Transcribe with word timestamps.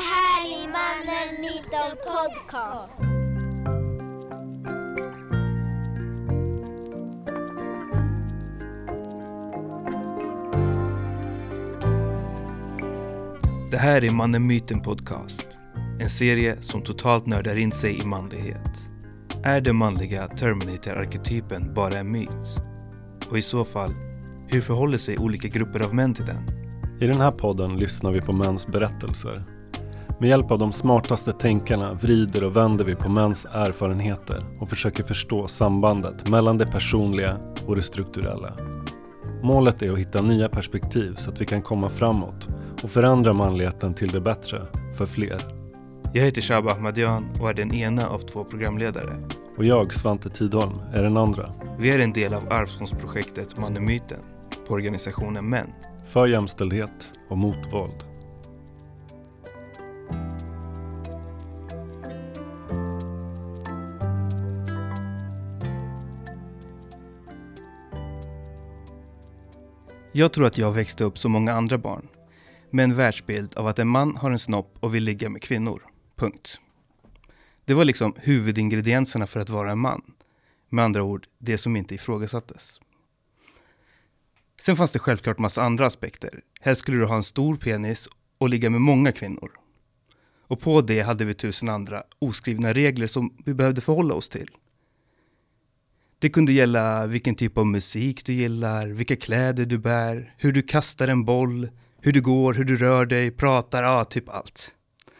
här 0.00 0.46
är 0.46 0.68
Mannen 0.68 1.40
Myten 1.40 1.96
Podcast. 2.06 3.00
Det 13.70 13.76
här 13.76 14.04
är 14.04 14.10
Mannen 14.10 14.46
Myten 14.46 14.80
Podcast. 14.80 15.46
En 16.00 16.10
serie 16.10 16.62
som 16.62 16.82
totalt 16.82 17.26
nördar 17.26 17.56
in 17.56 17.72
sig 17.72 17.98
i 18.02 18.06
manlighet. 18.06 18.90
Är 19.44 19.60
den 19.60 19.76
manliga 19.76 20.28
Terminator-arketypen 20.28 21.74
bara 21.74 21.98
en 21.98 22.12
myt? 22.12 22.62
Och 23.30 23.38
i 23.38 23.42
så 23.42 23.64
fall, 23.64 23.90
hur 24.48 24.60
förhåller 24.60 24.98
sig 24.98 25.18
olika 25.18 25.48
grupper 25.48 25.80
av 25.80 25.94
män 25.94 26.14
till 26.14 26.26
den? 26.26 26.42
I 27.00 27.06
den 27.06 27.20
här 27.20 27.32
podden 27.32 27.76
lyssnar 27.76 28.12
vi 28.12 28.20
på 28.20 28.32
mäns 28.32 28.66
berättelser. 28.66 29.57
Med 30.20 30.28
hjälp 30.28 30.50
av 30.50 30.58
de 30.58 30.72
smartaste 30.72 31.32
tänkarna 31.32 31.92
vrider 31.94 32.44
och 32.44 32.56
vänder 32.56 32.84
vi 32.84 32.94
på 32.94 33.08
mäns 33.08 33.46
erfarenheter 33.52 34.44
och 34.60 34.70
försöker 34.70 35.04
förstå 35.04 35.46
sambandet 35.46 36.28
mellan 36.28 36.58
det 36.58 36.66
personliga 36.66 37.38
och 37.66 37.76
det 37.76 37.82
strukturella. 37.82 38.56
Målet 39.42 39.82
är 39.82 39.92
att 39.92 39.98
hitta 39.98 40.22
nya 40.22 40.48
perspektiv 40.48 41.14
så 41.14 41.30
att 41.30 41.40
vi 41.40 41.46
kan 41.46 41.62
komma 41.62 41.88
framåt 41.88 42.48
och 42.82 42.90
förändra 42.90 43.32
manligheten 43.32 43.94
till 43.94 44.08
det 44.08 44.20
bättre 44.20 44.62
för 44.96 45.06
fler. 45.06 45.38
Jag 46.12 46.24
heter 46.24 46.40
Shaba 46.40 46.72
Ahmadian 46.72 47.26
och 47.40 47.50
är 47.50 47.54
den 47.54 47.74
ena 47.74 48.08
av 48.08 48.18
två 48.18 48.44
programledare. 48.44 49.16
Och 49.56 49.64
jag, 49.64 49.94
Svante 49.94 50.30
Tidholm, 50.30 50.80
är 50.92 51.02
den 51.02 51.16
andra. 51.16 51.52
Vi 51.78 51.90
är 51.90 51.98
en 51.98 52.12
del 52.12 52.34
av 52.34 52.52
Arvsfondsprojektet 52.52 53.58
Mannen 53.58 53.84
Myten 53.84 54.20
på 54.68 54.74
organisationen 54.74 55.48
Män. 55.48 55.72
För 56.06 56.26
jämställdhet 56.26 57.12
och 57.28 57.38
mot 57.38 57.72
våld. 57.72 58.07
Jag 70.18 70.32
tror 70.32 70.46
att 70.46 70.58
jag 70.58 70.72
växte 70.72 71.04
upp 71.04 71.18
som 71.18 71.32
många 71.32 71.52
andra 71.52 71.78
barn. 71.78 72.08
Med 72.70 72.84
en 72.84 72.94
världsbild 72.94 73.54
av 73.54 73.66
att 73.66 73.78
en 73.78 73.88
man 73.88 74.16
har 74.16 74.30
en 74.30 74.38
snopp 74.38 74.76
och 74.80 74.94
vill 74.94 75.04
ligga 75.04 75.28
med 75.28 75.42
kvinnor. 75.42 75.82
Punkt. 76.16 76.60
Det 77.64 77.74
var 77.74 77.84
liksom 77.84 78.14
huvudingredienserna 78.16 79.26
för 79.26 79.40
att 79.40 79.50
vara 79.50 79.72
en 79.72 79.78
man. 79.78 80.02
Med 80.68 80.84
andra 80.84 81.02
ord, 81.02 81.26
det 81.38 81.58
som 81.58 81.76
inte 81.76 81.94
ifrågasattes. 81.94 82.80
Sen 84.60 84.76
fanns 84.76 84.90
det 84.90 84.98
självklart 84.98 85.38
massa 85.38 85.62
andra 85.62 85.86
aspekter. 85.86 86.40
Helst 86.60 86.80
skulle 86.80 86.98
du 86.98 87.04
ha 87.04 87.16
en 87.16 87.22
stor 87.22 87.56
penis 87.56 88.08
och 88.38 88.48
ligga 88.48 88.70
med 88.70 88.80
många 88.80 89.12
kvinnor. 89.12 89.50
Och 90.40 90.60
på 90.60 90.80
det 90.80 91.00
hade 91.00 91.24
vi 91.24 91.34
tusen 91.34 91.68
andra 91.68 92.02
oskrivna 92.18 92.72
regler 92.72 93.06
som 93.06 93.36
vi 93.44 93.54
behövde 93.54 93.80
förhålla 93.80 94.14
oss 94.14 94.28
till. 94.28 94.50
Det 96.20 96.28
kunde 96.28 96.52
gälla 96.52 97.06
vilken 97.06 97.34
typ 97.34 97.58
av 97.58 97.66
musik 97.66 98.24
du 98.24 98.32
gillar, 98.32 98.88
vilka 98.88 99.16
kläder 99.16 99.64
du 99.64 99.78
bär, 99.78 100.34
hur 100.36 100.52
du 100.52 100.62
kastar 100.62 101.08
en 101.08 101.24
boll, 101.24 101.68
hur 102.00 102.12
du 102.12 102.20
går, 102.20 102.54
hur 102.54 102.64
du 102.64 102.76
rör 102.76 103.06
dig, 103.06 103.30
pratar, 103.30 103.82
ja, 103.82 104.04
typ 104.04 104.28
allt. 104.28 104.74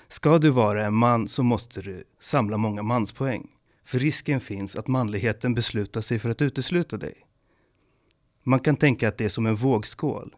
Ska 0.08 0.38
du 0.38 0.50
vara 0.50 0.86
en 0.86 0.94
man 0.94 1.28
så 1.28 1.42
måste 1.42 1.82
du 1.82 2.04
samla 2.20 2.56
många 2.56 2.82
manspoäng. 2.82 3.46
För 3.84 3.98
risken 3.98 4.40
finns 4.40 4.76
att 4.76 4.88
manligheten 4.88 5.54
beslutar 5.54 6.00
sig 6.00 6.18
för 6.18 6.30
att 6.30 6.42
utesluta 6.42 6.96
dig. 6.96 7.14
Man 8.42 8.60
kan 8.60 8.76
tänka 8.76 9.08
att 9.08 9.18
det 9.18 9.24
är 9.24 9.28
som 9.28 9.46
en 9.46 9.56
vågskål. 9.56 10.34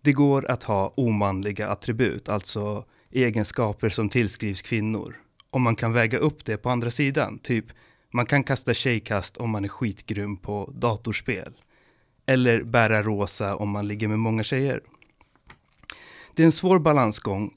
Det 0.00 0.12
går 0.12 0.50
att 0.50 0.62
ha 0.62 0.92
omanliga 0.96 1.68
attribut, 1.68 2.28
alltså 2.28 2.84
egenskaper 3.10 3.88
som 3.88 4.08
tillskrivs 4.08 4.62
kvinnor. 4.62 5.20
Om 5.50 5.62
man 5.62 5.76
kan 5.76 5.92
väga 5.92 6.18
upp 6.18 6.44
det 6.44 6.56
på 6.56 6.70
andra 6.70 6.90
sidan, 6.90 7.38
typ 7.38 7.66
man 8.12 8.26
kan 8.26 8.44
kasta 8.44 8.74
tjejkast 8.74 9.36
om 9.36 9.50
man 9.50 9.64
är 9.64 9.68
skitgrym 9.68 10.36
på 10.36 10.72
datorspel. 10.74 11.52
Eller 12.26 12.62
bära 12.62 13.02
rosa 13.02 13.56
om 13.56 13.70
man 13.70 13.88
ligger 13.88 14.08
med 14.08 14.18
många 14.18 14.42
tjejer. 14.42 14.82
Det 16.36 16.42
är 16.42 16.46
en 16.46 16.52
svår 16.52 16.78
balansgång 16.78 17.54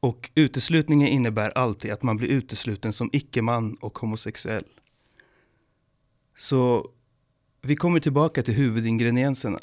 och 0.00 0.30
uteslutningen 0.34 1.08
innebär 1.08 1.58
alltid 1.58 1.92
att 1.92 2.02
man 2.02 2.16
blir 2.16 2.28
utesluten 2.28 2.92
som 2.92 3.10
icke-man 3.12 3.74
och 3.74 3.98
homosexuell. 3.98 4.64
Så 6.36 6.90
vi 7.62 7.76
kommer 7.76 8.00
tillbaka 8.00 8.42
till 8.42 8.54
huvudingredienserna. 8.54 9.58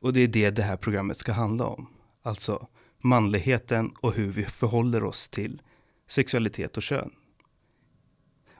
Och 0.00 0.12
det 0.12 0.20
är 0.20 0.28
det 0.28 0.50
det 0.50 0.62
här 0.62 0.76
programmet 0.76 1.16
ska 1.16 1.32
handla 1.32 1.66
om. 1.66 1.86
Alltså 2.22 2.68
manligheten 2.98 3.90
och 4.00 4.12
hur 4.12 4.32
vi 4.32 4.44
förhåller 4.44 5.04
oss 5.04 5.28
till 5.28 5.62
sexualitet 6.08 6.76
och 6.76 6.82
kön. 6.82 7.10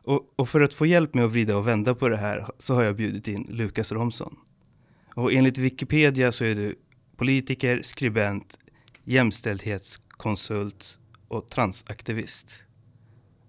Och, 0.08 0.32
och, 0.36 0.48
för 0.48 0.60
att 0.60 0.74
få 0.74 0.86
hjälp 0.86 1.14
med 1.14 1.24
att 1.24 1.30
vrida 1.30 1.56
och 1.56 1.66
vända 1.66 1.94
på 1.94 2.08
det 2.08 2.16
här 2.16 2.50
så 2.58 2.74
har 2.74 2.82
jag 2.82 2.96
bjudit 2.96 3.28
in 3.28 3.46
Lukas 3.50 3.92
Romson. 3.92 4.36
Och 5.14 5.32
enligt 5.32 5.58
Wikipedia 5.58 6.32
så 6.32 6.44
är 6.44 6.54
du 6.54 6.78
politiker, 7.16 7.82
skribent, 7.82 8.58
jämställdhetskonsult 9.04 10.98
och 11.28 11.48
transaktivist. 11.48 12.52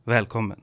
Välkommen. 0.04 0.60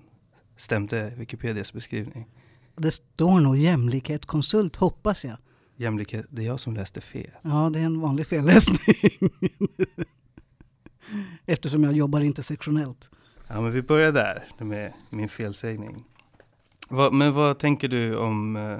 Stämde 0.56 1.12
Wikipedias 1.16 1.72
beskrivning? 1.72 2.26
Det 2.74 2.90
står 2.90 3.40
nog 3.40 3.56
jämlikhetskonsult, 3.56 4.76
hoppas 4.76 5.24
jag. 5.24 5.36
Jämlikhet, 5.76 6.26
det 6.30 6.42
är 6.42 6.46
jag 6.46 6.60
som 6.60 6.74
läste 6.74 7.00
fel. 7.00 7.30
Ja, 7.42 7.70
det 7.72 7.78
är 7.78 7.84
en 7.84 8.00
vanlig 8.00 8.26
felläsning. 8.26 9.30
Eftersom 11.46 11.84
jag 11.84 11.92
jobbar 11.92 12.20
intersektionellt. 12.20 13.10
Ja, 13.48 13.60
men 13.60 13.72
vi 13.72 13.82
börjar 13.82 14.12
där 14.12 14.44
med 14.58 14.92
min 15.10 15.28
felsägning. 15.28 16.04
Va, 16.88 17.10
men 17.10 17.32
vad 17.32 17.58
tänker 17.58 17.88
du 17.88 18.16
om 18.16 18.56
eh, 18.56 18.78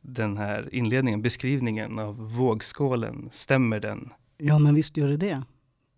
den 0.00 0.36
här 0.36 0.74
inledningen, 0.74 1.22
beskrivningen 1.22 1.98
av 1.98 2.32
vågskålen? 2.36 3.28
Stämmer 3.32 3.80
den? 3.80 4.12
Ja, 4.36 4.58
men 4.58 4.74
visst 4.74 4.96
gör 4.96 5.08
det 5.08 5.16
det. 5.16 5.42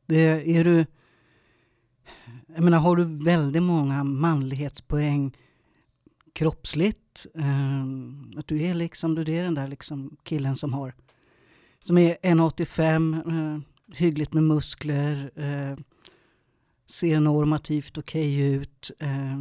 det 0.07 0.57
är 0.57 0.65
du, 0.65 0.87
jag 2.55 2.65
menar, 2.65 2.79
har 2.79 2.97
du 2.97 3.25
väldigt 3.25 3.63
många 3.63 4.05
manlighetspoäng 4.05 5.37
kroppsligt, 6.33 7.27
eh, 7.35 7.83
att 8.39 8.47
du 8.47 8.63
är 8.63 8.75
liksom, 8.75 9.15
du 9.15 9.35
är 9.35 9.43
den 9.43 9.55
där 9.55 9.69
liksom 9.69 10.17
killen 10.23 10.57
som 10.57 10.73
har, 10.73 10.95
som 11.81 11.99
är 11.99 12.17
1,85, 12.23 13.55
eh, 13.55 13.61
hyggligt 13.97 14.33
med 14.33 14.43
muskler, 14.43 15.31
eh, 15.37 15.79
ser 16.91 17.21
normativt 17.21 17.99
okej 17.99 18.37
okay 18.37 18.55
ut, 18.55 18.91
eh, 18.99 19.41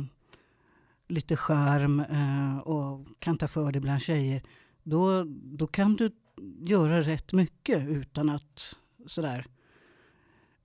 lite 1.07 1.35
charm 1.35 1.99
eh, 1.99 2.57
och 2.57 3.07
kan 3.19 3.37
ta 3.37 3.47
för 3.47 3.71
dig 3.71 3.81
bland 3.81 4.01
tjejer, 4.01 4.43
då, 4.83 5.23
då 5.43 5.67
kan 5.67 5.95
du 5.95 6.11
göra 6.59 7.01
rätt 7.01 7.33
mycket 7.33 7.87
utan 7.87 8.29
att 8.29 8.75
sådär 9.07 9.45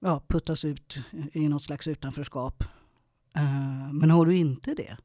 ja, 0.01 0.23
puttas 0.29 0.65
ut 0.65 0.99
i 1.33 1.49
något 1.49 1.63
slags 1.63 1.89
utanförskap. 1.89 2.65
Eh, 3.37 3.93
men 3.93 4.11
har 4.11 4.27
du 4.27 4.37
inte 4.37 4.75
det, 4.75 4.97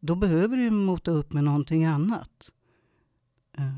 då 0.00 0.14
behöver 0.14 0.56
du 0.56 0.70
mota 0.70 1.10
upp 1.10 1.32
med 1.32 1.44
någonting 1.44 1.84
annat. 1.84 2.50
Eh, 3.58 3.72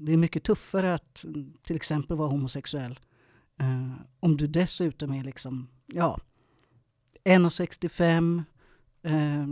det 0.00 0.12
är 0.12 0.16
mycket 0.16 0.44
tuffare 0.44 0.94
att 0.94 1.24
till 1.62 1.76
exempel 1.76 2.16
vara 2.16 2.28
homosexuell 2.28 3.00
eh, 3.60 3.92
om 4.20 4.36
du 4.36 4.46
dessutom 4.46 5.12
är 5.12 5.24
liksom 5.24 5.68
ja, 5.94 6.18
1,65, 7.24 8.42
eh, 9.02 9.46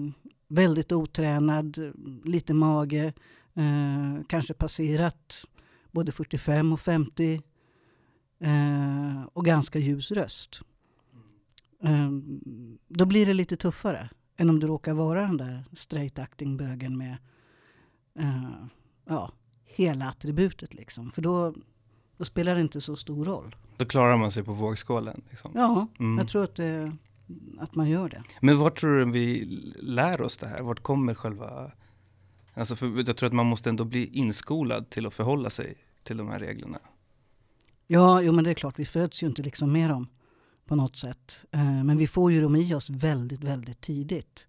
väldigt 0.49 0.93
otränad, 0.93 1.79
lite 2.25 2.55
mage, 2.55 3.13
eh, 3.55 4.25
kanske 4.29 4.55
passerat 4.55 5.45
både 5.91 6.13
45 6.13 6.73
och 6.73 6.81
50 6.81 7.43
eh, 8.41 9.23
och 9.33 9.45
ganska 9.45 9.79
ljus 9.79 10.11
röst. 10.11 10.61
Eh, 11.83 12.11
då 12.89 13.07
blir 13.07 13.27
det 13.27 13.35
lite 13.35 13.57
tuffare 13.57 14.11
än 14.37 14.51
om 14.51 14.61
du 14.61 14.67
råkar 14.67 14.95
vara 14.95 15.21
den 15.21 15.37
där 15.37 15.65
straight 15.73 16.19
acting-bögen 16.19 16.99
med 16.99 17.17
eh, 18.19 18.67
ja, 19.05 19.33
hela 19.65 20.09
attributet. 20.09 20.75
Liksom. 20.75 21.11
För 21.11 21.23
då, 21.23 21.55
då 22.23 22.27
spelar 22.27 22.55
det 22.55 22.61
inte 22.61 22.81
så 22.81 22.97
stor 22.97 23.25
roll. 23.25 23.57
Då 23.77 23.85
klarar 23.85 24.17
man 24.17 24.33
sig 24.33 24.43
på 24.43 24.53
vågskålen? 24.53 25.23
Liksom. 25.31 25.51
Ja, 25.55 25.87
mm. 25.99 26.19
jag 26.19 26.29
tror 26.29 26.45
att, 26.45 26.55
det, 26.55 26.93
att 27.59 27.75
man 27.75 27.89
gör 27.89 28.09
det. 28.09 28.23
Men 28.41 28.59
vart 28.59 28.81
tror 28.81 28.99
du 28.99 29.11
vi 29.11 29.45
lär 29.81 30.23
oss 30.23 30.37
det 30.37 30.47
här? 30.47 30.63
Vart 30.63 30.83
kommer 30.83 31.15
själva... 31.15 31.73
Alltså 32.55 32.77
för 32.77 33.07
jag 33.07 33.17
tror 33.17 33.27
att 33.27 33.33
man 33.33 33.47
måste 33.47 33.71
ändå 33.71 33.85
bli 33.85 34.07
inskolad 34.07 34.91
till 34.91 35.07
att 35.07 35.15
förhålla 35.15 35.51
sig 35.51 35.75
till 36.03 36.17
de 36.17 36.29
här 36.29 36.39
reglerna. 36.39 36.79
Ja, 37.87 38.23
jo, 38.23 38.33
men 38.33 38.45
det 38.45 38.51
är 38.51 38.55
klart, 38.55 38.79
vi 38.79 38.85
föds 38.85 39.23
ju 39.23 39.27
inte 39.27 39.43
liksom 39.43 39.73
med 39.73 39.91
dem 39.91 40.09
på 40.67 40.77
något 40.77 40.97
sätt. 40.97 41.45
Eh, 41.51 41.85
men 41.85 41.97
vi 41.97 42.07
får 42.07 42.33
ju 42.33 42.41
dem 42.41 42.57
i 42.57 42.75
oss 42.75 42.91
väldigt, 42.91 43.45
väldigt 43.45 43.81
tidigt. 43.81 44.47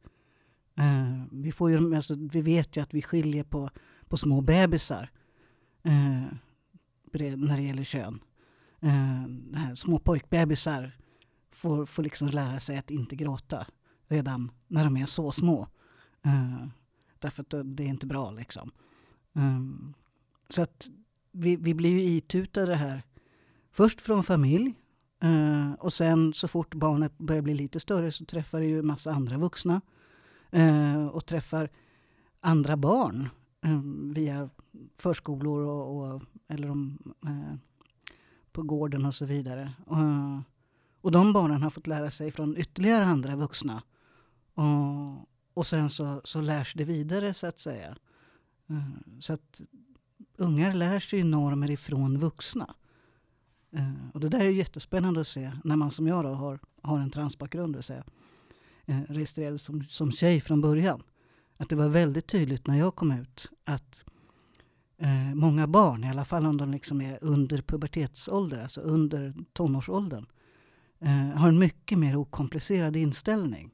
Eh, 0.78 1.24
vi, 1.32 1.52
får 1.52 1.72
ju, 1.72 1.96
alltså, 1.96 2.16
vi 2.32 2.42
vet 2.42 2.78
ju 2.78 2.82
att 2.82 2.94
vi 2.94 3.02
skiljer 3.02 3.44
på, 3.44 3.70
på 4.08 4.18
små 4.18 4.42
bebisar 4.42 5.12
eh, 5.84 6.38
när 7.20 7.58
det 7.58 7.64
gäller 7.64 7.84
kön. 7.84 8.20
Eh, 8.82 9.74
små 9.76 10.00
pojkbebisar 10.00 10.92
får, 11.52 11.86
får 11.86 12.04
liksom 12.04 12.28
lära 12.28 12.60
sig 12.60 12.78
att 12.78 12.92
inte 12.92 13.16
gråta 13.16 13.68
redan 14.08 14.52
när 14.68 14.84
de 14.84 14.98
är 14.98 15.06
så 15.06 15.32
små. 15.32 15.68
Eh, 16.26 16.68
därför 17.20 17.42
att 17.42 17.54
det 17.78 17.84
är 17.84 17.88
inte 17.88 18.06
bra 18.06 18.32
liksom. 18.32 18.72
Um, 19.34 19.94
så 20.50 20.62
att 20.62 20.90
vi, 21.32 21.56
vi 21.56 21.74
blir 21.74 21.90
ju 21.90 22.02
itutade 22.02 22.76
här. 22.76 23.04
Först 23.72 24.02
från 24.02 24.24
familj 24.24 24.74
uh, 25.24 25.74
och 25.74 25.94
sen 25.94 26.34
så 26.34 26.48
fort 26.48 26.76
barnet 26.76 27.18
börjar 27.18 27.42
bli 27.42 27.54
lite 27.54 27.80
större 27.80 28.12
så 28.12 28.26
träffar 28.26 28.60
det 28.60 28.66
ju 28.66 28.82
massa 28.82 29.12
andra 29.12 29.38
vuxna. 29.38 29.82
Uh, 30.56 31.08
och 31.08 31.26
träffar 31.26 31.70
andra 32.40 32.78
barn 32.78 33.30
Ehm, 33.64 34.14
via 34.14 34.50
förskolor 34.98 35.62
och, 35.62 36.14
och 36.14 36.22
eller 36.48 36.70
om, 36.70 36.98
eh, 37.26 37.56
på 38.52 38.64
gården 38.64 39.06
och 39.06 39.16
så 39.16 39.26
vidare. 39.26 39.74
Eh, 39.92 40.40
och 41.02 41.12
de 41.12 41.34
barnen 41.34 41.62
har 41.62 41.70
fått 41.70 41.88
lära 41.88 42.12
sig 42.12 42.32
från 42.32 42.58
ytterligare 42.58 43.06
andra 43.06 43.36
vuxna. 43.36 43.84
Och, 44.54 45.30
och 45.54 45.68
sen 45.68 45.90
så, 45.90 46.22
så 46.24 46.42
lärs 46.42 46.74
det 46.74 46.84
vidare 46.84 47.34
så 47.34 47.48
att 47.48 47.60
säga. 47.60 47.98
Så 49.20 49.34
att 49.34 49.62
ungar 50.38 50.74
lär 50.74 51.00
sig 51.00 51.24
normer 51.24 51.72
ifrån 51.72 52.18
vuxna. 52.18 52.76
Och 54.14 54.20
det 54.20 54.30
där 54.30 54.40
är 54.40 54.50
jättespännande 54.50 55.22
att 55.22 55.28
se 55.28 55.52
när 55.64 55.76
man 55.76 55.92
som 55.92 56.08
jag 56.08 56.24
då 56.24 56.30
har, 56.30 56.60
har 56.82 57.00
en 57.00 57.12
transbakgrund, 57.12 57.76
och 57.76 57.86
säga, 57.86 58.04
registrerad 58.86 59.62
som, 59.62 59.84
som 59.84 60.12
tjej 60.12 60.42
från 60.42 60.62
början. 60.62 61.04
Att 61.64 61.70
det 61.70 61.76
var 61.76 61.90
väldigt 61.90 62.28
tydligt 62.28 62.68
när 62.68 62.78
jag 62.78 62.96
kom 62.96 63.12
ut 63.12 63.52
att 63.66 64.04
uh, 65.02 65.36
många 65.36 65.68
barn, 65.68 66.04
i 66.04 66.10
alla 66.10 66.26
fall 66.26 66.46
om 66.46 66.58
de 66.58 66.72
liksom 66.72 67.02
är 67.02 67.20
under 67.22 67.58
pubertetsålder, 67.58 68.62
alltså 68.64 68.82
under 68.82 69.34
tonårsåldern, 69.54 70.26
eh, 71.00 71.40
har 71.40 71.48
en 71.48 71.60
mycket 71.60 71.98
mer 71.98 72.16
okomplicerad 72.16 72.96
inställning. 72.96 73.72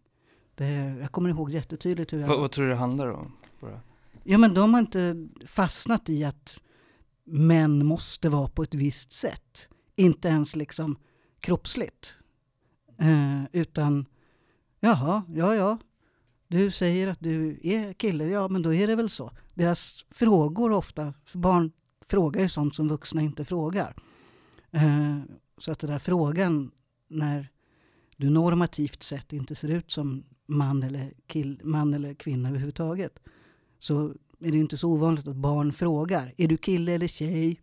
Det, 0.55 0.65
jag 1.01 1.11
kommer 1.11 1.29
ihåg 1.29 1.51
jättetydligt 1.51 2.13
hur 2.13 2.19
jag... 2.19 2.27
Vad, 2.27 2.39
vad 2.39 2.51
tror 2.51 2.65
du 2.65 2.71
det 2.71 2.77
handlar 2.77 3.07
om? 3.07 3.31
Bara? 3.59 3.81
Ja, 4.23 4.37
men 4.37 4.53
de 4.53 4.73
har 4.73 4.79
inte 4.79 5.27
fastnat 5.45 6.09
i 6.09 6.23
att 6.23 6.59
män 7.23 7.85
måste 7.85 8.29
vara 8.29 8.47
på 8.47 8.63
ett 8.63 8.73
visst 8.73 9.13
sätt. 9.13 9.69
Inte 9.95 10.27
ens 10.27 10.55
liksom 10.55 10.97
kroppsligt. 11.39 12.13
Eh, 12.97 13.43
utan, 13.51 14.05
jaha, 14.79 15.23
ja, 15.27 15.55
ja. 15.55 15.77
Du 16.51 16.71
säger 16.71 17.07
att 17.07 17.19
du 17.19 17.59
är 17.63 17.93
kille, 17.93 18.27
ja 18.27 18.47
men 18.47 18.61
då 18.61 18.73
är 18.73 18.87
det 18.87 18.95
väl 18.95 19.09
så. 19.09 19.31
Deras 19.53 20.05
frågor 20.11 20.71
ofta, 20.71 21.13
för 21.25 21.39
barn 21.39 21.71
frågar 22.07 22.41
ju 22.41 22.49
sånt 22.49 22.75
som 22.75 22.87
vuxna 22.87 23.21
inte 23.21 23.45
frågar. 23.45 23.95
Eh, 24.71 25.17
så 25.57 25.71
att 25.71 25.79
den 25.79 25.89
där 25.89 25.99
frågan 25.99 26.71
när 27.07 27.49
du 28.17 28.29
normativt 28.29 29.03
sett 29.03 29.33
inte 29.33 29.55
ser 29.55 29.67
ut 29.67 29.91
som 29.91 30.23
man 30.45 30.83
eller, 30.83 31.13
kill, 31.27 31.61
man 31.63 31.93
eller 31.93 32.13
kvinna 32.13 32.49
överhuvudtaget 32.49 33.19
så 33.79 34.13
är 34.39 34.51
det 34.51 34.57
inte 34.57 34.77
så 34.77 34.89
ovanligt 34.89 35.27
att 35.27 35.35
barn 35.35 35.73
frågar. 35.73 36.33
Är 36.37 36.47
du 36.47 36.57
kille 36.57 36.91
eller 36.91 37.07
tjej? 37.07 37.61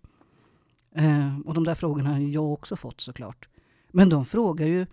Eh, 0.95 1.39
och 1.45 1.55
de 1.55 1.65
där 1.65 1.75
frågorna 1.75 2.13
har 2.13 2.19
jag 2.19 2.53
också 2.53 2.77
fått 2.77 3.01
såklart. 3.01 3.49
Men 3.93 4.09
de 4.09 4.25
frågar 4.25 4.67
ju 4.67 4.87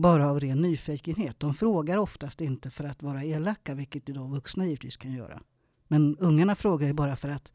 bara 0.00 0.30
av 0.30 0.40
ren 0.40 0.62
nyfikenhet. 0.62 1.40
De 1.40 1.54
frågar 1.54 1.96
oftast 1.96 2.40
inte 2.40 2.70
för 2.70 2.84
att 2.84 3.02
vara 3.02 3.24
elaka, 3.24 3.74
vilket 3.74 4.06
då 4.06 4.26
vuxna 4.26 4.66
givetvis 4.66 4.96
kan 4.96 5.12
göra. 5.12 5.42
Men 5.88 6.16
ungarna 6.18 6.54
frågar 6.54 6.86
ju 6.86 6.92
bara 6.92 7.16
för 7.16 7.28
att 7.28 7.52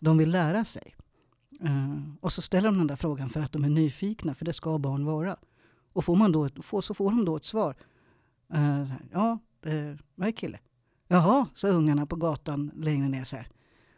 de 0.00 0.18
vill 0.18 0.30
lära 0.30 0.64
sig. 0.64 0.94
Uh, 1.64 2.14
och 2.20 2.32
så 2.32 2.42
ställer 2.42 2.68
de 2.68 2.78
den 2.78 2.86
där 2.86 2.96
frågan 2.96 3.30
för 3.30 3.40
att 3.40 3.52
de 3.52 3.64
är 3.64 3.68
nyfikna, 3.68 4.34
för 4.34 4.44
det 4.44 4.52
ska 4.52 4.78
barn 4.78 5.04
vara. 5.04 5.36
Och 5.92 6.04
får 6.04 6.16
man 6.16 6.32
då, 6.32 6.48
får, 6.48 6.80
så 6.80 6.94
får 6.94 7.10
de 7.10 7.24
då 7.24 7.36
ett 7.36 7.44
svar. 7.44 7.76
Uh, 8.54 8.92
ja, 9.12 9.38
uh, 9.66 9.96
jag 10.16 10.28
är 10.28 10.32
kille. 10.32 10.58
Jaha, 11.08 11.46
sa 11.54 11.68
ungarna 11.68 12.06
på 12.06 12.16
gatan 12.16 12.70
längre 12.76 13.08
ner 13.08 13.24
så 13.24 13.36
här. 13.36 13.48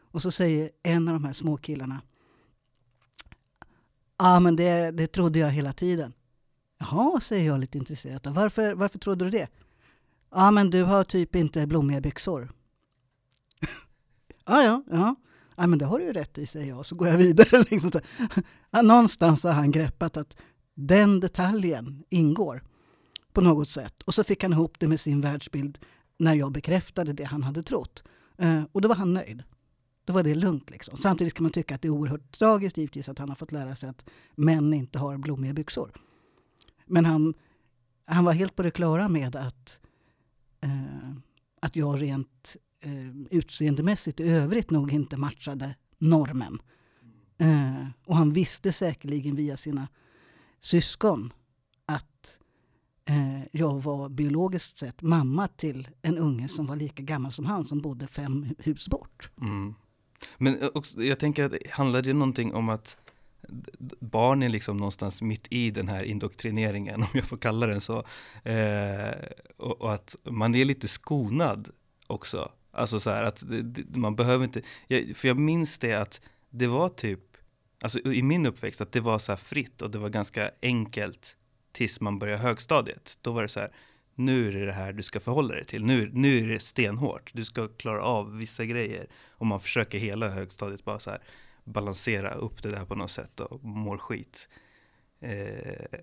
Och 0.01 0.23
så 0.23 0.31
säger 0.31 0.71
en 0.83 1.09
av 1.09 1.15
de 1.15 1.25
här 1.25 1.33
små 1.33 1.57
killarna. 1.57 2.03
Ja, 4.19 4.41
men 4.41 4.57
det, 4.57 4.91
det 4.91 5.07
trodde 5.07 5.39
jag 5.39 5.51
hela 5.51 5.73
tiden. 5.73 6.13
Jaha, 6.79 7.21
säger 7.21 7.47
jag 7.47 7.61
lite 7.61 7.79
intresserat. 7.79 8.27
Varför, 8.27 8.75
varför 8.75 8.99
trodde 8.99 9.25
du 9.25 9.31
det? 9.31 9.49
Ja, 10.31 10.51
men 10.51 10.71
du 10.71 10.83
har 10.83 11.05
typ 11.05 11.35
inte 11.35 11.67
blommiga 11.67 12.01
byxor. 12.01 12.53
ja, 14.45 14.63
ja, 14.63 14.83
ja 14.91 15.17
ja, 15.57 15.67
men 15.67 15.79
det 15.79 15.85
har 15.85 15.99
du 15.99 16.05
ju 16.05 16.13
rätt 16.13 16.39
i, 16.39 16.47
säger 16.47 16.69
jag. 16.69 16.87
Så 16.87 16.95
går 16.95 17.09
jag 17.09 17.17
vidare. 17.17 17.65
Liksom 17.71 17.91
så. 17.91 18.01
Någonstans 18.83 19.45
har 19.45 19.53
han 19.53 19.71
greppat 19.71 20.17
att 20.17 20.37
den 20.75 21.21
detaljen 21.21 22.05
ingår 22.09 22.63
på 23.33 23.41
något 23.41 23.69
sätt. 23.69 24.03
Och 24.03 24.15
så 24.15 24.25
fick 24.25 24.43
han 24.43 24.53
ihop 24.53 24.75
det 24.79 24.89
med 24.89 25.01
sin 25.01 25.21
världsbild 25.21 25.79
när 26.19 26.35
jag 26.35 26.53
bekräftade 26.53 27.13
det 27.13 27.25
han 27.25 27.43
hade 27.43 27.63
trott. 27.63 28.05
Eh, 28.39 28.63
och 28.73 28.81
då 28.81 28.89
var 28.89 28.97
han 28.97 29.15
nöjd. 29.15 29.43
Då 30.05 30.13
var 30.13 30.23
det 30.23 30.35
lugnt. 30.35 30.71
Liksom. 30.71 30.99
Samtidigt 30.99 31.35
kan 31.35 31.43
man 31.43 31.53
tycka 31.53 31.75
att 31.75 31.83
det 31.83 31.89
är 31.89 31.93
oerhört 31.93 32.39
tragiskt 32.39 32.77
givetvis 32.77 33.09
att 33.09 33.19
han 33.19 33.29
har 33.29 33.37
fått 33.37 33.53
lära 33.53 33.77
sig 33.77 33.89
att 33.89 34.05
män 34.35 34.75
inte 34.75 34.99
har 34.99 35.17
blommiga 35.17 35.53
byxor. 35.53 35.93
Men 36.87 37.05
han, 37.05 37.35
han 38.05 38.25
var 38.25 38.33
helt 38.33 38.57
på 38.57 38.63
det 38.63 38.71
klara 38.71 39.09
med 39.09 39.37
att, 39.37 39.81
eh, 40.61 41.11
att 41.61 41.77
jag 41.77 42.03
rent 42.03 42.57
eh, 42.81 43.17
utseendemässigt 43.31 44.21
i 44.21 44.29
övrigt 44.29 44.71
nog 44.71 44.93
inte 44.93 45.17
matchade 45.17 45.75
normen. 45.99 46.59
Eh, 47.39 47.87
och 48.05 48.17
han 48.17 48.33
visste 48.33 48.73
säkerligen 48.73 49.37
via 49.37 49.57
sina 49.57 49.89
syskon 50.61 51.33
att 51.87 52.39
eh, 53.05 53.43
jag 53.53 53.83
var 53.83 54.09
biologiskt 54.09 54.79
sett 54.79 55.03
mamma 55.03 55.47
till 55.47 55.89
en 56.03 56.19
unge 56.19 56.49
som 56.49 56.67
var 56.67 56.77
lika 56.77 57.03
gammal 57.03 57.33
som 57.33 57.47
han 57.47 57.69
som 57.69 57.81
bodde 57.81 58.07
fem 58.07 58.55
hus 58.59 58.89
bort. 58.89 59.31
Mm. 59.41 59.75
Men 60.39 60.59
eh, 60.59 60.69
också, 60.75 61.03
jag 61.03 61.19
tänker 61.19 61.45
att 61.45 61.71
handlar 61.71 62.03
det 62.03 62.13
någonting 62.13 62.55
om 62.55 62.69
att 62.69 62.97
barn 64.01 64.43
är 64.43 64.49
liksom 64.49 64.77
någonstans 64.77 65.23
mitt 65.23 65.47
i 65.51 65.71
den 65.71 65.89
här 65.89 66.03
indoktrineringen, 66.03 67.03
om 67.03 67.09
jag 67.13 67.25
får 67.25 67.37
kalla 67.37 67.67
den 67.67 67.81
så. 67.81 68.05
Eh, 68.43 69.15
och, 69.57 69.81
och, 69.81 69.95
att 69.95 70.17
man 70.25 70.55
är 70.55 70.65
lite 70.65 70.89
skonad 70.89 71.69
också 72.07 72.51
Alltså 72.77 73.01
så 73.01 73.11
här 73.11 73.23
att 73.23 73.43
det, 73.47 73.97
man 73.97 74.17
behöver 74.17 74.45
inte, 74.45 74.63
jag, 74.87 75.17
för 75.17 75.29
jag 75.29 75.39
minns 75.39 75.79
det 75.79 75.93
att 75.93 76.21
det 76.51 76.67
var 76.67 76.89
typ, 76.89 77.21
alltså 77.83 78.01
i 78.01 78.23
min 78.23 78.47
uppväxt, 78.47 78.81
att 78.81 78.93
det 78.93 79.01
var 79.01 79.19
så 79.19 79.33
här 79.33 79.37
fritt 79.37 79.83
och 79.83 79.91
det 79.91 79.99
var 79.99 80.09
ganska 80.09 80.51
enkelt 80.63 81.37
tills 81.73 82.01
man 82.01 82.19
började 82.19 82.43
högstadiet. 82.43 83.19
Då 83.21 83.33
var 83.33 83.43
det 83.43 83.49
så 83.49 83.61
här, 83.61 83.73
nu 84.15 84.49
är 84.49 84.53
det 84.53 84.67
det 84.67 84.73
här 84.73 84.93
du 84.93 85.03
ska 85.03 85.21
förhålla 85.21 85.55
dig 85.55 85.65
till. 85.65 85.85
Nu, 85.85 86.11
nu 86.13 86.39
är 86.39 86.49
det 86.49 86.61
stenhårt. 86.61 87.31
Du 87.35 87.45
ska 87.45 87.69
klara 87.69 88.03
av 88.03 88.37
vissa 88.37 88.65
grejer. 88.65 89.07
Och 89.31 89.47
man 89.47 89.61
försöker 89.61 89.99
hela 89.99 90.29
högstadiet 90.29 90.85
bara 90.85 90.99
så 90.99 91.11
här 91.11 91.23
balansera 91.67 92.35
upp 92.35 92.63
det 92.63 92.71
där 92.71 92.85
på 92.85 92.95
något 92.95 93.11
sätt 93.11 93.41
och 93.41 93.65
mår 93.65 93.99
skit. 93.99 94.49
Eh, 95.21 95.99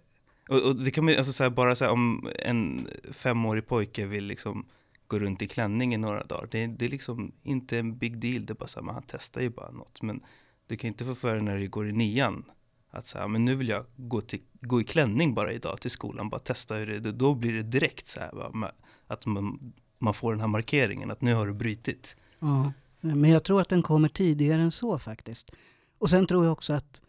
och, 0.50 0.62
och, 0.62 0.75
det 0.75 0.91
kan 0.91 1.05
man 1.05 1.17
alltså 1.17 1.32
så 1.32 1.43
här, 1.43 1.50
bara 1.50 1.75
så 1.75 1.86
här, 1.86 1.91
om 1.91 2.29
en 2.39 2.88
femårig 3.12 3.67
pojke 3.67 4.05
vill 4.05 4.25
liksom 4.25 4.65
gå 5.08 5.20
runt 5.20 5.41
i 5.41 5.48
klänning 5.48 5.93
i 5.93 5.98
några 5.98 6.24
dagar. 6.24 6.48
Det, 6.51 6.67
det 6.67 6.86
är 6.86 6.89
liksom 6.89 7.32
inte 7.43 7.79
en 7.79 7.98
big 7.98 8.17
deal. 8.17 8.46
Det 8.46 8.53
är 8.53 8.55
bara 8.55 8.67
så 8.67 8.79
här, 8.79 8.86
man 8.86 9.03
testar 9.08 9.41
ju 9.41 9.50
bara 9.50 9.72
något. 9.72 10.01
Men 10.01 10.22
du 10.67 10.77
kan 10.77 10.88
inte 10.88 11.05
få 11.05 11.15
för 11.15 11.34
dig 11.34 11.43
när 11.43 11.58
du 11.58 11.70
går 11.70 11.89
i 11.89 11.91
nian 11.91 12.46
att 12.89 13.08
säga, 13.08 13.27
men 13.27 13.46
nu 13.46 13.55
vill 13.55 13.70
jag 13.70 13.86
gå, 13.96 14.22
till, 14.22 14.41
gå 14.62 14.82
i 14.82 14.84
klänning 14.84 15.34
bara 15.34 15.51
idag 15.51 15.82
till 15.82 15.91
skolan, 15.91 16.29
bara 16.29 16.39
testa 16.39 16.75
hur 16.75 16.86
det 16.88 17.10
är. 17.10 17.12
Då 17.12 17.36
blir 17.36 17.53
det 17.53 17.63
direkt 17.63 18.08
så 18.08 18.20
här, 18.20 18.72
att 19.08 19.25
man, 19.25 19.74
man 20.00 20.13
får 20.13 20.32
den 20.32 20.41
här 20.41 20.48
markeringen 20.48 21.12
att 21.12 21.22
nu 21.22 21.34
har 21.34 21.48
du 21.48 21.53
brytit. 21.53 22.15
Mm 22.41 22.72
men 23.03 23.29
jag 23.29 23.43
tror 23.43 23.62
att 23.62 23.69
den 23.69 23.81
kommer 23.81 24.10
tidigare 24.10 24.62
än 24.62 24.72
så 24.72 25.00
faktiskt. 25.00 25.51
Och 25.98 26.10
sen 26.10 26.25
tror 26.25 26.43
jag 26.45 26.53
också 26.53 26.74
att, 26.74 27.01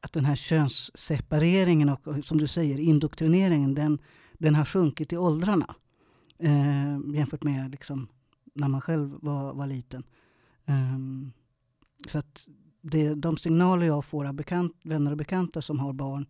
att 0.00 0.12
den 0.12 0.24
här 0.24 0.34
könssepareringen 0.34 1.88
och 1.88 2.00
som 2.24 2.38
du 2.38 2.46
säger 2.46 2.78
indoktrineringen, 2.78 3.74
den, 3.74 3.98
den 4.32 4.54
har 4.54 4.64
sjunkit 4.64 5.12
i 5.12 5.16
åldrarna 5.16 5.74
eh, 6.38 6.98
jämfört 7.14 7.42
med 7.42 7.70
liksom, 7.70 8.08
när 8.54 8.68
man 8.68 8.80
själv 8.80 9.18
var, 9.22 9.54
var 9.54 9.66
liten. 9.66 10.04
Eh, 10.64 10.98
så 12.08 12.18
att 12.18 12.48
det, 12.80 13.14
de 13.14 13.36
signaler 13.36 13.86
jag 13.86 14.04
får 14.04 14.24
av 14.24 14.34
bekant, 14.34 14.76
vänner 14.82 15.10
och 15.10 15.16
bekanta 15.16 15.62
som 15.62 15.78
har 15.78 15.92
barn 15.92 16.26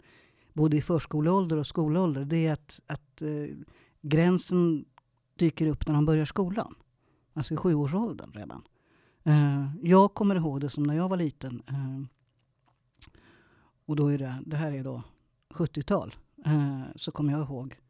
både 0.52 0.76
i 0.76 0.82
förskoleålder 0.82 1.56
och 1.56 1.66
skolålder 1.66 2.24
det 2.24 2.46
är 2.46 2.52
att, 2.52 2.80
att 2.86 3.22
eh, 3.22 3.56
gränsen 4.02 4.84
dyker 5.38 5.66
upp 5.66 5.86
när 5.86 5.94
de 5.94 6.06
börjar 6.06 6.24
skolan. 6.24 6.74
Alltså 7.32 7.54
i 7.54 7.56
sjuårsåldern 7.56 8.32
redan. 8.32 8.62
Eh, 9.24 9.66
jag 9.82 10.14
kommer 10.14 10.34
ihåg 10.34 10.60
det 10.60 10.68
som 10.68 10.82
när 10.82 10.94
jag 10.94 11.08
var 11.08 11.16
liten. 11.16 11.62
Eh, 11.66 12.00
och 13.86 13.96
då 13.96 14.08
är 14.08 14.18
det, 14.18 14.42
det 14.46 14.56
här 14.56 14.72
är 14.72 14.84
då 14.84 15.02
70-tal. 15.54 16.14
Eh, 16.46 16.82
så 16.96 17.12
kommer 17.12 17.32
jag 17.32 17.42
ihåg 17.42 17.80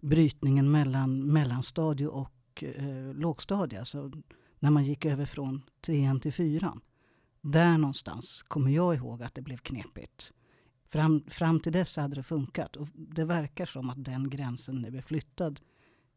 brytningen 0.00 0.70
mellan 0.70 1.32
mellanstadie 1.32 2.06
och 2.06 2.62
eh, 2.62 3.14
lågstadie. 3.14 3.78
Alltså 3.78 4.10
när 4.58 4.70
man 4.70 4.84
gick 4.84 5.04
över 5.04 5.26
från 5.26 5.62
trean 5.80 6.20
till 6.20 6.32
fyran. 6.32 6.80
Där 7.40 7.78
någonstans 7.78 8.42
kommer 8.42 8.70
jag 8.70 8.94
ihåg 8.94 9.22
att 9.22 9.34
det 9.34 9.42
blev 9.42 9.56
knepigt. 9.56 10.32
Fram, 10.88 11.24
fram 11.28 11.60
till 11.60 11.72
dess 11.72 11.96
hade 11.96 12.14
det 12.14 12.22
funkat. 12.22 12.76
Och 12.76 12.88
det 12.94 13.24
verkar 13.24 13.66
som 13.66 13.90
att 13.90 14.04
den 14.04 14.30
gränsen 14.30 14.74
nu 14.74 14.98
är 14.98 15.02
flyttad 15.02 15.60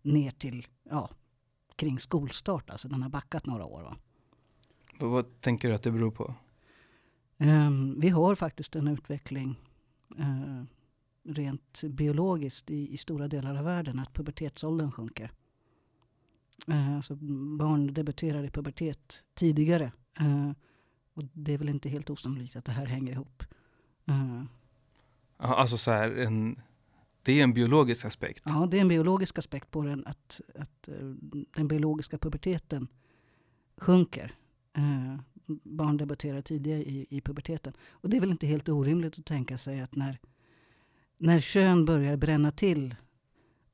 ner 0.01 0.31
till 0.31 0.67
ja, 0.83 1.09
kring 1.75 1.99
skolstart. 1.99 2.69
Alltså 2.69 2.87
den 2.87 3.03
har 3.03 3.09
backat 3.09 3.45
några 3.45 3.65
år. 3.65 3.83
Va? 3.83 3.97
Vad, 4.99 5.41
tänker 5.41 5.69
du 5.69 5.75
att 5.75 5.83
det 5.83 5.91
beror 5.91 6.11
på? 6.11 6.35
Um, 7.37 7.99
vi 7.99 8.09
har 8.09 8.35
faktiskt 8.35 8.75
en 8.75 8.87
utveckling 8.87 9.59
uh, 10.19 10.63
rent 11.23 11.83
biologiskt 11.83 12.69
i, 12.69 12.93
i, 12.93 12.97
stora 12.97 13.27
delar 13.27 13.55
av 13.55 13.65
världen 13.65 13.99
att 13.99 14.13
pubertetsåldern 14.13 14.91
sjunker. 14.91 15.31
Uh, 16.69 16.95
alltså 16.95 17.15
barn 17.57 17.93
debuterar 17.93 18.43
i 18.43 18.49
pubertet 18.49 19.23
tidigare. 19.33 19.91
Uh, 20.21 20.51
och 21.13 21.23
det 21.33 21.53
är 21.53 21.57
väl 21.57 21.69
inte 21.69 21.89
helt 21.89 22.09
osannolikt 22.09 22.55
att 22.55 22.65
det 22.65 22.71
här 22.71 22.85
hänger 22.85 23.11
ihop. 23.11 23.43
Alltså 25.37 25.77
så 25.77 25.91
här, 25.91 26.11
en, 26.11 26.61
det 27.23 27.39
är 27.39 27.43
en 27.43 27.53
biologisk 27.53 28.05
aspekt? 28.05 28.43
Ja, 28.45 28.67
det 28.71 28.77
är 28.77 28.81
en 28.81 28.87
biologisk 28.87 29.37
aspekt 29.37 29.71
på 29.71 29.83
den. 29.83 30.05
Att, 30.05 30.41
att 30.55 30.89
den 31.55 31.67
biologiska 31.67 32.17
puberteten 32.17 32.87
sjunker 33.77 34.35
eh, 34.75 35.19
barn 35.63 35.97
debuterar 35.97 36.41
tidigare 36.41 36.83
i, 36.83 37.07
i 37.09 37.21
puberteten. 37.21 37.73
Och 37.89 38.09
det 38.09 38.17
är 38.17 38.21
väl 38.21 38.31
inte 38.31 38.47
helt 38.47 38.69
orimligt 38.69 39.19
att 39.19 39.25
tänka 39.25 39.57
sig 39.57 39.81
att 39.81 39.95
när, 39.95 40.19
när 41.17 41.39
kön 41.39 41.85
börjar 41.85 42.17
bränna 42.17 42.51
till 42.51 42.95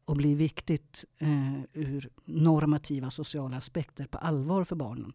och 0.06 0.18
bli 0.18 0.36
viktigt 0.36 1.06
eh, 1.18 1.62
ur 1.74 2.10
normativa 2.26 3.12
sociala 3.12 3.58
aspekter 3.58 4.08
på 4.08 4.18
allvar 4.18 4.64
för 4.64 4.76
barnen. 4.76 5.14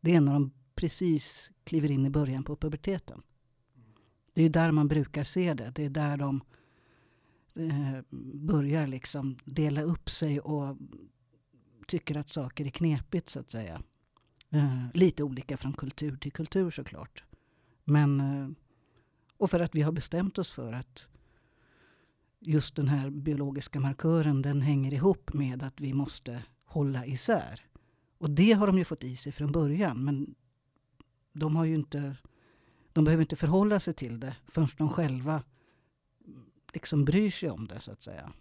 Det 0.00 0.14
är 0.14 0.20
när 0.20 0.32
de 0.32 0.50
precis 0.74 1.50
kliver 1.64 1.90
in 1.90 2.06
i 2.06 2.10
början 2.10 2.44
på 2.44 2.56
puberteten. 2.56 3.22
Det 4.32 4.42
är 4.42 4.48
där 4.48 4.70
man 4.70 4.88
brukar 4.88 5.24
se 5.24 5.54
det. 5.54 5.72
Det 5.74 5.84
är 5.84 5.90
där 5.90 6.16
de 6.16 6.40
eh, 7.56 8.00
börjar 8.34 8.86
liksom 8.86 9.36
dela 9.44 9.82
upp 9.82 10.10
sig 10.10 10.40
och 10.40 10.76
tycker 11.86 12.18
att 12.18 12.30
saker 12.30 12.66
är 12.66 12.70
knepigt 12.70 13.28
så 13.28 13.40
att 13.40 13.50
säga. 13.50 13.82
Eh, 14.50 14.86
lite 14.94 15.22
olika 15.22 15.56
från 15.56 15.72
kultur 15.72 16.16
till 16.16 16.32
kultur 16.32 16.70
såklart. 16.70 17.24
Men, 17.84 18.20
eh, 18.20 18.48
och 19.36 19.50
för 19.50 19.60
att 19.60 19.74
vi 19.74 19.82
har 19.82 19.92
bestämt 19.92 20.38
oss 20.38 20.52
för 20.52 20.72
att 20.72 21.08
just 22.40 22.76
den 22.76 22.88
här 22.88 23.10
biologiska 23.10 23.80
markören 23.80 24.42
den 24.42 24.60
hänger 24.60 24.94
ihop 24.94 25.32
med 25.32 25.62
att 25.62 25.80
vi 25.80 25.92
måste 25.94 26.42
hålla 26.64 27.06
isär. 27.06 27.66
Och 28.18 28.30
det 28.30 28.52
har 28.52 28.66
de 28.66 28.78
ju 28.78 28.84
fått 28.84 29.04
i 29.04 29.16
sig 29.16 29.32
från 29.32 29.52
början. 29.52 30.04
Men 30.04 30.34
de 31.32 31.56
har 31.56 31.64
ju 31.64 31.74
inte 31.74 32.16
de 32.92 33.04
behöver 33.04 33.22
inte 33.22 33.36
förhålla 33.36 33.80
sig 33.80 33.94
till 33.94 34.20
det 34.20 34.36
förrän 34.48 34.68
de 34.76 34.88
själva 34.88 35.42
liksom 36.72 37.04
bryr 37.04 37.30
sig 37.30 37.50
om 37.50 37.66
det 37.66 37.80
så 37.80 37.92
att 37.92 38.02
säga. 38.02 38.32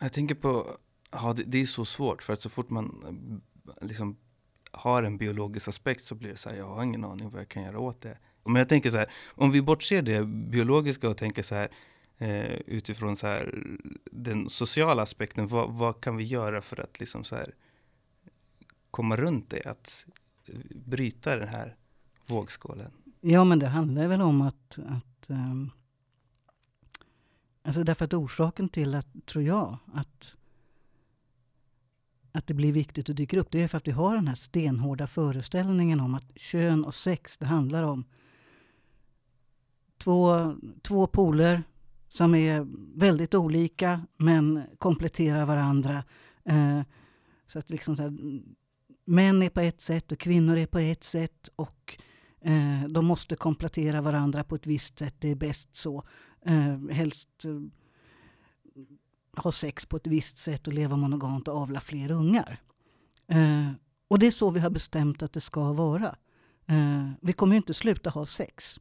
Jag 0.00 0.12
tänker 0.12 0.34
på, 0.34 0.66
ja, 1.10 1.32
det, 1.32 1.42
det 1.42 1.58
är 1.58 1.64
så 1.64 1.84
svårt 1.84 2.22
för 2.22 2.32
att 2.32 2.40
så 2.40 2.48
fort 2.50 2.70
man 2.70 3.04
eh, 3.66 3.86
liksom 3.86 4.16
har 4.70 5.02
en 5.02 5.18
biologisk 5.18 5.68
aspekt 5.68 6.04
så 6.04 6.14
blir 6.14 6.30
det 6.30 6.36
så 6.36 6.48
här, 6.48 6.56
jag 6.56 6.64
har 6.64 6.82
ingen 6.82 7.04
aning 7.04 7.30
vad 7.30 7.40
jag 7.40 7.48
kan 7.48 7.62
göra 7.62 7.78
åt 7.78 8.00
det. 8.00 8.18
Men 8.44 8.56
jag 8.56 8.68
tänker 8.68 8.90
så 8.90 8.98
här, 8.98 9.10
om 9.28 9.50
vi 9.50 9.62
bortser 9.62 10.02
det 10.02 10.24
biologiska 10.26 11.08
och 11.08 11.16
tänker 11.16 11.42
så 11.42 11.54
här 11.54 11.68
eh, 12.18 12.54
utifrån 12.66 13.16
så 13.16 13.26
här, 13.26 13.64
den 14.12 14.48
sociala 14.48 15.02
aspekten, 15.02 15.46
vad, 15.46 15.72
vad, 15.72 16.00
kan 16.00 16.16
vi 16.16 16.24
göra 16.24 16.62
för 16.62 16.80
att 16.80 17.00
liksom 17.00 17.24
så 17.24 17.36
här 17.36 17.54
komma 18.90 19.16
runt 19.16 19.50
det, 19.50 19.66
att 19.66 20.06
bryta 20.70 21.36
den 21.36 21.48
här 21.48 21.76
vågskålen? 22.26 22.92
Ja, 23.20 23.44
men 23.44 23.58
det 23.58 23.66
handlar 23.66 24.06
väl 24.06 24.20
om 24.20 24.40
att, 24.40 24.78
att 24.86 25.30
um, 25.30 25.70
alltså 27.62 27.84
därför 27.84 28.04
att 28.04 28.14
orsaken 28.14 28.68
till 28.68 28.94
att, 28.94 29.26
tror 29.26 29.44
jag, 29.44 29.78
att 29.94 30.36
att 32.32 32.46
det 32.46 32.54
blir 32.54 32.72
viktigt 32.72 33.08
och 33.08 33.14
dyker 33.14 33.36
upp, 33.36 33.50
det 33.50 33.62
är 33.62 33.68
för 33.68 33.76
att 33.76 33.88
vi 33.88 33.92
har 33.92 34.14
den 34.14 34.28
här 34.28 34.34
stenhårda 34.34 35.06
föreställningen 35.06 36.00
om 36.00 36.14
att 36.14 36.38
kön 36.38 36.84
och 36.84 36.94
sex, 36.94 37.38
det 37.38 37.46
handlar 37.46 37.82
om 37.82 38.04
två, 39.98 40.54
två 40.82 41.06
poler 41.06 41.62
som 42.08 42.34
är 42.34 42.66
väldigt 42.98 43.34
olika 43.34 44.00
men 44.16 44.62
kompletterar 44.78 45.46
varandra. 45.46 46.04
Eh, 46.44 46.80
så 47.46 47.58
att 47.58 47.70
liksom 47.70 47.96
så 47.96 48.02
här, 48.02 48.12
män 49.04 49.42
är 49.42 49.50
på 49.50 49.60
ett 49.60 49.80
sätt 49.80 50.12
och 50.12 50.18
kvinnor 50.18 50.56
är 50.56 50.66
på 50.66 50.78
ett 50.78 51.04
sätt 51.04 51.48
och 51.56 51.98
eh, 52.40 52.88
de 52.88 53.06
måste 53.06 53.36
komplettera 53.36 54.00
varandra 54.00 54.44
på 54.44 54.54
ett 54.54 54.66
visst 54.66 54.98
sätt. 54.98 55.14
Det 55.18 55.28
är 55.28 55.34
bäst 55.34 55.76
så. 55.76 56.04
Eh, 56.46 56.78
helst 56.90 57.44
eh, 57.44 57.60
ha 59.36 59.52
sex 59.52 59.86
på 59.86 59.96
ett 59.96 60.06
visst 60.06 60.38
sätt 60.38 60.66
och 60.66 60.72
leva 60.72 60.96
monogamt 60.96 61.48
och 61.48 61.56
avla 61.56 61.80
fler 61.80 62.10
ungar. 62.10 62.62
Eh, 63.26 63.70
och 64.08 64.18
det 64.18 64.26
är 64.26 64.30
så 64.30 64.50
vi 64.50 64.60
har 64.60 64.70
bestämt 64.70 65.22
att 65.22 65.32
det 65.32 65.40
ska 65.40 65.72
vara. 65.72 66.16
Eh, 66.66 67.10
vi 67.20 67.32
kommer 67.32 67.56
inte 67.56 67.74
sluta 67.74 68.10
ha 68.10 68.26
sex. 68.26 68.80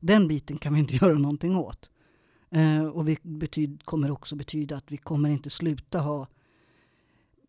Den 0.00 0.28
biten 0.28 0.58
kan 0.58 0.74
vi 0.74 0.80
inte 0.80 0.94
göra 1.04 1.18
någonting 1.18 1.56
åt. 1.56 1.90
Eh, 2.50 2.84
och 2.84 3.04
det 3.04 3.18
kommer 3.84 4.10
också 4.10 4.36
betyda 4.36 4.76
att 4.76 4.92
vi 4.92 4.96
kommer 4.96 5.30
inte 5.30 5.50
sluta 5.50 5.98
ha 5.98 6.26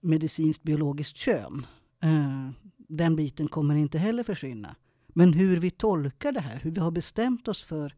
medicinskt 0.01 0.63
biologiskt 0.63 1.17
kön. 1.17 1.65
Eh, 2.03 2.49
den 2.77 3.15
biten 3.15 3.47
kommer 3.47 3.75
inte 3.75 3.97
heller 3.97 4.23
försvinna. 4.23 4.75
Men 5.07 5.33
hur 5.33 5.59
vi 5.59 5.71
tolkar 5.71 6.31
det 6.31 6.39
här, 6.39 6.59
hur 6.63 6.71
vi 6.71 6.79
har 6.79 6.91
bestämt 6.91 7.47
oss 7.47 7.63
för 7.63 7.95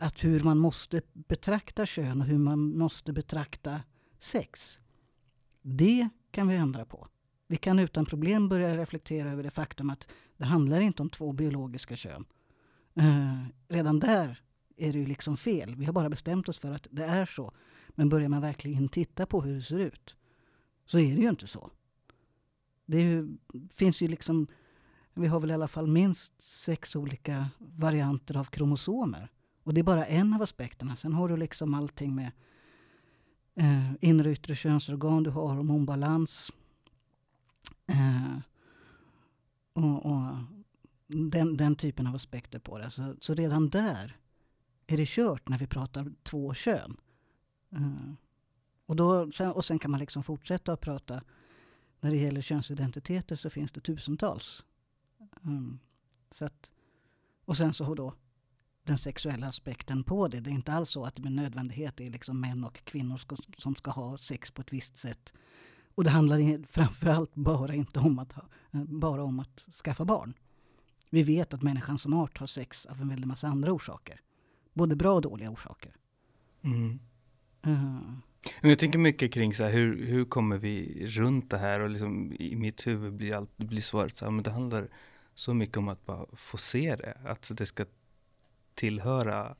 att 0.00 0.24
hur 0.24 0.40
man 0.40 0.58
måste 0.58 1.02
betrakta 1.12 1.86
kön 1.86 2.20
och 2.20 2.26
hur 2.26 2.38
man 2.38 2.78
måste 2.78 3.12
betrakta 3.12 3.80
sex. 4.20 4.78
Det 5.62 6.08
kan 6.30 6.48
vi 6.48 6.56
ändra 6.56 6.84
på. 6.84 7.08
Vi 7.46 7.56
kan 7.56 7.78
utan 7.78 8.06
problem 8.06 8.48
börja 8.48 8.76
reflektera 8.76 9.30
över 9.30 9.42
det 9.42 9.50
faktum 9.50 9.90
att 9.90 10.08
det 10.36 10.44
handlar 10.44 10.80
inte 10.80 11.02
om 11.02 11.10
två 11.10 11.32
biologiska 11.32 11.96
kön. 11.96 12.24
Eh, 12.94 13.44
redan 13.68 13.98
där 13.98 14.42
är 14.76 14.92
det 14.92 14.98
ju 14.98 15.06
liksom 15.06 15.36
fel. 15.36 15.74
Vi 15.76 15.84
har 15.84 15.92
bara 15.92 16.10
bestämt 16.10 16.48
oss 16.48 16.58
för 16.58 16.70
att 16.70 16.86
det 16.90 17.04
är 17.04 17.26
så. 17.26 17.52
Men 17.88 18.08
börjar 18.08 18.28
man 18.28 18.40
verkligen 18.40 18.88
titta 18.88 19.26
på 19.26 19.42
hur 19.42 19.54
det 19.54 19.62
ser 19.62 19.78
ut 19.78 20.16
så 20.86 20.98
är 20.98 21.14
det 21.14 21.22
ju 21.22 21.28
inte 21.28 21.46
så. 21.46 21.70
Det 22.86 23.02
ju, 23.02 23.38
finns 23.70 24.02
ju 24.02 24.08
liksom, 24.08 24.46
vi 25.14 25.26
har 25.26 25.40
väl 25.40 25.50
i 25.50 25.54
alla 25.54 25.68
fall 25.68 25.86
minst 25.86 26.42
sex 26.42 26.96
olika 26.96 27.48
varianter 27.58 28.36
av 28.36 28.44
kromosomer. 28.44 29.30
Och 29.62 29.74
det 29.74 29.80
är 29.80 29.84
bara 29.84 30.06
en 30.06 30.34
av 30.34 30.42
aspekterna. 30.42 30.96
Sen 30.96 31.12
har 31.12 31.28
du 31.28 31.36
liksom 31.36 31.74
allting 31.74 32.14
med 32.14 32.32
eh, 33.54 33.92
inre 34.00 34.28
och 34.28 34.32
yttre 34.32 34.54
könsorgan, 34.54 35.22
du 35.22 35.30
har 35.30 35.54
hormonbalans. 35.54 36.52
Eh, 37.86 38.38
och, 39.72 40.06
och 40.06 40.36
den, 41.06 41.56
den, 41.56 41.76
typen 41.76 42.06
av 42.06 42.14
aspekter 42.14 42.58
på 42.58 42.78
det. 42.78 42.90
Så, 42.90 43.16
så, 43.20 43.34
redan 43.34 43.68
där 43.68 44.16
är 44.86 44.96
det 44.96 45.08
kört 45.08 45.48
när 45.48 45.58
vi 45.58 45.66
pratar 45.66 46.12
två 46.22 46.54
kön. 46.54 46.96
Eh, 47.70 48.12
och, 48.86 48.96
då, 48.96 49.32
sen, 49.32 49.52
och 49.52 49.64
sen 49.64 49.78
kan 49.78 49.90
man 49.90 50.00
liksom 50.00 50.22
fortsätta 50.22 50.72
att 50.72 50.80
prata. 50.80 51.22
När 52.00 52.10
det 52.10 52.16
gäller 52.16 52.40
könsidentiteter 52.40 53.36
så 53.36 53.50
finns 53.50 53.72
det 53.72 53.80
tusentals. 53.80 54.64
Um, 55.42 55.80
så 56.30 56.44
att, 56.44 56.70
och 57.44 57.56
sen 57.56 57.74
så 57.74 57.94
då 57.94 58.14
den 58.90 58.98
sexuella 58.98 59.46
aspekten 59.46 60.04
på 60.04 60.28
det. 60.28 60.40
Det 60.40 60.50
är 60.50 60.54
inte 60.54 60.72
alls 60.72 60.90
så 60.90 61.04
att 61.04 61.16
det 61.16 61.22
med 61.22 61.32
nödvändighet 61.32 62.00
är 62.00 62.10
liksom 62.10 62.40
män 62.40 62.64
och 62.64 62.84
kvinnor 62.84 63.16
ska, 63.16 63.36
som 63.56 63.76
ska 63.76 63.90
ha 63.90 64.18
sex 64.18 64.50
på 64.50 64.62
ett 64.62 64.72
visst 64.72 64.96
sätt. 64.96 65.34
Och 65.94 66.04
det 66.04 66.10
handlar 66.10 66.66
framförallt 66.66 67.34
bara 67.34 67.74
inte 67.74 67.98
om 67.98 68.18
att, 68.18 68.32
ha, 68.32 68.42
bara 68.86 69.22
om 69.22 69.40
att 69.40 69.66
skaffa 69.84 70.04
barn. 70.04 70.34
Vi 71.10 71.22
vet 71.22 71.54
att 71.54 71.62
människan 71.62 71.98
som 71.98 72.14
art 72.14 72.38
har 72.38 72.46
sex 72.46 72.86
av 72.86 73.00
en 73.00 73.08
väldig 73.08 73.26
massa 73.26 73.48
andra 73.48 73.72
orsaker. 73.72 74.20
Både 74.74 74.96
bra 74.96 75.14
och 75.14 75.22
dåliga 75.22 75.50
orsaker. 75.50 75.96
Mm. 76.62 76.98
Uh. 77.66 78.18
Jag 78.62 78.78
tänker 78.78 78.98
mycket 78.98 79.32
kring 79.32 79.54
så 79.54 79.64
här, 79.64 79.70
hur, 79.70 80.06
hur 80.06 80.24
kommer 80.24 80.58
vi 80.58 81.06
runt 81.06 81.50
det 81.50 81.58
här 81.58 81.80
och 81.80 81.90
liksom, 81.90 82.32
i 82.32 82.56
mitt 82.56 82.86
huvud 82.86 83.12
blir, 83.12 83.36
allt, 83.36 83.56
blir 83.56 83.80
svaret 83.80 84.16
så 84.16 84.24
här, 84.24 84.32
men 84.32 84.42
det 84.42 84.50
handlar 84.50 84.88
så 85.34 85.54
mycket 85.54 85.76
om 85.76 85.88
att 85.88 86.06
bara 86.06 86.26
få 86.36 86.56
se 86.56 86.96
det. 86.96 87.16
Att 87.24 87.50
det 87.56 87.66
ska 87.66 87.84
tillhöra 88.80 89.56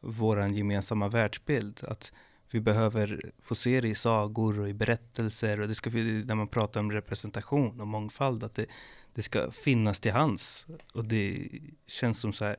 vår 0.00 0.48
gemensamma 0.48 1.08
världsbild. 1.08 1.80
Att 1.88 2.12
vi 2.50 2.60
behöver 2.60 3.32
få 3.38 3.54
se 3.54 3.80
det 3.80 3.88
i 3.88 3.94
sagor 3.94 4.60
och 4.60 4.68
i 4.68 4.72
berättelser. 4.72 5.60
Och 5.60 5.68
det 5.68 5.74
ska, 5.74 5.90
när 5.90 6.34
man 6.34 6.48
pratar 6.48 6.80
om 6.80 6.92
representation 6.92 7.80
och 7.80 7.86
mångfald, 7.86 8.44
att 8.44 8.54
det, 8.54 8.66
det 9.14 9.22
ska 9.22 9.50
finnas 9.50 10.00
till 10.00 10.12
hands. 10.12 10.66
Och 10.92 11.08
det 11.08 11.48
känns 11.86 12.20
som 12.20 12.32
så 12.32 12.44
här, 12.44 12.56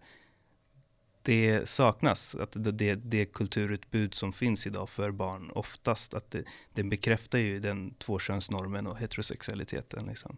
det 1.21 1.69
saknas. 1.69 2.35
Att 2.35 2.51
det, 2.51 2.71
det, 2.71 2.95
det 2.95 3.25
kulturutbud 3.25 4.13
som 4.13 4.33
finns 4.33 4.67
idag 4.67 4.89
för 4.89 5.11
barn 5.11 5.51
oftast, 5.51 6.13
att 6.13 6.31
det, 6.31 6.43
det 6.73 6.83
bekräftar 6.83 7.39
ju 7.39 7.59
den 7.59 7.93
tvåkönsnormen 7.93 8.87
och 8.87 8.97
heterosexualiteten. 8.97 10.05
Liksom. 10.05 10.37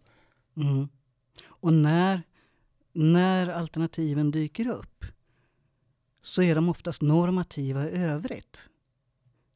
Mm. 0.58 0.88
Och 1.46 1.74
när, 1.74 2.22
när 2.94 3.48
alternativen 3.50 4.32
dyker 4.32 4.68
upp 4.68 5.06
så 6.28 6.42
är 6.42 6.56
de 6.56 6.70
oftast 6.70 7.02
normativa 7.02 7.90
i 7.90 8.04
övrigt. 8.04 8.70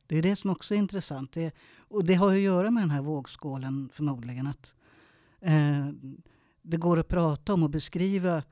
Det 0.08 0.18
är 0.18 0.22
det 0.22 0.36
som 0.36 0.50
också 0.50 0.74
är 0.74 0.78
intressant. 0.78 1.32
Det, 1.32 1.56
och 1.78 2.06
det 2.06 2.14
har 2.14 2.34
att 2.34 2.40
göra 2.40 2.72
med 2.72 2.84
den 2.84 2.90
här 2.90 3.02
vågskålen 3.02 3.90
förmodligen. 3.94 4.48
Att 4.48 4.76
eh, 5.40 5.88
Det 6.62 6.78
går 6.78 7.00
att 7.00 7.08
prata 7.08 7.54
om 7.54 7.64
och 7.64 7.70
beskriva 7.70 8.44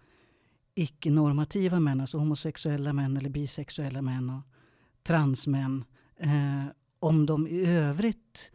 icke-normativa 0.76 1.80
män, 1.80 2.02
alltså 2.02 2.18
homosexuella 2.18 2.94
män 2.94 3.18
eller 3.18 3.30
bisexuella 3.30 4.02
män 4.02 4.30
och 4.30 4.42
transmän. 5.04 5.84
Eh, 6.18 6.66
om 7.00 7.26
de 7.26 7.48
i 7.48 7.66
övrigt 7.66 8.52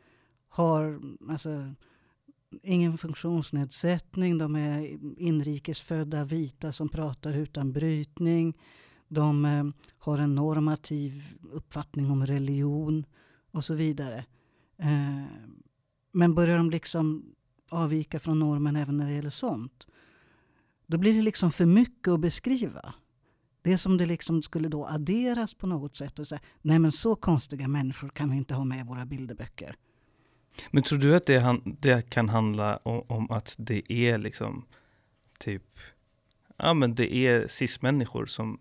har 0.48 1.00
alltså, 1.30 1.74
ingen 2.62 2.98
funktionsnedsättning, 2.98 4.38
de 4.38 4.56
är 4.56 4.98
inrikesfödda 5.18 6.24
vita 6.24 6.72
som 6.72 6.88
pratar 6.88 7.34
utan 7.34 7.72
brytning. 7.72 8.54
De 9.08 9.44
eh, 9.44 9.64
har 9.98 10.18
en 10.18 10.34
normativ 10.34 11.36
uppfattning 11.52 12.10
om 12.10 12.26
religion 12.26 13.06
och 13.50 13.64
så 13.64 13.74
vidare. 13.74 14.24
Eh, 14.78 15.24
men 16.12 16.34
börjar 16.34 16.56
de 16.56 16.70
liksom 16.70 17.34
avvika 17.68 18.20
från 18.20 18.38
normen 18.38 18.76
även 18.76 18.96
när 18.96 19.06
det 19.06 19.12
gäller 19.12 19.30
sånt, 19.30 19.86
då 20.86 20.98
blir 20.98 21.14
det 21.14 21.22
liksom 21.22 21.50
för 21.52 21.66
mycket 21.66 22.08
att 22.08 22.20
beskriva. 22.20 22.94
Det 23.62 23.72
är 23.72 23.76
som 23.76 23.96
det 23.96 24.06
liksom 24.06 24.42
skulle 24.42 24.68
då 24.68 24.86
adderas 24.86 25.54
på 25.54 25.66
något 25.66 25.96
sätt 25.96 26.18
och 26.18 26.26
säga 26.26 26.40
nej 26.62 26.78
men 26.78 26.92
så 26.92 27.16
konstiga 27.16 27.68
människor 27.68 28.08
kan 28.08 28.30
vi 28.30 28.36
inte 28.36 28.54
ha 28.54 28.64
med 28.64 28.80
i 28.80 28.88
våra 28.88 29.06
bilderböcker. 29.06 29.76
Men 30.70 30.82
tror 30.82 30.98
du 30.98 31.16
att 31.16 31.26
det, 31.26 31.60
det 31.64 32.10
kan 32.10 32.28
handla 32.28 32.76
om, 32.76 33.04
om, 33.08 33.30
att 33.30 33.54
det 33.58 33.92
är 33.92 34.18
liksom 34.18 34.64
typ, 35.38 35.78
ja 36.56 36.74
men 36.74 36.94
det 36.94 37.14
är 37.14 37.48
cis-människor 37.48 38.26
som 38.26 38.58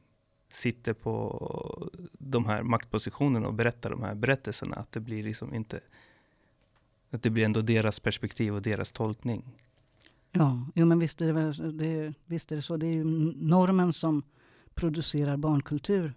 sitter 0.54 0.94
på 0.94 1.90
de 2.12 2.46
här 2.46 2.64
maktpositionerna 2.64 3.48
och 3.48 3.54
berättar 3.54 3.90
de 3.90 4.04
här 4.04 4.16
berättelserna. 4.16 4.76
Att 4.76 4.92
det 4.92 5.00
blir 5.00 5.24
liksom 5.24 5.54
inte, 5.54 5.80
att 7.10 7.24
det 7.24 7.30
blir 7.30 7.46
ändå 7.46 7.62
deras 7.62 8.00
perspektiv 8.00 8.56
och 8.56 8.62
deras 8.62 8.92
tolkning. 8.92 9.44
Ja, 10.32 10.66
jo, 10.76 10.86
men 10.86 11.00
visst 11.00 11.22
är, 11.22 11.34
det, 11.34 11.72
det, 11.72 12.14
visst 12.26 12.52
är 12.52 12.56
det 12.56 12.62
så. 12.62 12.78
Det 12.78 12.88
är 12.88 12.94
ju 12.94 13.04
normen 13.36 13.94
som 13.94 14.24
producerar 14.74 15.38
barnkultur. 15.38 16.14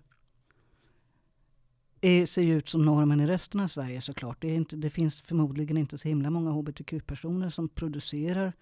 Det 2.01 2.27
ser 2.27 2.43
ju 2.43 2.55
ut 2.55 2.69
som 2.69 2.85
normen 2.85 3.21
i 3.21 3.27
resten 3.27 3.61
av 3.61 3.69
Sverige 3.69 4.01
såklart. 4.01 4.43
Det, 4.43 4.49
är 4.49 4.55
inte, 4.55 4.77
det 4.77 4.91
finns 4.91 5.23
förmodligen 5.23 5.77
inte 5.77 5.99
så 5.99 6.09
himla 6.09 6.31
många 6.31 6.51
hbtq-personer 6.51 7.51
som 7.51 7.69
producerar 7.69 8.53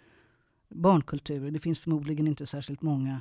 barnkultur. 0.69 1.51
Det 1.51 1.59
finns 1.59 1.81
förmodligen 1.81 2.27
inte 2.27 2.47
särskilt 2.47 2.83
många 2.83 3.21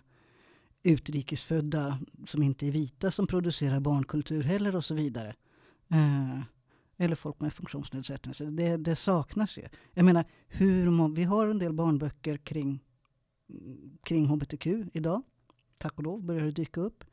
utrikesfödda 0.84 2.00
som 2.28 2.44
inte 2.44 2.68
är 2.68 2.72
vita 2.72 3.12
som 3.12 3.28
producerar 3.28 3.80
barnkultur 3.80 4.44
heller 4.44 4.76
och 4.76 4.86
så 4.86 4.94
vidare. 4.94 5.36
Eh, 5.90 6.40
eller 6.98 7.16
folk 7.16 7.42
med 7.42 7.54
funktionsnedsättning. 7.54 8.34
Så 8.34 8.44
det, 8.44 8.78
det, 8.78 8.96
saknas 8.96 9.58
ju. 9.58 9.64
Jag 9.94 10.06
menar, 10.06 10.26
hur, 10.48 11.16
vi 11.16 11.24
har 11.24 11.48
en 11.48 11.60
del 11.60 11.74
barnböcker 11.74 12.38
kring, 12.38 12.84
kring 14.04 14.28
hbtq 14.28 14.68
idag. 14.94 15.24
Tack 15.78 15.98
och 15.98 16.04
lov 16.04 16.24
börjar 16.24 16.44
det 16.44 16.52
dyka 16.52 16.82
upp. 16.82 17.04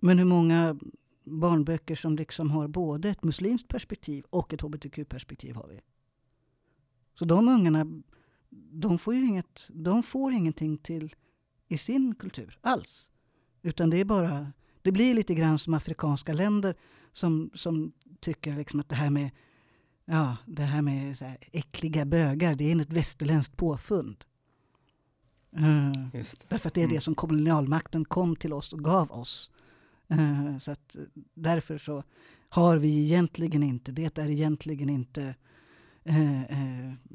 Men 0.00 0.18
hur 0.18 0.24
många 0.24 0.78
barnböcker 1.24 1.94
som 1.94 2.16
liksom 2.16 2.50
har 2.50 2.68
både 2.68 3.08
ett 3.08 3.24
muslimskt 3.24 3.68
perspektiv 3.68 4.24
och 4.30 4.54
ett 4.54 4.60
hbtq-perspektiv 4.60 5.54
har 5.54 5.68
vi? 5.68 5.80
Så 7.14 7.24
de 7.24 7.48
ungarna, 7.48 8.02
de 8.70 8.98
får 8.98 9.14
ju 9.14 9.26
inget, 9.26 9.70
de 9.72 10.02
får 10.02 10.32
ingenting 10.32 10.78
till 10.78 11.14
i 11.68 11.78
sin 11.78 12.14
kultur 12.14 12.58
alls. 12.60 13.10
Utan 13.62 13.90
det 13.90 14.00
är 14.00 14.04
bara, 14.04 14.52
det 14.82 14.92
blir 14.92 15.14
lite 15.14 15.34
grann 15.34 15.58
som 15.58 15.74
afrikanska 15.74 16.32
länder 16.32 16.74
som, 17.12 17.50
som 17.54 17.92
tycker 18.20 18.56
liksom 18.56 18.80
att 18.80 18.88
det 18.88 18.96
här 18.96 19.10
med, 19.10 19.30
ja, 20.04 20.36
det 20.46 20.62
här 20.62 20.82
med 20.82 21.18
så 21.18 21.24
här 21.24 21.38
äckliga 21.52 22.04
bögar, 22.04 22.54
det 22.54 22.72
är 22.72 22.80
ett 22.80 22.92
västerländskt 22.92 23.56
påfund. 23.56 24.24
Uh, 25.58 25.92
därför 26.48 26.68
att 26.68 26.74
det 26.74 26.80
är 26.80 26.84
mm. 26.84 26.94
det 26.94 27.00
som 27.00 27.14
kolonialmakten 27.14 28.04
kom 28.04 28.36
till 28.36 28.52
oss 28.52 28.72
och 28.72 28.84
gav 28.84 29.12
oss. 29.12 29.50
Uh, 30.12 30.58
så 30.58 30.72
att 30.72 30.96
därför 31.34 31.78
så 31.78 32.04
har 32.48 32.76
vi 32.76 33.04
egentligen 33.04 33.62
inte, 33.62 33.92
det 33.92 34.18
är 34.18 34.30
egentligen 34.30 34.88
inte 34.88 35.34
uh, 36.08 36.42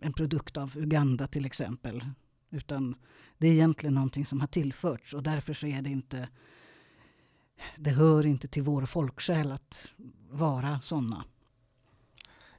en 0.02 0.14
produkt 0.16 0.58
av 0.58 0.78
Uganda 0.78 1.28
till 1.28 1.46
exempel. 1.46 2.04
Utan 2.52 2.96
det 3.38 3.48
är 3.48 3.52
egentligen 3.52 3.94
någonting 3.94 4.26
som 4.26 4.40
har 4.40 4.48
tillförts 4.48 5.14
och 5.14 5.24
därför 5.24 5.54
så 5.54 5.68
är 5.68 5.82
det 5.82 5.90
inte 5.90 6.30
det 7.78 7.90
hör 7.90 8.26
inte 8.26 8.48
till 8.48 8.64
vår 8.64 8.86
folksjäl 8.86 9.52
att 9.52 9.88
vara 10.30 10.80
sådana. 10.80 11.26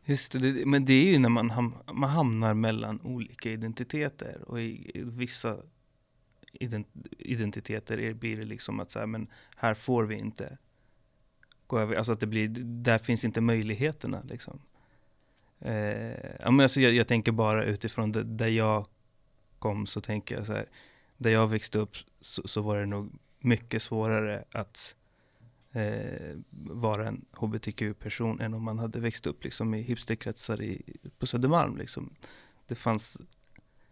Just 0.04 0.32
det, 0.32 0.66
men 0.66 0.84
det 0.84 0.92
är 0.92 1.12
ju 1.12 1.18
när 1.18 1.28
man, 1.28 1.50
ham 1.50 1.74
man 1.92 2.10
hamnar 2.10 2.54
mellan 2.54 3.00
olika 3.00 3.50
identiteter 3.50 4.42
och 4.48 4.60
i, 4.60 4.92
vissa 4.94 5.56
ident 6.52 6.88
identiteter 7.18 8.14
blir 8.14 8.36
det 8.36 8.44
liksom 8.44 8.80
att 8.80 8.90
så 8.90 8.98
här, 8.98 9.06
men 9.06 9.26
här 9.56 9.74
får 9.74 10.04
vi 10.04 10.14
inte 10.14 10.58
gå 11.66 11.78
över, 11.78 11.96
alltså 11.96 12.12
att 12.12 12.20
det 12.20 12.26
blir, 12.26 12.48
där 12.64 12.98
finns 12.98 13.24
inte 13.24 13.40
möjligheterna 13.40 14.22
liksom. 14.22 14.60
Eh, 15.58 16.50
men 16.50 16.60
alltså 16.60 16.80
jag, 16.80 16.92
jag 16.92 17.08
tänker 17.08 17.32
bara 17.32 17.64
utifrån 17.64 18.12
det, 18.12 18.22
där 18.22 18.48
jag 18.48 18.86
Stockholm 19.62 19.86
så 19.86 20.00
tänker 20.00 20.36
jag 20.36 20.46
så 20.46 20.52
här, 20.52 20.66
där 21.18 21.30
jag 21.30 21.48
växte 21.48 21.78
upp 21.78 21.96
så, 22.20 22.48
så 22.48 22.62
var 22.62 22.76
det 22.76 22.86
nog 22.86 23.12
mycket 23.40 23.82
svårare 23.82 24.44
att 24.52 24.96
eh, 25.72 26.36
vara 26.50 27.08
en 27.08 27.24
hbtq-person 27.32 28.40
än 28.40 28.54
om 28.54 28.62
man 28.62 28.78
hade 28.78 29.00
växt 29.00 29.26
upp 29.26 29.44
liksom, 29.44 29.74
i 29.74 29.82
hipsterkretsar 29.82 30.62
i, 30.62 30.82
på 31.18 31.26
Södermalm. 31.26 31.76
Liksom. 31.76 32.10
Det, 32.66 32.74
fanns, 32.74 33.18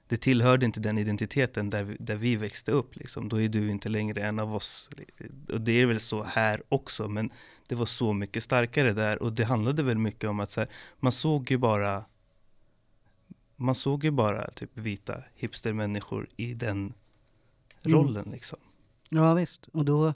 det 0.09 0.17
tillhörde 0.17 0.67
inte 0.67 0.81
den 0.81 0.99
identiteten 0.99 1.71
där 1.71 1.85
vi, 1.85 1.97
där 2.01 2.17
vi 2.17 2.37
växte 2.37 2.73
upp. 2.73 2.97
Liksom. 2.97 3.29
Då 3.29 3.41
är 3.41 3.49
du 3.49 3.71
inte 3.71 3.89
längre 3.89 4.23
en 4.23 4.41
av 4.41 4.55
oss. 4.55 4.91
Och 5.49 5.61
det 5.61 5.73
är 5.73 5.87
väl 5.87 6.01
så 6.01 6.23
här 6.23 6.63
också, 6.69 7.09
men 7.09 7.31
det 7.69 7.75
var 7.75 7.87
så 7.87 8.13
mycket 8.13 8.43
starkare 8.43 8.93
där. 8.93 9.23
Och 9.23 9.33
det 9.33 9.45
handlade 9.45 9.83
väl 9.83 9.99
mycket 9.99 10.31
om 10.31 10.41
att 10.41 10.51
så 10.51 10.61
här, 10.61 10.71
man 11.01 11.13
såg 11.13 11.51
ju 11.51 11.59
bara 11.59 12.05
man 13.61 13.75
såg 13.75 14.05
ju 14.05 14.11
bara 14.11 14.51
typ 14.51 14.79
vita 14.79 15.23
hipstermänniskor 15.35 16.29
i 16.37 16.55
den 16.55 16.79
mm. 16.79 17.99
rollen. 17.99 18.29
Liksom. 18.31 18.59
Ja 19.09 19.35
visst, 19.35 19.69
och 19.69 19.85
då, 19.85 20.15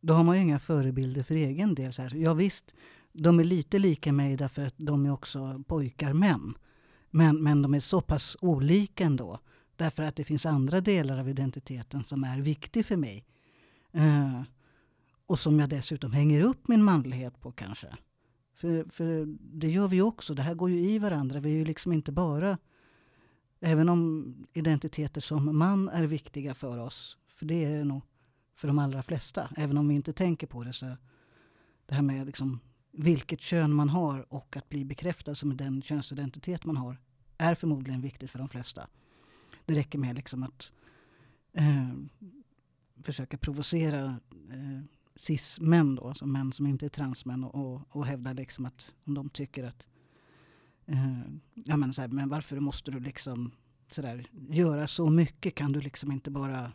då 0.00 0.14
har 0.14 0.24
man 0.24 0.36
ju 0.36 0.42
inga 0.42 0.58
förebilder 0.58 1.22
för 1.22 1.34
egen 1.34 1.74
del. 1.74 1.92
Så 1.92 2.02
här. 2.02 2.14
Ja 2.16 2.34
visst, 2.34 2.74
de 3.12 3.40
är 3.40 3.44
lite 3.44 3.78
lika 3.78 4.12
mig 4.12 4.36
därför 4.36 4.66
att 4.66 4.74
de 4.76 5.06
är 5.06 5.12
också 5.12 5.62
pojkar, 5.66 6.12
män. 6.12 6.54
Men, 7.10 7.42
men 7.42 7.62
de 7.62 7.74
är 7.74 7.80
så 7.80 8.00
pass 8.00 8.36
olika 8.40 9.04
ändå. 9.04 9.38
Därför 9.76 10.02
att 10.02 10.16
det 10.16 10.24
finns 10.24 10.46
andra 10.46 10.80
delar 10.80 11.18
av 11.18 11.28
identiteten 11.28 12.04
som 12.04 12.24
är 12.24 12.40
viktig 12.40 12.86
för 12.86 12.96
mig. 12.96 13.24
Uh, 13.96 14.42
och 15.26 15.38
som 15.38 15.60
jag 15.60 15.68
dessutom 15.68 16.12
hänger 16.12 16.40
upp 16.40 16.68
min 16.68 16.84
manlighet 16.84 17.40
på 17.40 17.52
kanske. 17.52 17.96
För, 18.58 18.84
för 18.90 19.26
det 19.40 19.70
gör 19.70 19.88
vi 19.88 20.02
också. 20.02 20.34
Det 20.34 20.42
här 20.42 20.54
går 20.54 20.70
ju 20.70 20.78
i 20.78 20.98
varandra. 20.98 21.40
Vi 21.40 21.50
är 21.50 21.54
ju 21.54 21.64
liksom 21.64 21.92
inte 21.92 22.12
bara... 22.12 22.58
Även 23.60 23.88
om 23.88 24.34
identiteter 24.52 25.20
som 25.20 25.58
man 25.58 25.88
är 25.88 26.06
viktiga 26.06 26.54
för 26.54 26.78
oss, 26.78 27.18
för 27.28 27.46
det 27.46 27.64
är 27.64 27.78
det 27.78 27.84
nog 27.84 28.02
för 28.54 28.68
de 28.68 28.78
allra 28.78 29.02
flesta, 29.02 29.48
även 29.56 29.78
om 29.78 29.88
vi 29.88 29.94
inte 29.94 30.12
tänker 30.12 30.46
på 30.46 30.64
det. 30.64 30.72
så 30.72 30.96
Det 31.86 31.94
här 31.94 32.02
med 32.02 32.26
liksom 32.26 32.60
vilket 32.90 33.40
kön 33.40 33.72
man 33.72 33.88
har 33.88 34.34
och 34.34 34.56
att 34.56 34.68
bli 34.68 34.84
bekräftad 34.84 35.34
som 35.34 35.56
den 35.56 35.82
könsidentitet 35.82 36.64
man 36.64 36.76
har 36.76 36.96
är 37.38 37.54
förmodligen 37.54 38.00
viktigt 38.00 38.30
för 38.30 38.38
de 38.38 38.48
flesta. 38.48 38.88
Det 39.66 39.74
räcker 39.74 39.98
med 39.98 40.16
liksom 40.16 40.42
att 40.42 40.72
eh, 41.52 41.88
försöka 43.02 43.38
provocera 43.38 44.04
eh, 44.50 44.97
cis-män 45.18 45.94
då, 45.94 46.08
alltså 46.08 46.26
män 46.26 46.52
som 46.52 46.66
inte 46.66 46.86
är 46.86 46.90
transmän 46.90 47.44
och, 47.44 47.54
och, 47.54 47.82
och 47.88 48.06
hävdar 48.06 48.34
liksom 48.34 48.66
att 48.66 48.94
om 49.04 49.14
de 49.14 49.28
tycker 49.28 49.64
att 49.64 49.86
eh, 50.86 51.20
ja 51.54 51.76
men, 51.76 51.92
så 51.92 52.00
här, 52.00 52.08
men 52.08 52.28
varför 52.28 52.60
måste 52.60 52.90
du 52.90 53.00
liksom 53.00 53.50
så 53.90 54.02
där, 54.02 54.26
göra 54.48 54.86
så 54.86 55.10
mycket? 55.10 55.54
Kan 55.54 55.72
du 55.72 55.80
liksom 55.80 56.12
inte 56.12 56.30
bara 56.30 56.72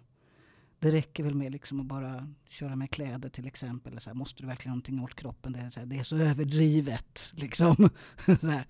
det 0.80 0.92
räcker 0.92 1.24
väl 1.24 1.36
med 1.36 1.52
liksom 1.52 1.80
att 1.80 1.86
bara 1.86 2.28
köra 2.48 2.76
med 2.76 2.92
kläder 2.92 3.30
till 3.30 3.48
exempel. 3.48 4.02
Så 4.02 4.10
här, 4.10 4.16
måste 4.16 4.44
du 4.44 4.48
verkligen 4.48 4.72
någonting 4.72 5.04
åt 5.04 5.16
kroppen? 5.16 5.54
Det 5.54 5.60
är 5.60 5.70
så, 5.70 5.80
här, 5.80 5.88
det 5.88 6.00
är 6.00 6.04
så 6.04 6.18
överdrivet. 6.18 7.34
Liksom. 7.36 7.90
så 8.26 8.62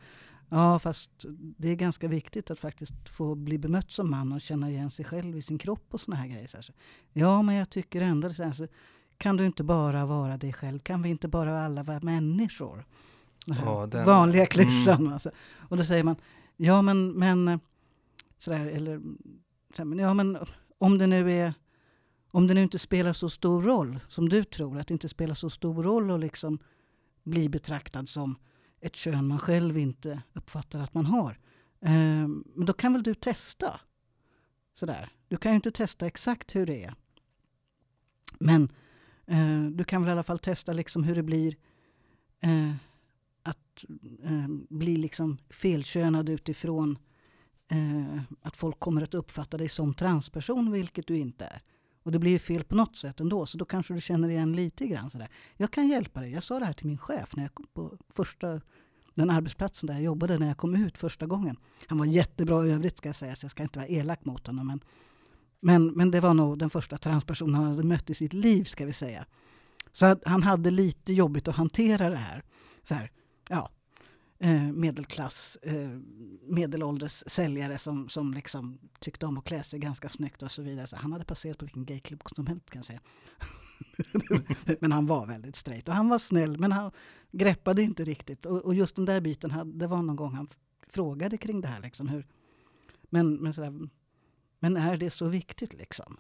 Ja, 0.49 0.79
fast 0.79 1.25
det 1.57 1.67
är 1.67 1.75
ganska 1.75 2.07
viktigt 2.07 2.51
att 2.51 2.59
faktiskt 2.59 3.09
få 3.09 3.35
bli 3.35 3.57
bemött 3.57 3.91
som 3.91 4.11
man 4.11 4.31
och 4.31 4.41
känna 4.41 4.69
igen 4.69 4.91
sig 4.91 5.05
själv 5.05 5.37
i 5.37 5.41
sin 5.41 5.57
kropp 5.57 5.93
och 5.93 6.01
såna 6.01 6.17
här 6.17 6.27
grejer. 6.27 6.61
Så 6.61 6.73
ja, 7.13 7.41
men 7.41 7.55
jag 7.55 7.69
tycker 7.69 8.01
ändå 8.01 8.33
så 8.33 8.43
här, 8.43 8.69
kan 9.17 9.37
du 9.37 9.45
inte 9.45 9.63
bara 9.63 10.05
vara 10.05 10.37
dig 10.37 10.53
själv? 10.53 10.79
Kan 10.79 11.01
vi 11.01 11.09
inte 11.09 11.27
bara 11.27 11.65
alla 11.65 11.83
vara 11.83 11.99
människor? 11.99 12.85
Ja, 13.45 13.87
den... 13.91 14.05
Vanliga 14.05 14.45
klyschan. 14.45 14.99
Mm. 14.99 15.13
Alltså. 15.13 15.31
Och 15.69 15.77
då 15.77 15.83
säger 15.83 16.03
man, 16.03 16.15
ja 16.57 16.81
men, 16.81 17.11
men 17.11 17.59
sådär, 18.37 18.65
eller, 18.65 19.01
sådär, 19.75 19.85
men, 19.85 19.99
ja, 19.99 20.13
men 20.13 20.37
om 20.77 20.97
det 20.97 21.07
nu 21.07 21.31
är 21.31 21.53
om 22.31 22.47
det 22.47 22.53
nu 22.53 22.63
inte 22.63 22.79
spelar 22.79 23.13
så 23.13 23.29
stor 23.29 23.61
roll 23.61 23.99
som 24.07 24.29
du 24.29 24.43
tror, 24.43 24.79
att 24.79 24.87
det 24.87 24.93
inte 24.93 25.09
spelar 25.09 25.35
så 25.35 25.49
stor 25.49 25.83
roll 25.83 26.11
att 26.11 26.19
liksom 26.19 26.59
bli 27.23 27.49
betraktad 27.49 28.09
som 28.09 28.35
ett 28.81 28.95
kön 28.95 29.27
man 29.27 29.39
själv 29.39 29.77
inte 29.77 30.21
uppfattar 30.33 30.79
att 30.79 30.93
man 30.93 31.05
har. 31.05 31.39
Eh, 31.81 32.27
men 32.55 32.65
då 32.65 32.73
kan 32.73 32.93
väl 32.93 33.03
du 33.03 33.15
testa? 33.15 33.79
Sådär. 34.75 35.09
Du 35.27 35.37
kan 35.37 35.51
ju 35.51 35.55
inte 35.55 35.71
testa 35.71 36.07
exakt 36.07 36.55
hur 36.55 36.65
det 36.65 36.83
är. 36.83 36.93
Men 38.39 38.69
eh, 39.27 39.63
du 39.63 39.83
kan 39.83 40.01
väl 40.01 40.09
i 40.09 40.11
alla 40.11 40.23
fall 40.23 40.39
testa 40.39 40.73
liksom 40.73 41.03
hur 41.03 41.15
det 41.15 41.23
blir 41.23 41.55
eh, 42.39 42.71
att 43.43 43.85
eh, 44.23 44.47
bli 44.69 44.95
liksom 44.97 45.37
felkönad 45.49 46.29
utifrån 46.29 46.97
eh, 47.67 48.21
att 48.41 48.57
folk 48.57 48.79
kommer 48.79 49.01
att 49.01 49.13
uppfatta 49.13 49.57
dig 49.57 49.69
som 49.69 49.93
transperson, 49.93 50.71
vilket 50.71 51.07
du 51.07 51.17
inte 51.17 51.45
är. 51.45 51.61
Och 52.03 52.11
det 52.11 52.19
blir 52.19 52.31
ju 52.31 52.39
fel 52.39 52.63
på 52.63 52.75
något 52.75 52.95
sätt 52.95 53.19
ändå, 53.19 53.45
så 53.45 53.57
då 53.57 53.65
kanske 53.65 53.93
du 53.93 54.01
känner 54.01 54.29
igen 54.29 54.55
lite 54.55 54.87
grann. 54.87 55.09
Sådär. 55.09 55.29
Jag 55.57 55.71
kan 55.71 55.87
hjälpa 55.87 56.21
dig. 56.21 56.31
Jag 56.31 56.43
sa 56.43 56.59
det 56.59 56.65
här 56.65 56.73
till 56.73 56.87
min 56.87 56.97
chef 56.97 57.35
när 57.35 57.43
jag 57.43 57.53
kom 57.53 57.67
på 57.73 57.97
första 58.09 58.61
den 59.15 59.29
arbetsplatsen 59.29 59.87
där 59.87 59.93
jag 59.93 60.03
jobbade 60.03 60.37
när 60.37 60.47
jag 60.47 60.57
kom 60.57 60.75
ut 60.75 60.97
första 60.97 61.25
gången. 61.25 61.57
Han 61.87 61.97
var 61.97 62.05
jättebra 62.05 62.67
i 62.67 62.71
övrigt 62.71 62.97
ska 62.97 63.09
jag 63.09 63.15
säga, 63.15 63.35
så 63.35 63.45
jag 63.45 63.51
ska 63.51 63.63
inte 63.63 63.79
vara 63.79 63.87
elak 63.87 64.25
mot 64.25 64.47
honom. 64.47 64.67
Men, 64.67 64.83
men, 65.63 65.87
men 65.87 66.11
det 66.11 66.19
var 66.19 66.33
nog 66.33 66.59
den 66.59 66.69
första 66.69 66.97
transpersonen 66.97 67.55
han 67.55 67.65
hade 67.65 67.83
mött 67.83 68.09
i 68.09 68.13
sitt 68.13 68.33
liv, 68.33 68.63
ska 68.63 68.85
vi 68.85 68.93
säga. 68.93 69.25
Så 69.91 70.15
han 70.25 70.43
hade 70.43 70.71
lite 70.71 71.13
jobbigt 71.13 71.47
att 71.47 71.55
hantera 71.55 72.09
det 72.09 72.15
här. 72.15 72.43
Så 72.83 72.93
här, 72.95 73.11
ja, 73.49 73.71
eh, 74.39 74.61
medelklass, 74.61 75.57
eh, 75.61 75.89
medelålders 76.47 77.23
säljare 77.27 77.77
som, 77.77 78.09
som 78.09 78.33
liksom 78.33 78.79
tyckte 78.99 79.25
om 79.25 79.37
att 79.37 79.43
klä 79.43 79.63
sig 79.63 79.79
ganska 79.79 80.09
snyggt 80.09 80.43
och 80.43 80.51
så 80.51 80.61
vidare. 80.61 80.87
Så 80.87 80.95
han 80.95 81.11
hade 81.11 81.25
passerat 81.25 81.57
på 81.57 81.65
vilken 81.65 81.85
gayklubb 81.85 82.21
som 82.35 82.47
helst 82.47 82.71
kan 82.71 82.79
jag 82.79 82.85
säga. 82.85 83.01
men 84.79 84.91
han 84.91 85.05
var 85.05 85.25
väldigt 85.25 85.55
straight 85.55 85.87
och 85.87 85.93
han 85.93 86.09
var 86.09 86.19
snäll 86.19 86.57
men 86.59 86.71
han 86.71 86.91
greppade 87.31 87.81
inte 87.81 88.03
riktigt. 88.03 88.45
Och, 88.45 88.65
och 88.65 88.75
just 88.75 88.95
den 88.95 89.05
där 89.05 89.21
biten, 89.21 89.79
det 89.79 89.87
var 89.87 90.01
någon 90.01 90.15
gång 90.15 90.33
han 90.33 90.47
frågade 90.87 91.37
kring 91.37 91.61
det 91.61 91.67
här. 91.67 91.81
Liksom, 91.81 92.07
hur, 92.07 92.27
men, 93.09 93.35
men, 93.35 93.53
sådär, 93.53 93.89
men 94.63 94.77
är 94.77 94.97
det 94.97 95.09
så 95.09 95.27
viktigt 95.27 95.73
liksom? 95.73 96.17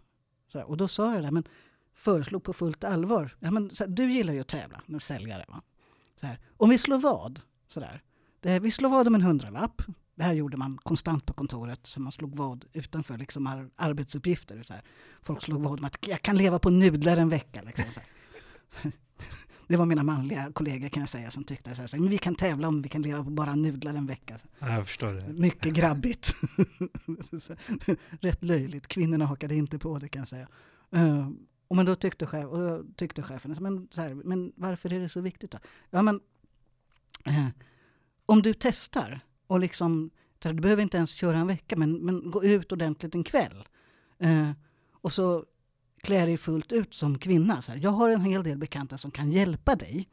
Sådär, 0.47 0.69
och 0.69 0.77
då 0.77 0.87
sa 0.87 1.13
jag 1.13 1.23
det, 1.23 1.31
men 1.31 1.43
föreslog 1.93 2.43
på 2.43 2.53
fullt 2.53 2.83
allvar. 2.83 3.35
Ja, 3.39 3.51
men, 3.51 3.69
såhär, 3.69 3.91
du 3.91 4.11
gillar 4.11 4.33
ju 4.33 4.39
att 4.39 4.47
tävla, 4.47 4.81
med 4.85 5.01
säljare. 5.01 5.45
Va? 5.47 5.61
Såhär, 6.15 6.39
om 6.57 6.69
vi 6.69 6.77
slår 6.77 6.97
vad, 6.97 7.39
sådär, 7.67 8.03
det, 8.39 8.59
vi 8.59 8.71
slår 8.71 8.89
vad 8.89 9.07
om 9.07 9.15
en 9.15 9.21
hundralapp. 9.21 9.81
Det 10.15 10.23
här 10.23 10.33
gjorde 10.33 10.57
man 10.57 10.77
konstant 10.77 11.25
på 11.25 11.33
kontoret, 11.33 11.87
så 11.87 12.01
man 12.01 12.11
slog 12.11 12.35
vad 12.35 12.65
utanför 12.73 13.17
liksom 13.17 13.47
ar 13.47 13.69
arbetsuppgifter. 13.75 14.63
Så 14.63 14.73
här. 14.73 14.83
Folk 15.21 15.41
slog 15.41 15.63
vad 15.63 15.79
om 15.79 15.85
att 15.85 16.07
jag 16.07 16.21
kan 16.21 16.37
leva 16.37 16.59
på 16.59 16.69
nudlar 16.69 17.17
en 17.17 17.29
vecka. 17.29 17.61
Liksom, 17.61 17.85
det 19.67 19.77
var 19.77 19.85
mina 19.85 20.03
manliga 20.03 20.51
kollegor 20.53 20.89
kan 20.89 20.99
jag 20.99 21.09
säga 21.09 21.31
som 21.31 21.43
tyckte 21.43 21.75
så 21.75 21.81
här, 21.81 21.99
men 21.99 22.09
vi 22.09 22.17
kan 22.17 22.35
tävla 22.35 22.67
om 22.67 22.81
vi 22.81 22.89
kan 22.89 23.01
leva 23.01 23.23
på 23.23 23.29
bara 23.29 23.55
nudlar 23.55 23.93
en 23.93 24.05
vecka. 24.05 24.39
Jag 24.59 24.87
förstår 24.87 25.13
det. 25.13 25.33
Mycket 25.33 25.73
grabbigt. 25.73 26.35
Rätt 28.21 28.43
löjligt. 28.43 28.87
Kvinnorna 28.87 29.25
hakade 29.25 29.55
inte 29.55 29.79
på 29.79 29.99
det 29.99 30.09
kan 30.09 30.19
jag 30.19 30.27
säga. 30.27 30.47
Uh, 30.95 31.29
och 31.67 31.75
men 31.75 31.85
då 31.85 31.95
tyckte, 31.95 32.25
chef, 32.25 32.45
och 32.45 32.57
då 32.57 32.83
tyckte 32.95 33.21
chefen, 33.21 33.57
men, 33.59 33.87
så 33.91 34.01
här, 34.01 34.13
men 34.13 34.53
varför 34.55 34.93
är 34.93 34.99
det 34.99 35.09
så 35.09 35.21
viktigt 35.21 35.51
då? 35.51 35.57
Ja, 35.89 36.01
men, 36.01 36.15
uh, 37.27 37.47
om 38.25 38.41
du 38.41 38.53
testar 38.53 39.19
och 39.47 39.59
liksom, 39.59 40.09
du 40.39 40.53
behöver 40.53 40.83
inte 40.83 40.97
ens 40.97 41.11
köra 41.11 41.37
en 41.37 41.47
vecka, 41.47 41.75
men, 41.77 41.93
men 41.93 42.31
gå 42.31 42.43
ut 42.43 42.71
ordentligt 42.71 43.15
en 43.15 43.23
kväll. 43.23 43.67
Uh, 44.23 44.51
och 44.91 45.13
så 45.13 45.45
klä 46.03 46.25
dig 46.25 46.37
fullt 46.37 46.71
ut 46.71 46.93
som 46.93 47.17
kvinna. 47.17 47.61
Så 47.61 47.71
här, 47.71 47.79
jag 47.83 47.91
har 47.91 48.09
en 48.09 48.21
hel 48.21 48.43
del 48.43 48.57
bekanta 48.57 48.97
som 48.97 49.11
kan 49.11 49.31
hjälpa 49.31 49.75
dig. 49.75 50.09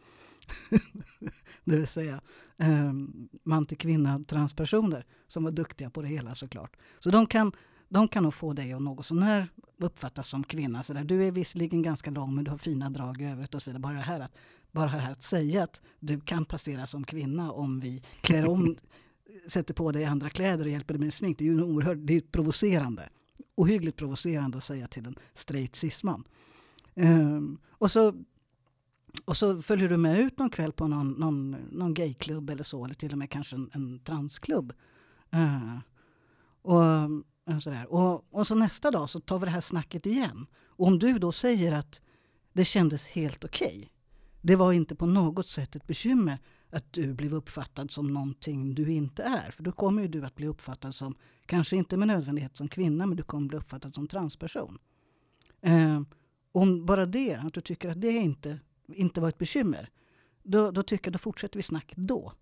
det 1.64 1.76
vill 1.76 1.87
säga 1.87 2.20
um, 2.57 3.29
man 3.42 3.66
till 3.66 3.79
kvinna 3.79 4.24
transpersoner 4.24 5.07
som 5.29 5.44
var 5.44 5.50
duktiga 5.50 5.90
på 5.90 6.03
det 6.03 6.09
hela 6.09 6.35
såklart. 6.35 6.76
Så 7.00 7.11
de 7.11 7.26
kan, 7.26 7.53
de 7.88 8.09
kan 8.09 8.22
nog 8.22 8.35
få 8.35 8.53
dig 8.53 8.72
att 8.72 8.83
något 8.83 9.07
sånär 9.07 9.48
uppfattas 9.79 10.29
som 10.29 10.44
kvinna. 10.44 10.83
Så 10.83 10.92
där, 10.92 11.05
du 11.05 11.24
är 11.24 11.31
visserligen 11.31 11.83
ganska 11.83 12.11
lång 12.11 12.35
men 12.35 12.44
du 12.44 12.50
har 12.50 12.59
fina 12.59 12.90
drag 12.90 13.22
i 13.22 13.24
övrigt 13.24 13.55
och 13.55 13.62
så 13.62 13.70
vidare. 13.70 13.81
Bara 13.81 13.94
det 13.94 14.00
här 14.00 14.20
att, 14.20 14.37
bara 14.72 14.90
det 14.90 14.98
här 14.98 15.12
att 15.12 15.22
säga 15.22 15.62
att 15.62 15.81
du 16.00 16.20
kan 16.20 16.44
passera 16.44 16.87
som 16.87 17.05
kvinna 17.05 17.53
om 17.53 17.81
vi 17.81 18.03
klär 18.20 18.48
om, 18.48 18.76
sätter 19.48 19.74
på 19.74 19.92
dig 19.92 20.05
andra 20.05 20.31
kläder 20.31 20.64
och 20.64 20.70
hjälper 20.70 20.94
dig 20.94 21.05
med 21.05 21.14
smink. 21.14 21.38
Det 21.38 21.44
är 21.44 21.46
ju 21.46 21.62
oerhört 21.62 21.98
det 22.00 22.14
är 22.14 22.20
provocerande. 22.20 23.09
Ohyggligt 23.55 23.96
provocerande 23.96 24.59
att 24.59 24.64
säga 24.64 24.87
till 24.87 25.07
en 25.07 25.16
straight 25.35 25.76
cisman. 25.76 26.24
Um, 26.94 27.59
och 27.68 27.90
så 27.90 28.14
och 29.24 29.37
så 29.37 29.62
följer 29.62 29.88
du 29.88 29.96
med 29.96 30.20
ut 30.20 30.38
någon 30.38 30.50
kväll 30.50 30.72
på 30.72 30.87
någon, 30.87 31.11
någon, 31.11 31.50
någon 31.50 31.94
gayklubb 31.94 32.50
eller 32.50 32.64
så, 32.64 32.85
eller 32.85 32.94
till 32.94 33.12
och 33.12 33.18
med 33.18 33.31
kanske 33.31 33.57
en, 33.57 33.70
en 33.72 33.98
transklubb. 33.98 34.72
Uh, 35.35 35.79
och, 36.62 36.83
sådär. 37.62 37.92
Och, 37.92 38.35
och 38.35 38.46
så 38.46 38.55
nästa 38.55 38.90
dag 38.90 39.11
så 39.11 39.20
tar 39.20 39.38
vi 39.38 39.44
det 39.44 39.50
här 39.50 39.61
snacket 39.61 40.07
igen. 40.07 40.46
Och 40.66 40.87
om 40.87 40.98
du 40.98 41.18
då 41.18 41.33
säger 41.33 41.72
att 41.72 42.00
det 42.53 42.64
kändes 42.64 43.09
helt 43.09 43.44
okej, 43.44 43.76
okay, 43.76 43.88
det 44.40 44.57
var 44.57 44.72
inte 44.72 44.94
på 44.94 45.07
något 45.07 45.48
sätt 45.48 45.76
ett 45.76 45.87
bekymmer 45.87 46.38
att 46.70 46.92
du 46.92 47.14
blev 47.14 47.35
uppfattad 47.35 47.90
som 47.90 48.06
någonting 48.06 48.74
du 48.74 48.92
inte 48.92 49.22
är. 49.22 49.50
För 49.50 49.62
då 49.62 49.72
kommer 49.72 50.02
ju 50.02 50.09
du 50.09 50.24
att 50.24 50.35
bli 50.35 50.46
uppfattad 50.46 50.94
som, 50.94 51.14
kanske 51.46 51.76
inte 51.76 51.96
med 51.96 52.09
nödvändighet 52.09 52.56
som 52.56 52.68
kvinna, 52.68 53.06
men 53.06 53.16
du 53.16 53.22
kommer 53.22 53.48
bli 53.48 53.59
uppfattad 53.59 53.94
som 53.94 54.09
transperson. 54.09 54.78
Eh, 55.61 56.02
om 56.52 56.87
bara 56.87 57.06
det, 57.06 57.35
att 57.35 57.54
du 57.54 57.61
tycker 57.61 57.88
att 57.90 58.00
det 58.00 58.11
inte, 58.11 58.59
inte 58.94 59.20
var 59.20 59.28
ett 59.28 59.38
bekymmer, 59.38 59.90
då, 60.42 60.70
då 60.70 60.83
tycker 60.83 61.06
jag 61.06 61.12
då 61.12 61.18
fortsätter 61.18 61.56
vi 61.56 61.62
snacket 61.62 61.98
då. 61.98 62.33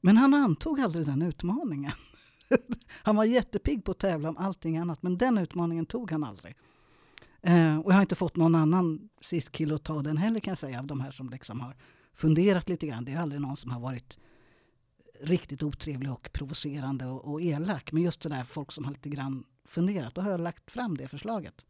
Men 0.00 0.16
han 0.16 0.34
antog 0.34 0.80
aldrig 0.80 1.06
den 1.06 1.22
utmaningen. 1.22 1.92
han 3.02 3.16
var 3.16 3.24
jättepigg 3.24 3.84
på 3.84 3.90
att 3.90 3.98
tävla 3.98 4.28
om 4.28 4.36
allting 4.36 4.76
annat, 4.78 5.02
men 5.02 5.18
den 5.18 5.38
utmaningen 5.38 5.86
tog 5.86 6.10
han 6.10 6.24
aldrig. 6.24 6.56
Eh, 7.42 7.78
och 7.78 7.90
jag 7.90 7.94
har 7.94 8.00
inte 8.00 8.14
fått 8.14 8.36
någon 8.36 8.54
annan 8.54 9.08
cis-kille 9.20 9.74
att 9.74 9.84
ta 9.84 10.02
den 10.02 10.16
heller 10.16 10.40
kan 10.40 10.50
jag 10.50 10.58
säga, 10.58 10.78
av 10.78 10.86
de 10.86 11.00
här 11.00 11.10
som 11.10 11.30
liksom 11.30 11.60
har 11.60 11.76
funderat 12.14 12.68
lite 12.68 12.86
grann. 12.86 13.04
Det 13.04 13.12
är 13.12 13.20
aldrig 13.20 13.40
någon 13.40 13.56
som 13.56 13.70
har 13.70 13.80
varit 13.80 14.18
riktigt 15.20 15.62
otrevlig 15.62 16.12
och 16.12 16.32
provocerande 16.32 17.06
och, 17.06 17.32
och 17.32 17.42
elak. 17.42 17.92
Men 17.92 18.02
just 18.02 18.20
det 18.20 18.28
där 18.28 18.44
folk 18.44 18.72
som 18.72 18.84
har 18.84 18.92
lite 18.92 19.08
grann 19.08 19.44
funderat, 19.64 20.14
då 20.14 20.20
har 20.20 20.30
jag 20.30 20.40
lagt 20.40 20.70
fram 20.70 20.96
det 20.96 21.08
förslaget. 21.08 21.64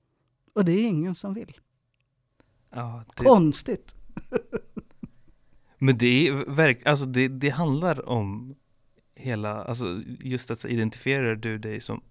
Och 0.52 0.64
det 0.64 0.72
är 0.72 0.82
ingen 0.82 1.14
som 1.14 1.34
vill. 1.34 1.60
Ja, 2.70 3.04
det... 3.16 3.24
Konstigt! 3.24 3.94
Men 5.78 5.98
det, 5.98 6.30
verk, 6.46 6.86
alltså 6.86 7.06
det, 7.06 7.28
det 7.28 7.50
handlar 7.50 8.08
om 8.08 8.54
hela, 9.14 9.64
alltså 9.64 10.02
just 10.06 10.50
att 10.50 10.64
identifierar 10.64 11.34
du 11.36 11.58
dig 11.58 11.80
som, 11.80 12.02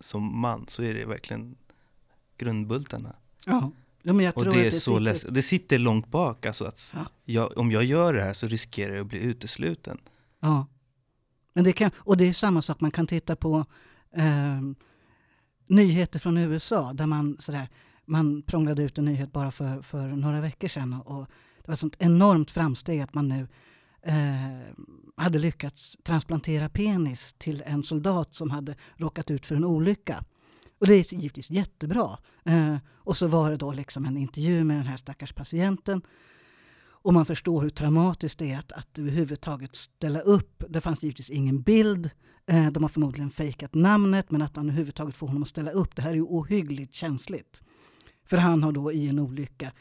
som 0.00 0.40
man 0.40 0.68
så 0.68 0.82
är 0.82 0.94
det 0.94 1.04
verkligen 1.04 1.56
grundbultarna. 2.36 3.16
Ja. 3.46 3.72
Ja, 4.02 4.12
men 4.12 4.24
jag 4.24 4.36
och 4.36 4.42
tror 4.42 4.52
det 4.52 4.58
är 4.60 4.66
att 4.66 4.72
det 4.72 4.80
så 4.80 4.90
sitter... 4.90 5.00
leds, 5.00 5.26
det 5.30 5.42
sitter 5.42 5.78
långt 5.78 6.06
bak 6.10 6.46
alltså 6.46 6.64
att 6.64 6.92
Ja. 6.94 7.06
jag, 7.24 7.58
om 7.58 7.70
jag 7.70 7.84
gör 7.84 8.14
det 8.14 8.22
här 8.22 8.32
så 8.32 8.46
riskerar 8.46 8.92
jag 8.94 9.00
att 9.00 9.06
bli 9.06 9.18
utesluten. 9.18 9.98
Ja. 10.40 10.66
Men 11.52 11.64
det 11.64 11.72
kan, 11.72 11.90
och 11.96 12.16
det 12.16 12.24
är 12.28 12.32
samma 12.32 12.62
sak, 12.62 12.80
man 12.80 12.90
kan 12.90 13.06
titta 13.06 13.36
på 13.36 13.66
eh, 14.16 14.60
nyheter 15.66 16.18
från 16.18 16.36
USA 16.36 16.92
där 16.92 17.06
man 17.06 17.36
sådär, 17.40 17.68
man 18.04 18.42
prånglade 18.42 18.82
ut 18.82 18.98
en 18.98 19.04
nyhet 19.04 19.32
bara 19.32 19.50
för, 19.50 19.82
för 19.82 20.08
några 20.08 20.40
veckor 20.40 20.68
sedan 20.68 20.92
och, 20.92 21.18
och 21.18 21.26
det 21.58 21.68
var 21.68 21.72
ett 21.72 21.80
sånt 21.80 21.96
enormt 21.98 22.50
framsteg 22.50 23.00
att 23.00 23.14
man 23.14 23.28
nu 23.28 23.48
eh, 24.02 24.74
hade 25.16 25.38
lyckats 25.38 25.96
transplantera 26.02 26.68
penis 26.68 27.34
till 27.38 27.62
en 27.66 27.84
soldat 27.84 28.34
som 28.34 28.50
hade 28.50 28.74
råkat 28.96 29.30
ut 29.30 29.46
för 29.46 29.56
en 29.56 29.64
olycka. 29.64 30.24
Och 30.82 30.88
det 30.88 30.94
är 30.94 31.14
givetvis 31.14 31.50
jättebra. 31.50 32.18
Eh, 32.44 32.76
och 32.94 33.16
så 33.16 33.26
var 33.26 33.50
det 33.50 33.56
då 33.56 33.72
liksom 33.72 34.04
en 34.06 34.16
intervju 34.16 34.64
med 34.64 34.76
den 34.76 34.86
här 34.86 34.96
stackars 34.96 35.32
patienten. 35.32 36.02
Och 36.82 37.14
man 37.14 37.26
förstår 37.26 37.62
hur 37.62 37.70
traumatiskt 37.70 38.38
det 38.38 38.52
är 38.52 38.58
att, 38.58 38.72
att 38.72 38.98
överhuvudtaget 38.98 39.76
ställa 39.76 40.20
upp. 40.20 40.64
Det 40.68 40.80
fanns 40.80 41.02
givetvis 41.02 41.30
ingen 41.30 41.62
bild. 41.62 42.10
Eh, 42.46 42.70
de 42.70 42.82
har 42.82 42.88
förmodligen 42.88 43.30
fejkat 43.30 43.74
namnet 43.74 44.30
men 44.30 44.42
att 44.42 44.56
han 44.56 44.66
överhuvudtaget 44.66 45.14
får 45.14 45.26
honom 45.26 45.42
att 45.42 45.48
ställa 45.48 45.70
upp. 45.70 45.96
Det 45.96 46.02
här 46.02 46.10
är 46.10 46.14
ju 46.14 46.22
ohyggligt 46.22 46.94
känsligt. 46.94 47.62
För 48.24 48.36
han 48.36 48.62
har 48.62 48.72
då 48.72 48.92
i 48.92 49.08
en 49.08 49.18
olycka 49.18 49.72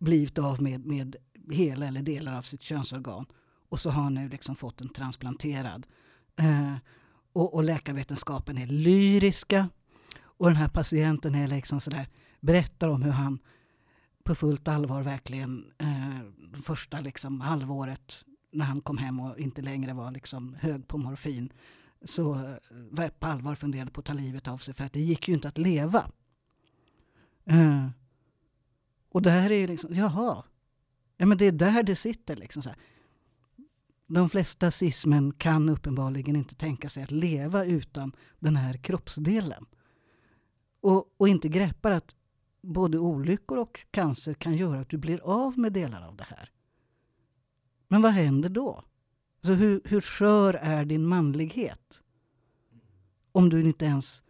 blivit 0.00 0.38
av 0.38 0.62
med, 0.62 0.86
med 0.86 1.16
hela 1.50 1.86
eller 1.86 2.02
delar 2.02 2.38
av 2.38 2.42
sitt 2.42 2.62
könsorgan. 2.62 3.26
Och 3.68 3.80
så 3.80 3.90
har 3.90 4.02
han 4.02 4.14
nu 4.14 4.28
liksom 4.28 4.56
fått 4.56 4.78
den 4.78 4.88
transplanterad. 4.88 5.86
Eh, 6.36 6.74
och, 7.32 7.54
och 7.54 7.64
läkarvetenskapen 7.64 8.58
är 8.58 8.66
lyriska. 8.66 9.68
Och 10.40 10.46
den 10.46 10.56
här 10.56 10.68
patienten 10.68 11.34
är 11.34 11.48
liksom 11.48 11.80
sådär, 11.80 12.08
berättar 12.40 12.88
om 12.88 13.02
hur 13.02 13.10
han 13.10 13.38
på 14.24 14.34
fullt 14.34 14.68
allvar 14.68 15.02
verkligen 15.02 15.72
eh, 15.78 16.60
första 16.62 17.00
liksom 17.00 17.40
halvåret 17.40 18.24
när 18.52 18.64
han 18.64 18.80
kom 18.80 18.98
hem 18.98 19.20
och 19.20 19.38
inte 19.38 19.62
längre 19.62 19.92
var 19.92 20.10
liksom 20.10 20.56
hög 20.60 20.88
på 20.88 20.98
morfin 20.98 21.52
så 22.04 22.34
eh, 22.98 23.08
på 23.08 23.26
allvar 23.26 23.54
funderade 23.54 23.90
på 23.90 24.00
att 24.00 24.06
ta 24.06 24.12
livet 24.12 24.48
av 24.48 24.58
sig 24.58 24.74
för 24.74 24.84
att 24.84 24.92
det 24.92 25.00
gick 25.00 25.28
ju 25.28 25.34
inte 25.34 25.48
att 25.48 25.58
leva. 25.58 26.10
Eh, 27.44 27.88
och 29.08 29.22
det 29.22 29.30
här 29.30 29.50
är 29.50 29.58
ju 29.58 29.66
liksom, 29.66 29.94
jaha. 29.94 30.44
Ja, 31.16 31.26
men 31.26 31.38
det 31.38 31.44
är 31.46 31.52
där 31.52 31.82
det 31.82 31.96
sitter. 31.96 32.36
Liksom, 32.36 32.62
så 32.62 32.68
här. 32.68 32.78
De 34.06 34.28
flesta 34.28 34.70
cismän 34.70 35.32
kan 35.32 35.68
uppenbarligen 35.68 36.36
inte 36.36 36.54
tänka 36.54 36.88
sig 36.88 37.02
att 37.02 37.10
leva 37.10 37.64
utan 37.64 38.12
den 38.38 38.56
här 38.56 38.72
kroppsdelen. 38.72 39.66
Och, 40.80 41.14
och 41.16 41.28
inte 41.28 41.48
greppar 41.48 41.90
att 41.90 42.16
både 42.62 42.98
olyckor 42.98 43.58
och 43.58 43.86
cancer 43.90 44.34
kan 44.34 44.56
göra 44.56 44.80
att 44.80 44.88
du 44.88 44.98
blir 44.98 45.20
av 45.20 45.58
med 45.58 45.72
delar 45.72 46.08
av 46.08 46.16
det 46.16 46.24
här. 46.24 46.50
Men 47.88 48.02
vad 48.02 48.12
händer 48.12 48.48
då? 48.48 48.84
Så 49.42 49.52
hur, 49.52 49.80
hur 49.84 50.00
skör 50.00 50.54
är 50.54 50.84
din 50.84 51.06
manlighet? 51.06 52.02
Om 53.32 53.48
du 53.48 53.62
inte 53.62 53.84
ens, 53.84 54.22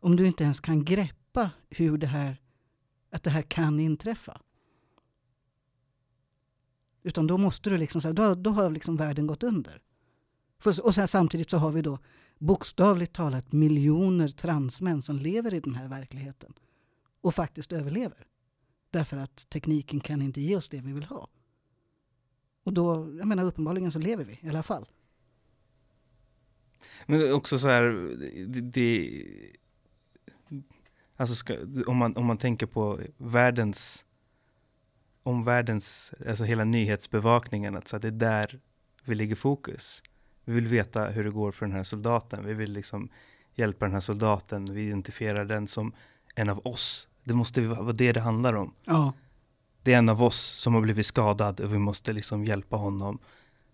om 0.00 0.16
du 0.16 0.26
inte 0.26 0.44
ens 0.44 0.60
kan 0.60 0.84
greppa 0.84 1.50
hur 1.70 1.98
det 1.98 2.06
här, 2.06 2.40
att 3.10 3.22
det 3.22 3.30
här 3.30 3.42
kan 3.42 3.80
inträffa. 3.80 4.40
Utan 7.02 7.26
då 7.26 7.38
måste 7.38 7.70
du 7.70 7.76
liksom, 7.76 8.14
då, 8.14 8.34
då 8.34 8.50
har 8.50 8.70
liksom 8.70 8.96
världen 8.96 9.26
gått 9.26 9.42
under. 9.42 9.82
och 10.82 10.94
sen, 10.94 11.08
samtidigt 11.08 11.50
så 11.50 11.58
har 11.58 11.72
vi 11.72 11.82
då 11.82 11.98
bokstavligt 12.38 13.12
talat 13.12 13.52
miljoner 13.52 14.28
transmän 14.28 15.02
som 15.02 15.18
lever 15.18 15.54
i 15.54 15.60
den 15.60 15.74
här 15.74 15.88
verkligheten. 15.88 16.52
Och 17.20 17.34
faktiskt 17.34 17.72
överlever. 17.72 18.26
Därför 18.90 19.16
att 19.16 19.50
tekniken 19.50 20.00
kan 20.00 20.22
inte 20.22 20.40
ge 20.40 20.56
oss 20.56 20.68
det 20.68 20.80
vi 20.80 20.92
vill 20.92 21.04
ha. 21.04 21.28
Och 22.64 22.72
då, 22.72 23.14
jag 23.18 23.28
menar 23.28 23.44
uppenbarligen 23.44 23.92
så 23.92 23.98
lever 23.98 24.24
vi 24.24 24.38
i 24.42 24.48
alla 24.48 24.62
fall. 24.62 24.88
Men 27.06 27.32
också 27.32 27.58
så 27.58 27.68
här, 27.68 27.82
det, 28.46 28.60
det 28.60 29.22
alltså 31.16 31.34
ska, 31.34 31.58
om, 31.86 31.96
man, 31.96 32.16
om 32.16 32.26
man 32.26 32.38
tänker 32.38 32.66
på 32.66 33.00
världens, 33.16 34.04
om 35.22 35.44
världens, 35.44 36.14
alltså 36.28 36.44
hela 36.44 36.64
nyhetsbevakningen, 36.64 37.76
att 37.76 37.88
så 37.88 37.98
det 37.98 38.08
är 38.08 38.12
där 38.12 38.60
vi 39.04 39.14
lägger 39.14 39.34
fokus. 39.34 40.02
Vi 40.46 40.54
vill 40.54 40.66
veta 40.66 41.04
hur 41.04 41.24
det 41.24 41.30
går 41.30 41.52
för 41.52 41.66
den 41.66 41.74
här 41.74 41.82
soldaten. 41.82 42.46
Vi 42.46 42.54
vill 42.54 42.72
liksom 42.72 43.08
hjälpa 43.54 43.84
den 43.84 43.92
här 43.92 44.00
soldaten. 44.00 44.64
Vi 44.64 44.86
identifierar 44.86 45.44
den 45.44 45.68
som 45.68 45.92
en 46.34 46.48
av 46.48 46.66
oss. 46.66 47.08
Det 47.24 47.34
måste 47.34 47.60
vara 47.60 47.92
det 47.92 48.12
det 48.12 48.20
handlar 48.20 48.54
om. 48.54 48.72
Ja 48.84 49.12
det 49.86 49.92
är 49.92 49.98
en 49.98 50.08
av 50.08 50.22
oss 50.22 50.36
som 50.36 50.74
har 50.74 50.80
blivit 50.80 51.06
skadad 51.06 51.60
och 51.60 51.74
vi 51.74 51.78
måste 51.78 52.12
liksom 52.12 52.44
hjälpa 52.44 52.76
honom. 52.76 53.18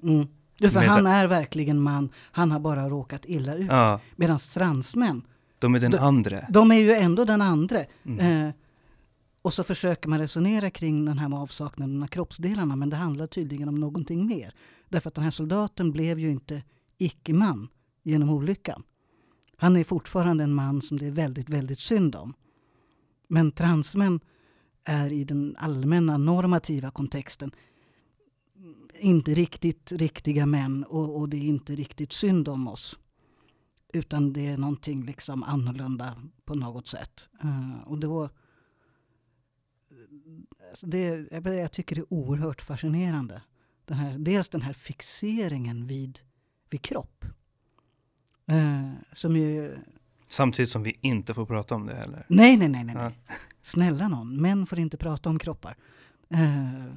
Mm. 0.03 0.27
Ja, 0.59 0.71
för 0.71 0.81
han 0.81 1.07
är 1.07 1.27
verkligen 1.27 1.81
man, 1.81 2.09
han 2.33 2.51
har 2.51 2.61
bara 2.61 2.89
råkat 2.89 3.25
illa 3.27 3.55
ut. 3.55 3.67
Ja. 3.67 4.01
Medan 4.17 4.39
transmän, 4.39 5.23
de 5.59 5.75
är 5.75 5.81
den 5.81 5.91
de, 5.91 5.99
andra. 5.99 6.39
De 6.49 6.71
är 6.71 6.77
ju 6.77 6.93
ändå 6.93 7.25
den 7.25 7.43
andra. 7.43 7.79
Mm. 8.05 8.47
Eh, 8.47 8.55
och 9.43 9.53
så 9.53 9.65
försöker 9.65 10.09
man 10.09 10.19
resonera 10.19 10.71
kring 10.71 11.05
den 11.05 11.19
här 11.19 11.29
med 11.29 11.39
avsaknaden 11.39 12.03
av 12.03 12.07
kroppsdelarna, 12.07 12.77
men 12.77 12.91
det 12.91 12.97
handlar 12.97 13.27
tydligen 13.27 13.69
om 13.69 13.81
någonting 13.81 14.27
mer. 14.27 14.55
Därför 14.93 15.09
att 15.09 15.15
den 15.15 15.25
här 15.25 15.31
soldaten 15.31 15.93
blev 15.93 16.19
ju 16.19 16.31
inte 16.31 16.63
icke-man 16.99 17.69
genom 18.03 18.31
olyckan. 18.31 18.83
Han 19.57 19.77
är 19.77 19.85
fortfarande 19.85 20.45
en 20.45 20.55
man 20.55 20.83
som 20.83 20.99
det 20.99 21.07
är 21.07 21.11
väldigt, 21.11 21.51
väldigt 21.51 21.81
synd 21.81 22.17
om. 22.17 22.35
Men 23.29 23.53
transmän 23.53 24.21
är 24.85 25.13
i 25.13 25.25
den 25.25 25.57
allmänna 25.59 26.19
normativa 26.19 26.91
kontexten 26.91 27.51
inte 28.95 29.35
riktigt 29.35 29.93
riktiga 29.93 30.47
män 30.47 30.85
och, 30.85 31.21
och, 31.21 31.29
det 31.29 31.37
är 31.37 31.45
inte 31.45 31.75
riktigt 31.75 32.13
synd 32.13 32.49
om 32.49 32.69
oss. 32.69 32.99
Utan 33.93 34.33
det 34.33 34.47
är 34.47 34.57
någonting 34.57 35.05
liksom 35.05 35.43
annorlunda 35.43 36.23
på 36.45 36.55
något 36.55 36.89
sätt. 36.89 37.29
Uh, 37.45 37.83
och 37.83 37.99
då, 37.99 38.29
alltså 40.71 40.87
det, 40.87 41.29
jag 41.45 41.73
tycker 41.73 41.97
det 41.97 42.01
är 42.01 42.13
oerhört 42.13 42.63
fascinerande. 42.63 43.43
Den 43.85 43.97
här, 43.97 44.19
dels 44.19 44.49
den 44.49 44.63
här 44.63 44.73
fixeringen 44.73 45.87
vid, 45.87 46.19
vid 46.71 46.83
kropp. 46.83 47.25
Uh, 48.53 48.93
som 49.13 49.37
ju 49.37 49.79
Samtidigt 50.33 50.71
som 50.71 50.83
vi 50.83 50.99
inte 51.01 51.35
får 51.35 51.47
prata 51.47 51.75
om 51.75 51.87
det 51.87 51.95
heller. 51.95 52.27
Nej, 52.29 52.57
nej, 52.57 52.69
nej. 52.69 52.85
nej. 52.85 52.97
Ja. 52.97 53.35
Snälla 53.63 54.09
någon, 54.09 54.43
män 54.43 54.67
får 54.67 54.79
inte 54.79 54.97
prata 54.97 55.31
om 55.31 55.39
kroppar. 55.39 55.77
Eh, 56.29 56.95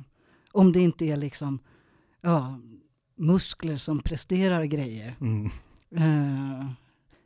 om 0.51 0.71
det 0.71 0.79
inte 0.79 1.05
är 1.05 1.17
liksom 1.17 1.59
ja, 2.21 2.59
muskler 3.15 3.77
som 3.77 3.99
presterar 3.99 4.63
grejer. 4.63 5.15
Mm. 5.21 5.45
Eh, 5.91 6.71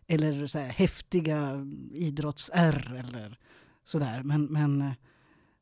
eller 0.08 0.48
så 0.48 0.60
här, 0.60 0.68
häftiga 0.68 1.68
idrotts-R 1.94 2.96
eller 3.00 3.40
sådär. 3.86 4.24
Men, 4.24 4.46
men 4.46 4.82
eh, 4.82 4.94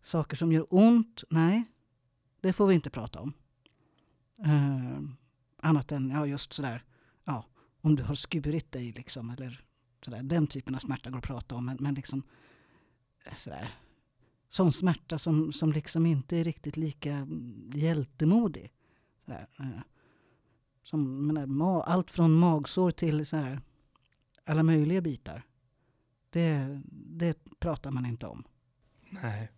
saker 0.03 0.37
som 0.37 0.51
gör 0.51 0.65
ont, 0.69 1.23
nej, 1.29 1.63
det 2.41 2.53
får 2.53 2.67
vi 2.67 2.75
inte 2.75 2.89
prata 2.89 3.19
om. 3.19 3.33
Eh, 4.43 5.01
annat 5.61 5.91
än 5.91 6.09
ja, 6.09 6.25
just 6.25 6.53
sådär, 6.53 6.83
ja, 7.23 7.45
om 7.81 7.95
du 7.95 8.03
har 8.03 8.15
skurit 8.15 8.71
dig 8.71 8.91
liksom, 8.91 9.29
eller 9.29 9.67
Sådär. 10.05 10.23
Den 10.23 10.47
typen 10.47 10.75
av 10.75 10.79
smärta 10.79 11.09
går 11.09 11.17
att 11.17 11.23
prata 11.23 11.55
om. 11.55 11.65
Men, 11.65 11.77
men 11.79 11.93
liksom, 11.93 12.23
eh, 13.25 13.33
sådär. 13.33 13.75
Sån 14.49 14.73
smärta 14.73 15.17
som, 15.17 15.53
som 15.53 15.71
liksom 15.71 16.05
inte 16.05 16.37
är 16.37 16.43
riktigt 16.43 16.77
lika 16.77 17.27
hjältemodig. 17.73 18.73
Sådär. 19.25 19.47
Eh, 19.59 19.81
som, 20.83 21.27
menar, 21.27 21.81
allt 21.81 22.11
från 22.11 22.39
magsår 22.39 22.91
till 22.91 23.25
sådär, 23.25 23.61
alla 24.45 24.63
möjliga 24.63 25.01
bitar. 25.01 25.45
Det, 26.29 26.81
det 26.91 27.59
pratar 27.59 27.91
man 27.91 28.05
inte 28.05 28.27
om. 28.27 28.43
Nej. 29.09 29.51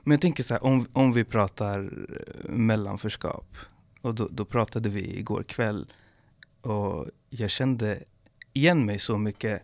Men 0.00 0.10
jag 0.10 0.20
tänker 0.20 0.42
så 0.42 0.54
här, 0.54 0.64
om, 0.64 0.86
om 0.92 1.12
vi 1.12 1.24
pratar 1.24 1.80
eh, 1.80 2.50
mellanförskap. 2.50 3.56
Och 4.00 4.14
då, 4.14 4.28
då 4.30 4.44
pratade 4.44 4.88
vi 4.88 5.18
igår 5.18 5.42
kväll. 5.42 5.92
Och 6.60 7.06
jag 7.30 7.50
kände 7.50 8.04
igen 8.52 8.86
mig 8.86 8.98
så 8.98 9.18
mycket 9.18 9.62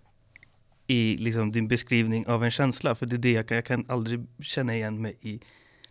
i 0.86 1.16
liksom, 1.16 1.52
din 1.52 1.68
beskrivning 1.68 2.26
av 2.26 2.44
en 2.44 2.50
känsla. 2.50 2.94
För 2.94 3.06
det 3.06 3.16
är 3.16 3.18
det 3.18 3.32
jag 3.32 3.48
kan, 3.48 3.54
jag 3.54 3.64
kan 3.64 3.84
aldrig 3.88 4.26
känna 4.40 4.74
igen 4.74 5.02
mig 5.02 5.16
i 5.20 5.40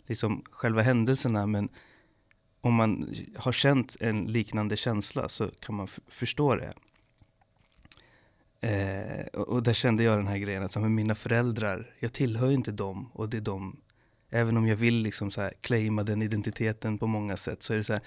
liksom, 0.07 0.43
själva 0.51 0.81
händelserna. 0.81 1.47
Men 1.47 1.69
om 2.61 2.73
man 2.73 3.15
har 3.37 3.51
känt 3.51 3.95
en 3.99 4.25
liknande 4.25 4.77
känsla 4.77 5.29
så 5.29 5.47
kan 5.47 5.75
man 5.75 5.87
förstå 6.07 6.55
det. 6.55 6.73
Eh, 8.67 9.25
och, 9.25 9.47
och, 9.47 9.63
där 9.63 9.73
kände 9.73 10.03
jag 10.03 10.17
den 10.17 10.27
här 10.27 10.37
grejen, 10.37 10.63
att 10.63 10.75
med 10.75 10.91
mina 10.91 11.15
föräldrar, 11.15 11.95
jag 11.99 12.13
tillhör 12.13 12.51
inte 12.51 12.71
dem 12.71 13.09
och 13.13 13.29
det 13.29 13.37
är 13.37 13.41
de. 13.41 13.77
Även 14.33 14.57
om 14.57 14.67
jag 14.67 14.75
vill 14.75 14.95
liksom 14.95 15.31
så 15.31 15.41
här 15.41 15.53
claima 15.61 16.03
den 16.03 16.21
identiteten 16.21 16.97
på 16.97 17.07
många 17.07 17.37
sätt 17.37 17.63
så 17.63 17.73
är 17.73 17.77
det 17.77 17.83
så 17.83 17.93
här, 17.93 18.01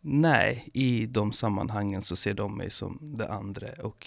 Nej, 0.00 0.68
i 0.72 1.06
de 1.06 1.32
sammanhangen 1.32 2.02
så 2.02 2.16
ser 2.16 2.34
de 2.34 2.56
mig 2.56 2.70
som 2.70 2.98
det 3.00 3.28
andra 3.28 3.68
och 3.82 4.06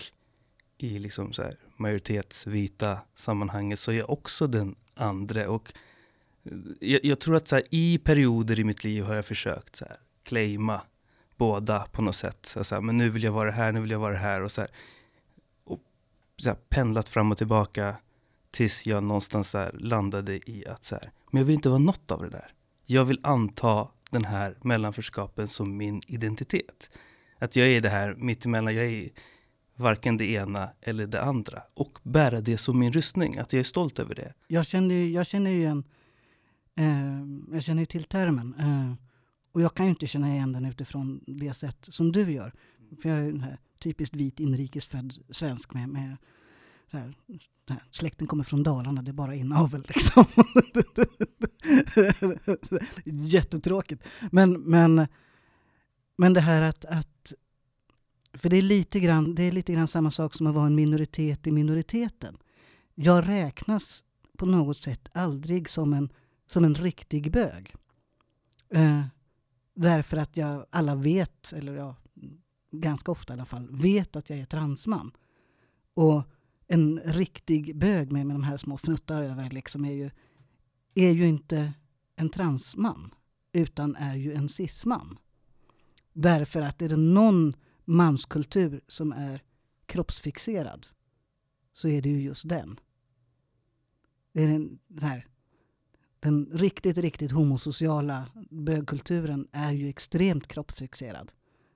i 0.78 0.98
liksom 0.98 1.34
så 1.34 1.42
här 1.42 1.54
majoritetsvita 1.78 3.00
sammanhanget 3.16 3.80
så 3.80 3.92
är 3.92 3.96
jag 3.96 4.10
också 4.10 4.48
den 4.48 4.76
andra. 4.96 5.50
Och 5.50 5.74
eh, 6.44 6.52
jag, 6.80 7.06
jag 7.06 7.20
tror 7.20 7.36
att 7.36 7.48
så 7.48 7.56
här, 7.56 7.66
i 7.70 7.98
perioder 7.98 8.60
i 8.60 8.64
mitt 8.64 8.84
liv 8.84 9.04
har 9.04 9.16
jag 9.16 9.26
försökt 9.26 9.76
så 9.76 9.86
här, 9.86 9.96
claima 10.24 10.82
båda 11.36 11.88
på 11.92 12.02
något 12.02 12.16
sätt. 12.16 12.56
Så 12.62 12.76
här, 12.76 12.82
men 12.82 12.98
nu 12.98 13.10
vill 13.10 13.24
jag 13.24 13.32
vara 13.32 13.52
här, 13.52 13.72
nu 13.72 13.82
vill 13.82 13.92
jag 13.92 14.00
vara 14.00 14.18
här. 14.18 14.42
Och, 14.42 14.52
så 14.52 14.62
här, 14.62 14.70
och 15.64 15.80
så 16.38 16.50
här, 16.50 16.58
pendlat 16.70 17.10
fram 17.10 17.32
och 17.32 17.38
tillbaka 17.38 17.96
tills 18.52 18.88
jag 18.88 19.04
någonstans 19.04 19.50
så 19.50 19.70
landade 19.74 20.50
i 20.50 20.68
att 20.68 20.84
så 20.84 20.96
här, 20.96 21.12
men 21.34 21.40
jag 21.40 21.46
vill 21.46 21.56
inte 21.56 21.70
vara 21.70 21.80
något 21.80 22.12
av 22.12 22.22
det 22.22 22.30
där. 22.30 22.54
Jag 22.86 23.06
vill 23.06 23.20
anta 23.24 23.88
den 24.12 24.26
här 24.26 24.58
mellanförskapen 24.62 25.48
som 25.48 25.78
min 25.78 26.02
identitet. 26.08 26.90
Att 27.40 27.56
jag 27.56 27.68
är 27.68 27.80
det 27.80 27.90
här 27.90 28.16
mittemellan, 28.16 28.76
jag 28.76 28.86
är 28.86 29.10
varken 29.76 30.18
det 30.18 30.26
ena 30.26 30.70
eller 30.82 31.08
det 31.08 31.22
andra. 31.22 31.64
Och 31.74 32.00
bära 32.04 32.42
det 32.42 32.58
som 32.58 32.80
min 32.80 32.92
rustning, 32.92 33.38
att 33.38 33.54
jag 33.54 33.60
är 33.60 33.64
stolt 33.64 34.00
över 34.00 34.16
det. 34.16 34.34
Jag 34.48 34.66
känner, 34.66 34.96
jag 34.96 35.28
känner 35.28 35.52
ju 35.52 35.58
igen, 35.58 35.84
eh, 36.76 37.54
jag 37.54 37.64
känner 37.64 37.86
till 37.86 38.04
termen. 38.04 38.56
Eh, 38.60 38.94
och 39.54 39.62
jag 39.62 39.74
kan 39.76 39.86
ju 39.86 39.90
inte 39.90 40.08
känna 40.08 40.36
igen 40.36 40.54
den 40.54 40.66
utifrån 40.66 41.24
det 41.28 41.54
sätt 41.54 41.78
som 41.82 42.12
du 42.12 42.32
gör. 42.32 42.54
För 43.02 43.10
jag 43.10 43.20
är 43.20 43.30
en 43.30 43.42
här 43.42 43.60
typiskt 43.80 44.16
vit 44.16 44.40
inrikesfödd 44.40 45.14
svensk 45.30 45.74
med, 45.74 45.90
med 45.90 46.18
här, 46.94 47.16
här, 47.70 47.84
släkten 47.92 48.28
kommer 48.28 48.44
från 48.44 48.64
Dalarna, 48.64 49.02
det 49.02 49.12
är 49.12 49.14
bara 49.14 49.36
inavel 49.36 49.86
liksom. 49.88 50.26
Jättetråkigt. 53.26 54.04
Men, 54.32 54.62
men, 54.62 55.08
men 56.18 56.34
det 56.34 56.42
här 56.42 56.62
att, 56.62 56.86
att 56.86 57.34
för 58.34 58.50
det 58.50 58.58
är, 58.58 58.62
lite 58.62 59.00
grann, 59.00 59.36
det 59.36 59.44
är 59.44 59.52
lite 59.52 59.74
grann 59.74 59.88
samma 59.88 60.12
sak 60.12 60.36
som 60.36 60.48
att 60.48 60.56
vara 60.56 60.66
en 60.66 60.76
minoritet 60.76 61.48
i 61.48 61.52
minoriteten. 61.52 62.38
Jag 62.96 63.30
räknas 63.30 64.04
på 64.38 64.46
något 64.46 64.78
sätt 64.78 65.10
aldrig 65.14 65.70
som 65.70 65.94
en, 65.94 66.10
som 66.46 66.66
en 66.66 66.76
riktig 66.76 67.32
bög. 67.32 67.76
Eh, 68.70 69.02
därför 69.76 70.18
att 70.18 70.38
jag, 70.38 70.66
alla 70.70 70.96
vet, 70.96 71.54
eller 71.54 71.76
jag 71.76 71.96
ganska 72.72 73.12
ofta 73.12 73.34
i 73.34 73.36
alla 73.36 73.46
fall, 73.46 73.68
vet 73.72 74.16
att 74.16 74.30
jag 74.30 74.40
är 74.40 74.46
transman. 74.46 75.12
Och 75.94 76.24
en 76.68 77.00
riktig 77.00 77.78
bög 77.78 78.12
med, 78.12 78.28
med 78.28 78.36
de 78.36 78.44
här 78.44 78.58
små 78.58 78.78
fnuttar 78.78 79.22
över 79.22 79.50
liksom 79.50 79.86
är 79.86 79.92
ju, 79.92 80.10
är 80.96 81.12
ju 81.12 81.28
inte 81.28 81.74
en 82.16 82.30
transman 82.30 83.14
utan 83.52 83.96
är 83.96 84.16
ju 84.16 84.34
en 84.34 84.50
cisman. 84.50 85.18
Därför 86.14 86.62
att 86.62 86.82
är 86.82 86.90
det 86.90 86.98
någon 86.98 87.54
manskultur 87.86 88.82
som 88.88 89.12
är 89.12 89.42
kroppsfixerad 89.86 90.88
så 91.74 91.88
är 91.88 92.02
det 92.02 92.10
ju 92.10 92.22
just 92.22 92.50
den. 92.50 92.80
Det 94.34 94.44
är 94.44 94.48
den, 94.48 94.80
här, 95.02 95.28
den 96.20 96.46
riktigt, 96.46 96.98
riktigt 96.98 97.32
homosociala 97.32 98.30
bögkulturen 98.50 99.48
är 99.52 99.72
ju 99.72 99.90
extremt 99.90 100.48
kroppsfixerad. 100.48 101.32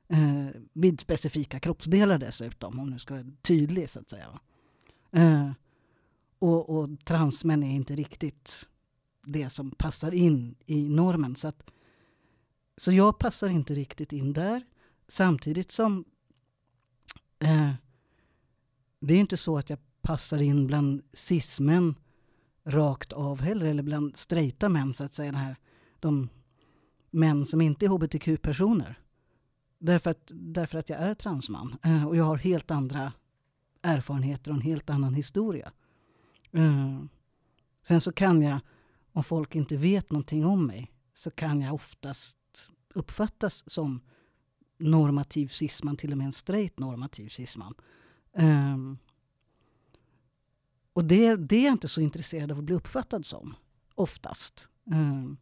Eh, 0.10 0.62
vid 0.74 1.02
specifika 1.02 1.60
kroppsdelar 1.60 2.18
dessutom, 2.18 2.80
om 2.80 2.90
nu 2.90 3.00
ska 3.00 3.14
vara 3.14 3.26
tydlig 3.42 3.90
så 3.90 4.00
att 4.00 4.10
säga. 4.10 4.40
Eh, 5.12 5.52
och, 6.40 6.70
och 6.70 6.90
transmän 7.06 7.64
är 7.64 7.76
inte 7.76 7.96
riktigt 7.96 8.68
det 9.24 9.50
som 9.50 9.72
passar 9.72 10.14
in 10.14 10.56
i 10.66 10.90
normen. 10.90 11.36
Så, 11.36 11.48
att, 11.48 11.72
så 12.78 12.92
jag 12.92 13.20
passar 13.20 13.50
inte 13.50 13.74
riktigt 13.74 14.14
in 14.14 14.34
där. 14.34 14.66
Samtidigt 15.08 15.72
som 15.72 16.06
eh, 17.40 17.74
det 19.00 19.14
är 19.14 19.20
inte 19.20 19.38
så 19.38 19.58
att 19.58 19.70
jag 19.70 19.80
passar 20.02 20.42
in 20.42 20.68
bland 20.68 21.02
cis-män 21.14 21.96
rakt 22.64 23.14
av 23.14 23.42
heller, 23.42 23.66
eller 23.66 23.84
bland 23.84 24.18
straighta 24.18 24.70
män 24.70 24.94
så 24.94 25.04
att 25.04 25.14
säga. 25.14 25.32
Den 25.32 25.42
här, 25.42 25.56
de 26.00 26.30
män 27.10 27.46
som 27.46 27.62
inte 27.62 27.86
är 27.86 27.90
hbtq-personer. 27.90 29.00
Därför 29.80 30.10
att, 30.10 30.32
därför 30.34 30.78
att 30.78 30.90
jag 30.90 31.00
är 31.00 31.16
transman 31.16 31.76
eh, 31.84 32.08
och 32.08 32.16
jag 32.16 32.24
har 32.24 32.38
helt 32.38 32.72
andra 32.72 33.14
erfarenheter 33.88 34.52
och 34.52 34.58
en 34.58 34.62
helt 34.62 34.90
annan 34.90 35.14
historia. 35.14 35.72
Mm. 36.52 37.10
sen 37.88 38.02
så 38.02 38.12
kan 38.12 38.42
jag, 38.42 38.60
om 39.12 39.24
folk 39.24 39.56
inte 39.56 39.78
vet 39.78 40.12
någonting 40.12 40.46
om 40.46 40.68
mig, 40.68 40.92
så 41.14 41.32
kan 41.32 41.62
jag 41.62 41.74
oftast 41.74 42.38
uppfattas 42.94 43.64
som 43.68 44.02
normativ 44.78 45.48
cisman, 45.48 45.98
till 45.98 46.12
och 46.12 46.18
med 46.18 46.26
en 46.26 46.34
straight 46.34 46.80
normativ 46.80 47.30
cisman. 47.30 47.74
Um, 48.34 48.98
och 50.94 51.06
det, 51.06 51.36
det 51.36 51.56
är 51.56 51.66
jag 51.66 51.74
inte 51.74 51.88
så 51.88 52.02
intresserad 52.02 52.52
av 52.52 52.58
att 52.58 52.64
bli 52.64 52.76
uppfattad 52.76 53.26
som, 53.26 53.56
oftast. 53.96 54.70
Um, 54.86 55.38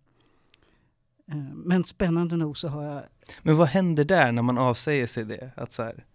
um, 1.26 1.64
men 1.66 1.84
spännande 1.84 2.38
nog 2.38 2.58
så 2.58 2.68
har 2.68 2.84
jag... 2.84 3.04
Men 3.44 3.56
vad 3.58 3.68
händer 3.68 4.06
där 4.06 4.32
när 4.32 4.42
man 4.42 4.58
avsäger 4.58 5.08
sig 5.08 5.26
det? 5.26 5.52
Att 5.56 5.72
så 5.72 5.84
här, 5.84 6.06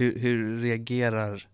hur, 0.00 0.18
hur 0.18 0.58
reagerar 0.58 1.48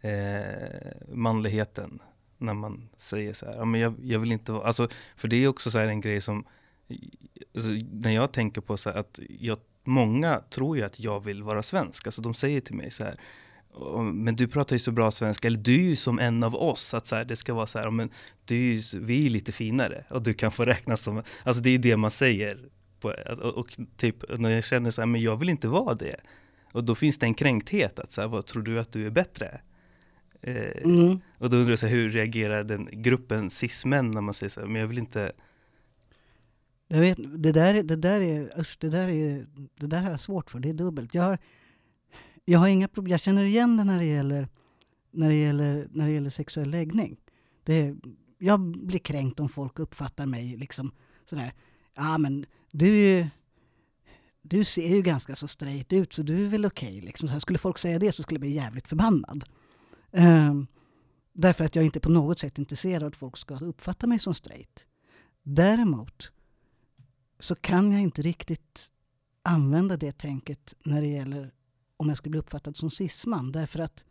eh, 0.00 1.14
manligheten 1.14 2.02
när 2.38 2.54
man 2.54 2.88
säger 2.96 3.32
så 3.32 3.46
här, 3.46 3.54
ja, 3.56 3.64
men 3.64 3.80
jag, 3.80 3.94
jag 4.02 4.18
vill 4.18 4.32
inte 4.32 4.52
vara, 4.52 4.66
alltså, 4.66 4.88
för 5.16 5.28
det 5.28 5.36
är 5.36 5.48
också 5.48 5.70
så 5.70 5.78
en 5.78 6.00
grej 6.00 6.20
som, 6.20 6.44
alltså, 7.54 7.70
när 7.92 8.10
jag 8.10 8.32
tänker 8.32 8.60
på 8.60 8.76
så 8.76 8.90
här, 8.90 8.98
att 8.98 9.20
jag, 9.38 9.58
många 9.84 10.40
tror 10.50 10.76
ju 10.76 10.82
att 10.82 11.00
jag 11.00 11.24
vill 11.24 11.42
vara 11.42 11.62
svensk, 11.62 12.06
alltså 12.06 12.22
de 12.22 12.34
säger 12.34 12.60
till 12.60 12.74
mig 12.74 12.90
så 12.90 13.04
här, 13.04 13.14
men 14.12 14.36
du 14.36 14.48
pratar 14.48 14.76
ju 14.76 14.80
så 14.80 14.92
bra 14.92 15.10
svenska, 15.10 15.48
eller 15.48 15.58
du 15.58 15.74
är 15.74 15.88
ju 15.88 15.96
som 15.96 16.18
en 16.18 16.42
av 16.42 16.54
oss. 16.54 16.94
Att 16.94 17.06
så 17.06 17.16
här, 17.16 17.24
det 17.24 17.36
ska 17.36 17.54
vara 17.54 17.66
så 17.66 17.78
här, 17.78 17.90
men 17.90 18.10
du 18.44 18.54
är 18.54 18.74
ju, 18.74 19.00
vi 19.00 19.26
är 19.26 19.30
lite 19.30 19.52
finare 19.52 20.04
och 20.10 20.22
du 20.22 20.34
kan 20.34 20.52
få 20.52 20.64
räknas 20.64 21.00
som, 21.00 21.22
alltså 21.42 21.62
det 21.62 21.70
är 21.70 21.78
det 21.78 21.96
man 21.96 22.10
säger. 22.10 22.58
På, 23.00 23.14
och, 23.42 23.54
och, 23.54 23.76
typ 23.96 24.38
när 24.38 24.50
jag 24.50 24.64
känner 24.64 24.90
så 24.90 25.00
här, 25.00 25.06
men 25.06 25.20
jag 25.20 25.36
vill 25.36 25.48
inte 25.48 25.68
vara 25.68 25.94
det. 25.94 26.20
Och 26.74 26.84
då 26.84 26.94
finns 26.94 27.18
det 27.18 27.26
en 27.26 27.34
kränkthet, 27.34 27.98
att 27.98 28.12
så 28.12 28.20
här, 28.20 28.28
vad 28.28 28.46
tror 28.46 28.62
du 28.62 28.80
att 28.80 28.92
du 28.92 29.06
är 29.06 29.10
bättre? 29.10 29.60
Eh, 30.40 30.84
mm. 30.84 31.20
Och 31.38 31.50
då 31.50 31.56
undrar 31.56 31.72
jag 31.72 31.78
så 31.78 31.86
här, 31.86 31.94
hur 31.94 32.10
reagerar 32.10 32.64
den 32.64 32.88
gruppen 32.92 33.50
cis-män 33.50 34.10
när 34.10 34.20
man 34.20 34.34
säger 34.34 34.50
så 34.50 34.60
här, 34.60 34.66
men 34.66 34.80
jag 34.80 34.88
vill 34.88 34.98
inte 34.98 35.32
jag 36.88 37.00
vet, 37.00 37.18
det, 37.42 37.52
där, 37.52 37.82
det, 37.82 37.96
där 37.96 38.20
är, 38.20 38.60
usch, 38.60 38.76
det, 38.80 38.88
där 38.88 39.08
är, 39.08 39.46
det 39.80 39.86
där 39.86 40.02
har 40.02 40.10
jag 40.10 40.20
svårt 40.20 40.50
för, 40.50 40.58
det 40.58 40.68
är 40.68 40.74
dubbelt. 40.74 41.14
Jag 41.14 41.22
har, 41.22 41.38
jag 42.44 42.58
har 42.58 42.68
inga 42.68 42.88
problem. 42.88 43.10
Jag 43.10 43.20
känner 43.20 43.44
igen 43.44 43.76
det 43.76 43.84
när 43.84 43.98
det 43.98 44.04
gäller, 44.04 44.48
när 45.10 45.28
det 45.28 45.34
gäller, 45.34 45.88
när 45.90 46.06
det 46.06 46.12
gäller 46.12 46.30
sexuell 46.30 46.70
läggning. 46.70 47.16
Det, 47.64 47.94
jag 48.38 48.60
blir 48.60 48.98
kränkt 48.98 49.40
om 49.40 49.48
folk 49.48 49.78
uppfattar 49.78 50.26
mig 50.26 50.56
liksom 50.56 50.92
sådär. 51.30 51.52
Ja, 51.94 52.18
men 52.18 52.46
du, 52.70 53.26
du 54.46 54.64
ser 54.64 54.88
ju 54.88 55.02
ganska 55.02 55.36
så 55.36 55.48
straight 55.48 55.92
ut 55.92 56.12
så 56.12 56.22
du 56.22 56.44
är 56.44 56.48
väl 56.48 56.66
okej. 56.66 56.88
Okay, 56.88 57.00
liksom. 57.00 57.40
skulle 57.40 57.58
folk 57.58 57.78
säga 57.78 57.98
det 57.98 58.12
så 58.12 58.22
skulle 58.22 58.36
jag 58.36 58.40
bli 58.40 58.50
jävligt 58.50 58.88
förbannad. 58.88 59.44
Um, 60.10 60.66
därför 61.32 61.64
att 61.64 61.76
jag 61.76 61.84
inte 61.84 62.00
på 62.00 62.10
något 62.10 62.38
sätt 62.38 62.58
är 62.58 62.62
intresserad 62.62 63.02
av 63.02 63.08
att 63.08 63.16
folk 63.16 63.36
ska 63.36 63.54
uppfatta 63.54 64.06
mig 64.06 64.18
som 64.18 64.34
straight. 64.34 64.86
Däremot 65.42 66.32
så 67.38 67.54
kan 67.54 67.92
jag 67.92 68.00
inte 68.00 68.22
riktigt 68.22 68.90
använda 69.42 69.96
det 69.96 70.18
tänket 70.18 70.74
när 70.84 71.00
det 71.00 71.08
gäller 71.08 71.52
om 71.96 72.08
jag 72.08 72.18
skulle 72.18 72.30
bli 72.30 72.40
uppfattad 72.40 72.76
som 72.76 72.90
cisman. 72.90 73.52
Därför 73.52 73.78
att 73.78 74.04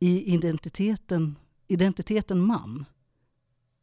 i 0.00 0.34
identiteten, 0.34 1.38
identiteten 1.66 2.40
man, 2.40 2.84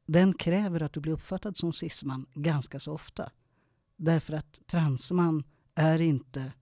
den 0.05 0.33
kräver 0.33 0.83
att 0.83 0.93
du 0.93 0.99
blir 0.99 1.13
uppfattad 1.13 1.57
som 1.57 1.73
cisman 1.73 2.25
ganska 2.33 2.79
så 2.79 2.93
ofta. 2.93 3.31
Därför 4.03 4.33
att 4.33 4.61
transman 4.67 5.43
är 5.75 6.01
inte 6.01 6.53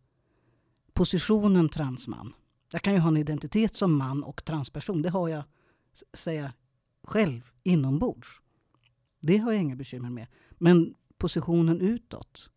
positionen 0.93 1.69
transman. 1.69 2.33
Jag 2.71 2.81
kan 2.81 2.93
ju 2.93 2.99
ha 2.99 3.07
en 3.07 3.17
identitet 3.17 3.77
som 3.77 3.97
man 3.97 4.23
och 4.23 4.45
transperson. 4.45 5.01
Det 5.01 5.09
har 5.09 5.29
jag, 5.29 5.43
säga 6.13 6.53
själv 7.03 7.51
inombords. 7.63 8.41
Det 9.19 9.37
har 9.37 9.51
jag 9.51 9.61
inga 9.61 9.75
bekymmer 9.75 10.09
med. 10.09 10.27
Men 10.51 10.95
positionen 11.17 11.81
utåt. 11.81 12.49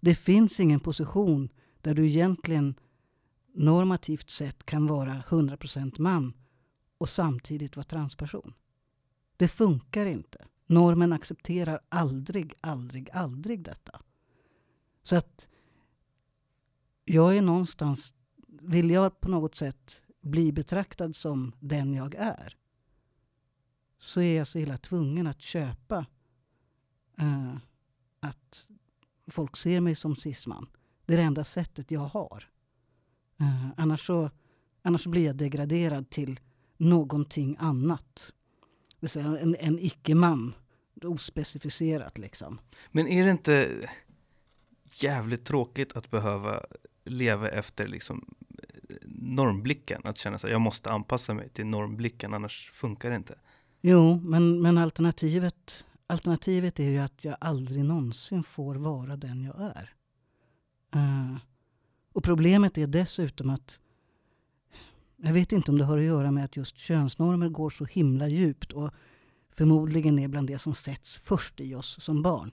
Det 0.00 0.14
finns 0.14 0.60
ingen 0.60 0.80
position 0.80 1.48
där 1.80 1.94
du 1.94 2.06
egentligen 2.06 2.74
normativt 3.54 4.30
sett 4.30 4.66
kan 4.66 4.86
vara 4.86 5.22
100% 5.28 6.00
man 6.00 6.32
och 6.98 7.08
samtidigt 7.08 7.76
vara 7.76 7.84
transperson. 7.84 8.54
Det 9.36 9.48
funkar 9.48 10.06
inte. 10.06 10.46
Normen 10.70 11.12
accepterar 11.12 11.80
aldrig, 11.88 12.54
aldrig, 12.60 13.10
aldrig 13.12 13.64
detta. 13.64 14.00
Så 15.02 15.16
att 15.16 15.48
jag 17.04 17.36
är 17.36 17.42
någonstans, 17.42 18.14
vill 18.46 18.90
jag 18.90 19.20
på 19.20 19.28
något 19.28 19.54
sätt 19.56 20.02
bli 20.20 20.52
betraktad 20.52 21.16
som 21.16 21.52
den 21.60 21.94
jag 21.94 22.14
är 22.14 22.56
så 24.00 24.20
är 24.20 24.36
jag 24.36 24.46
så 24.46 24.58
illa 24.58 24.76
tvungen 24.76 25.26
att 25.26 25.42
köpa 25.42 26.06
uh, 27.22 27.56
att 28.20 28.70
folk 29.26 29.56
ser 29.56 29.80
mig 29.80 29.94
som 29.94 30.16
cisman. 30.16 30.68
Det 31.06 31.12
är 31.12 31.16
det 31.16 31.22
enda 31.22 31.44
sättet 31.44 31.90
jag 31.90 32.00
har. 32.00 32.48
Uh, 33.40 33.70
annars, 33.76 34.06
så, 34.06 34.30
annars 34.82 35.06
blir 35.06 35.24
jag 35.26 35.36
degraderad 35.36 36.10
till 36.10 36.40
någonting 36.76 37.56
annat. 37.58 38.32
Det 38.90 38.96
vill 39.00 39.10
säga 39.10 39.38
en, 39.38 39.56
en 39.58 39.78
icke-man. 39.78 40.54
Ospecificerat 41.04 42.18
liksom. 42.18 42.60
Men 42.90 43.08
är 43.08 43.24
det 43.24 43.30
inte 43.30 43.68
jävligt 44.92 45.44
tråkigt 45.44 45.96
att 45.96 46.10
behöva 46.10 46.62
leva 47.04 47.48
efter 47.48 47.88
liksom 47.88 48.34
normblicken? 49.04 50.00
Att 50.04 50.16
känna 50.16 50.38
sig 50.38 50.50
jag 50.50 50.60
måste 50.60 50.90
anpassa 50.90 51.34
mig 51.34 51.48
till 51.48 51.66
normblicken 51.66 52.34
annars 52.34 52.70
funkar 52.74 53.10
det 53.10 53.16
inte. 53.16 53.38
Jo, 53.80 54.20
men, 54.24 54.62
men 54.62 54.78
alternativet, 54.78 55.84
alternativet 56.06 56.80
är 56.80 56.90
ju 56.90 56.98
att 56.98 57.24
jag 57.24 57.36
aldrig 57.40 57.84
någonsin 57.84 58.42
får 58.42 58.74
vara 58.74 59.16
den 59.16 59.44
jag 59.44 59.60
är. 59.60 59.94
Uh, 60.96 61.36
och 62.12 62.24
problemet 62.24 62.78
är 62.78 62.86
dessutom 62.86 63.50
att 63.50 63.80
jag 65.16 65.32
vet 65.32 65.52
inte 65.52 65.70
om 65.70 65.78
det 65.78 65.84
har 65.84 65.98
att 65.98 66.04
göra 66.04 66.30
med 66.30 66.44
att 66.44 66.56
just 66.56 66.78
könsnormer 66.78 67.48
går 67.48 67.70
så 67.70 67.84
himla 67.84 68.28
djupt 68.28 68.72
och 68.72 68.90
förmodligen 69.60 70.18
är 70.18 70.28
bland 70.28 70.46
det 70.46 70.58
som 70.58 70.74
sätts 70.74 71.16
först 71.16 71.60
i 71.60 71.74
oss 71.74 71.96
som 72.00 72.22
barn. 72.22 72.50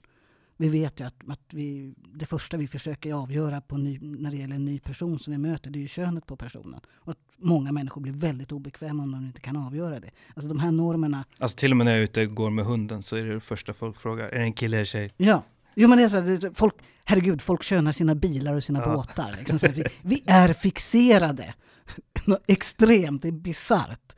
Vi 0.56 0.68
vet 0.68 1.00
ju 1.00 1.06
att, 1.06 1.14
att 1.28 1.40
vi, 1.52 1.94
det 2.14 2.26
första 2.26 2.56
vi 2.56 2.68
försöker 2.68 3.12
avgöra 3.12 3.60
på 3.60 3.76
ny, 3.76 3.98
när 4.00 4.30
det 4.30 4.36
gäller 4.36 4.54
en 4.54 4.64
ny 4.64 4.78
person 4.78 5.18
som 5.18 5.32
vi 5.32 5.38
möter, 5.38 5.70
det 5.70 5.78
är 5.78 5.80
ju 5.80 5.88
könet 5.88 6.26
på 6.26 6.36
personen. 6.36 6.80
Och 6.94 7.12
att 7.12 7.18
många 7.36 7.72
människor 7.72 8.00
blir 8.00 8.12
väldigt 8.12 8.52
obekväma 8.52 9.02
om 9.02 9.12
de 9.12 9.24
inte 9.24 9.40
kan 9.40 9.56
avgöra 9.56 10.00
det. 10.00 10.10
Alltså 10.34 10.48
de 10.48 10.58
här 10.58 10.70
normerna. 10.70 11.24
Alltså 11.38 11.56
till 11.56 11.70
och 11.70 11.76
med 11.76 11.84
när 11.84 11.92
jag 11.92 11.98
är 11.98 12.04
ute 12.04 12.22
och 12.26 12.34
går 12.34 12.50
med 12.50 12.64
hunden 12.64 13.02
så 13.02 13.16
är 13.16 13.22
det 13.22 13.34
det 13.34 13.40
första 13.40 13.74
folk 13.74 13.96
frågar, 13.96 14.24
är 14.28 14.38
det 14.38 14.44
en 14.44 14.52
kille 14.52 14.76
eller 14.76 14.84
tjej? 14.84 15.10
Ja, 15.16 15.42
Jo 15.74 15.88
men 15.88 15.98
det 15.98 16.04
är 16.04 16.08
så 16.08 16.20
här, 16.20 16.54
folk, 16.54 16.74
herregud, 17.04 17.42
folk 17.42 17.62
könar 17.62 17.92
sina 17.92 18.14
bilar 18.14 18.54
och 18.54 18.64
sina 18.64 18.80
ja. 18.80 18.92
båtar. 18.92 19.34
Liksom. 19.38 19.58
Vi, 19.74 19.84
vi, 20.02 20.22
är 20.26 20.52
fixerade. 20.52 21.54
Extremt, 22.46 23.22
det 23.22 23.28
är 23.28 23.32
bisarrt. 23.32 24.16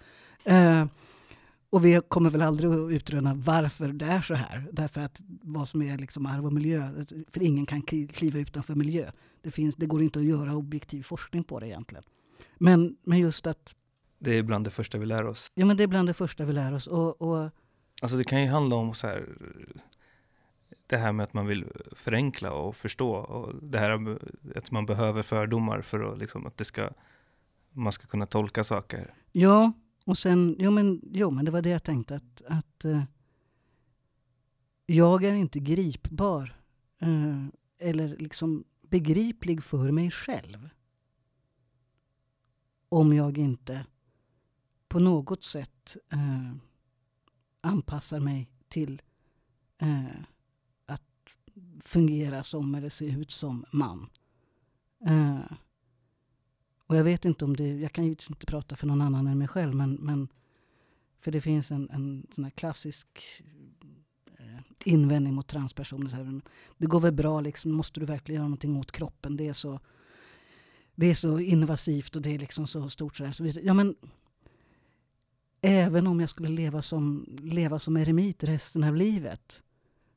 Uh, 0.51 0.85
och 1.71 1.85
vi 1.85 2.01
kommer 2.09 2.31
väl 2.31 2.43
aldrig 2.43 2.71
att 2.73 2.91
utröna 2.93 3.35
varför 3.35 3.89
det 3.89 4.05
är 4.05 4.21
så 4.23 4.35
här. 4.35 4.69
Därför 4.73 5.01
att 5.01 5.21
vad 5.43 5.69
som 5.69 5.83
är 5.83 5.99
liksom 5.99 6.27
arv 6.27 6.47
och 6.47 6.53
miljö, 6.53 7.05
för 7.29 7.43
ingen 7.43 7.67
kan 7.67 7.83
kliva 7.83 8.39
utanför 8.39 8.75
miljö. 8.75 9.11
Det, 9.43 9.51
finns, 9.51 9.77
det 9.77 9.87
går 9.87 10.03
inte 10.03 10.19
att 10.19 10.25
göra 10.25 10.57
objektiv 10.57 11.03
forskning 11.03 11.45
på 11.45 11.61
det 11.61 11.67
egentligen. 11.67 12.05
Men, 12.59 12.97
men 13.03 13.19
just 13.19 13.47
att, 13.47 13.75
Det 14.19 14.39
är 14.39 14.43
bland 14.43 14.67
det 14.67 14.71
första 14.71 14.99
vi 14.99 15.07
lär 15.07 15.27
oss. 15.27 15.53
ja 15.55 15.67
men 15.67 15.77
det 15.77 15.83
är 15.83 15.87
bland 15.87 16.09
det 16.09 16.15
första 16.15 16.45
vi 16.45 16.53
lär 16.53 16.75
oss. 16.75 16.87
Och, 16.87 17.23
och 17.23 17.51
Alltså 18.03 18.17
det 18.17 18.25
kan 18.25 18.43
ju 18.43 18.49
handla 18.49 18.77
om 18.77 18.95
så 18.95 19.07
här, 19.07 19.29
det 20.87 20.97
här 20.97 21.13
med 21.13 21.25
att 21.25 21.33
man 21.33 21.47
vill 21.47 21.67
förenkla 21.93 22.53
och 22.53 22.77
förstå. 22.77 23.11
Och 23.13 23.55
det 23.63 23.79
här 23.79 24.19
att 24.57 24.71
man 24.71 24.87
behöver 24.87 25.23
fördomar 25.23 25.81
för 25.81 26.13
att, 26.13 26.19
liksom, 26.19 26.47
att 26.47 26.57
det 26.57 26.65
ska, 26.65 26.91
man 27.73 27.93
ska 27.93 28.07
kunna 28.07 28.27
tolka 28.27 28.65
saker. 28.65 29.15
ja, 29.33 29.73
och 30.11 30.19
sen, 30.19 30.57
jo 30.59 30.71
men, 30.71 31.01
jo 31.13 31.31
men 31.31 31.45
det 31.45 31.51
var 31.51 31.63
det 31.63 31.71
jag 31.71 31.83
tänkte 31.83 32.17
att, 32.17 32.43
att 32.47 32.85
eh, 32.85 33.03
jag 34.87 35.25
är 35.25 35.35
inte 35.35 35.61
gripbar 35.61 36.61
eh, 36.99 37.47
eller 37.79 38.17
liksom 38.17 38.65
begriplig 38.83 39.63
för 39.63 39.91
mig 39.91 40.11
själv. 40.11 40.69
Om 42.89 43.13
jag 43.13 43.39
inte 43.39 43.87
på 44.89 44.99
något 44.99 45.45
sätt 45.45 45.97
eh, 46.13 46.53
anpassar 47.61 48.21
mig 48.21 48.51
till 48.69 49.03
eh, 49.79 50.23
att 50.87 51.37
fungera 51.81 52.43
som 52.43 52.75
eller 52.75 52.89
se 52.89 53.07
ut 53.07 53.31
som 53.31 53.65
man. 53.73 54.09
Eh, 55.07 55.53
och 56.91 56.97
jag 56.97 57.05
vet 57.05 57.25
inte 57.25 57.45
om 57.45 57.57
det, 57.57 57.69
jag 57.79 57.93
kan 57.93 58.05
ju 58.05 58.11
inte 58.11 58.47
prata 58.47 58.77
för 58.77 58.87
någon 58.87 59.01
annan 59.01 59.27
än 59.27 59.39
mig 59.39 59.49
själv, 59.49 59.75
men, 59.75 59.95
men 59.95 60.29
för 61.21 61.31
det 61.31 61.41
finns 61.41 61.71
en, 61.71 61.91
en 61.91 62.27
sån 62.31 62.45
här 62.45 62.51
klassisk 62.51 63.07
eh, 64.39 64.61
invändning 64.85 65.35
mot 65.35 65.49
transpersoner. 65.49 66.11
Så 66.11 66.17
här, 66.17 66.41
det 66.79 66.87
går 66.87 67.01
väl 67.01 67.13
bra, 67.13 67.41
liksom, 67.41 67.73
måste 67.73 68.01
du 68.01 68.07
verkligen 68.07 68.37
göra 68.37 68.49
någonting 68.49 68.77
åt 68.77 68.93
kroppen? 68.93 69.37
Det 69.37 69.49
är 69.49 69.53
så, 69.53 69.81
det 70.95 71.07
är 71.07 71.15
så 71.15 71.39
invasivt 71.39 72.17
och 72.17 72.23
det 72.23 72.35
är 72.35 72.39
liksom 72.39 72.67
så 72.67 72.89
stort. 72.89 73.17
Så. 73.17 73.33
Så, 73.33 73.47
ja, 73.63 73.75
men, 73.75 73.95
även 75.61 76.07
om 76.07 76.21
jag 76.21 76.31
skulle 76.31 76.49
leva 76.49 76.83
som, 76.83 77.27
leva 77.43 77.79
som 77.79 77.97
eremit 77.97 78.45
resten 78.45 78.85
av 78.85 78.97
livet 78.97 79.63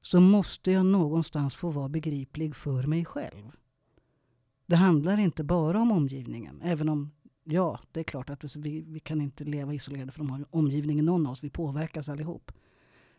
så 0.02 0.20
måste 0.20 0.72
jag 0.72 0.86
någonstans 0.86 1.56
få 1.56 1.70
vara 1.70 1.90
begriplig 1.90 2.56
för 2.56 2.84
mig 2.84 3.06
själv. 3.06 3.52
Det 4.66 4.76
handlar 4.76 5.18
inte 5.18 5.44
bara 5.44 5.82
om 5.82 5.92
omgivningen, 5.92 6.62
även 6.64 6.90
om 6.90 7.12
ja, 7.44 7.80
det 7.92 8.00
är 8.00 8.04
klart 8.04 8.30
att 8.30 8.56
vi, 8.56 8.82
vi 8.82 9.00
kan 9.00 9.22
inte 9.22 9.44
leva 9.44 9.74
isolerade 9.74 10.12
från 10.12 10.46
omgivningen, 10.50 11.06
någon 11.06 11.26
av 11.26 11.32
oss. 11.32 11.44
Vi 11.44 11.50
påverkas 11.50 12.10
allihop. 12.10 12.52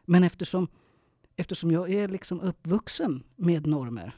Men 0.05 0.25
eftersom, 0.25 0.69
eftersom 1.37 1.71
jag 1.71 1.91
är 1.91 2.09
liksom 2.09 2.41
uppvuxen 2.41 3.23
med 3.37 3.67
normer, 3.67 4.17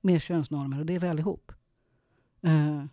med 0.00 0.22
könsnormer, 0.22 0.78
och 0.80 0.86
det 0.86 0.94
är 0.94 1.00
vi 1.00 1.08
allihop. 1.08 1.52
Eh, 2.42 2.84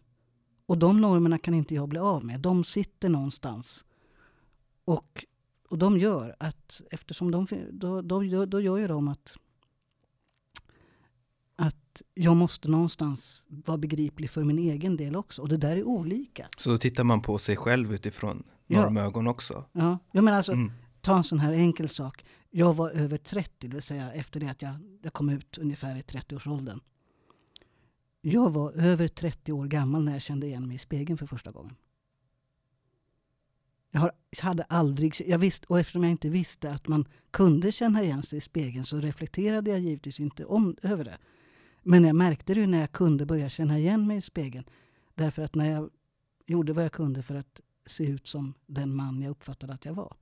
och 0.65 0.77
de 0.77 1.01
normerna 1.01 1.37
kan 1.37 1.53
inte 1.53 1.75
jag 1.75 1.89
bli 1.89 1.99
av 1.99 2.25
med. 2.25 2.39
De 2.39 2.63
sitter 2.63 3.09
någonstans. 3.09 3.85
Och, 4.85 5.25
och 5.69 5.77
de 5.77 5.97
gör 5.97 6.35
att, 6.39 6.81
eftersom 6.91 7.31
de, 7.31 7.47
då, 7.71 8.01
då, 8.01 8.45
då 8.45 8.61
gör 8.61 8.77
ju 8.77 8.87
de 8.87 9.07
att 9.07 9.37
att 11.55 12.01
jag 12.13 12.35
måste 12.35 12.69
någonstans 12.69 13.45
vara 13.47 13.77
begriplig 13.77 14.29
för 14.29 14.43
min 14.43 14.59
egen 14.59 14.97
del 14.97 15.15
också. 15.15 15.41
Och 15.41 15.49
det 15.49 15.57
där 15.57 15.77
är 15.77 15.83
olika. 15.83 16.49
Så 16.57 16.69
då 16.69 16.77
tittar 16.77 17.03
man 17.03 17.21
på 17.21 17.37
sig 17.37 17.55
själv 17.55 17.93
utifrån 17.93 18.43
Ja. 18.67 18.81
normögon 18.81 19.27
också. 19.27 19.65
Ja, 19.71 19.99
jag 20.11 20.23
menar 20.23 20.37
alltså, 20.37 20.51
Mm. 20.51 20.71
ta 21.01 21.17
en 21.17 21.23
sån 21.23 21.39
här 21.39 21.53
enkel 21.53 21.89
sak. 21.89 22.25
Jag 22.49 22.73
var 22.73 22.89
över 22.89 23.17
30, 23.17 23.67
det 23.67 23.73
vill 23.73 23.81
säga 23.81 24.13
efter 24.13 24.39
det 24.39 24.47
att 24.47 24.61
jag, 24.61 24.73
jag 25.01 25.13
kom 25.13 25.29
ut 25.29 25.57
ungefär 25.57 25.95
i 25.95 26.01
30-årsåldern. 26.01 26.79
Jag 28.21 28.49
var 28.49 28.71
över 28.71 29.07
30 29.07 29.51
år 29.51 29.65
gammal 29.67 30.03
när 30.05 30.11
jag 30.11 30.21
kände 30.21 30.47
igen 30.47 30.67
mig 30.67 30.75
i 30.75 30.79
spegeln 30.79 31.17
för 31.17 31.25
första 31.25 31.51
gången. 31.51 31.75
Jag 33.91 33.99
har, 34.01 34.11
hade 34.41 34.63
aldrig, 34.63 35.13
jag 35.27 35.39
visste, 35.39 35.65
och 35.69 35.79
eftersom 35.79 36.03
jag 36.03 36.11
inte 36.11 36.29
visste 36.29 36.71
att 36.71 36.87
man 36.87 37.05
kunde 37.31 37.71
känna 37.71 38.03
igen 38.03 38.23
sig 38.23 38.37
i 38.37 38.41
spegeln 38.41 38.85
så 38.85 38.99
reflekterade 38.99 39.71
jag 39.71 39.79
givetvis 39.79 40.19
inte 40.19 40.45
om, 40.45 40.75
över 40.81 41.03
det. 41.03 41.17
Men 41.87 42.03
jag 42.03 42.15
märkte 42.15 42.53
det 42.53 42.59
ju 42.59 42.67
när 42.67 42.79
jag 42.79 42.91
kunde 42.91 43.25
börja 43.25 43.49
känna 43.49 43.77
igen 43.77 44.07
mig 44.07 44.17
i 44.17 44.21
spegeln. 44.21 44.65
Därför 45.15 45.41
att 45.41 45.55
när 45.55 45.71
jag 45.71 45.89
gjorde 46.45 46.73
vad 46.73 46.83
jag 46.83 46.91
kunde 46.91 47.23
för 47.23 47.35
att 47.35 47.61
se 47.85 48.03
ut 48.03 48.27
som 48.27 48.53
den 48.65 48.95
man 48.95 49.21
jag 49.21 49.31
uppfattade 49.31 49.73
att 49.73 49.85
jag 49.85 49.93
var. 49.93 50.15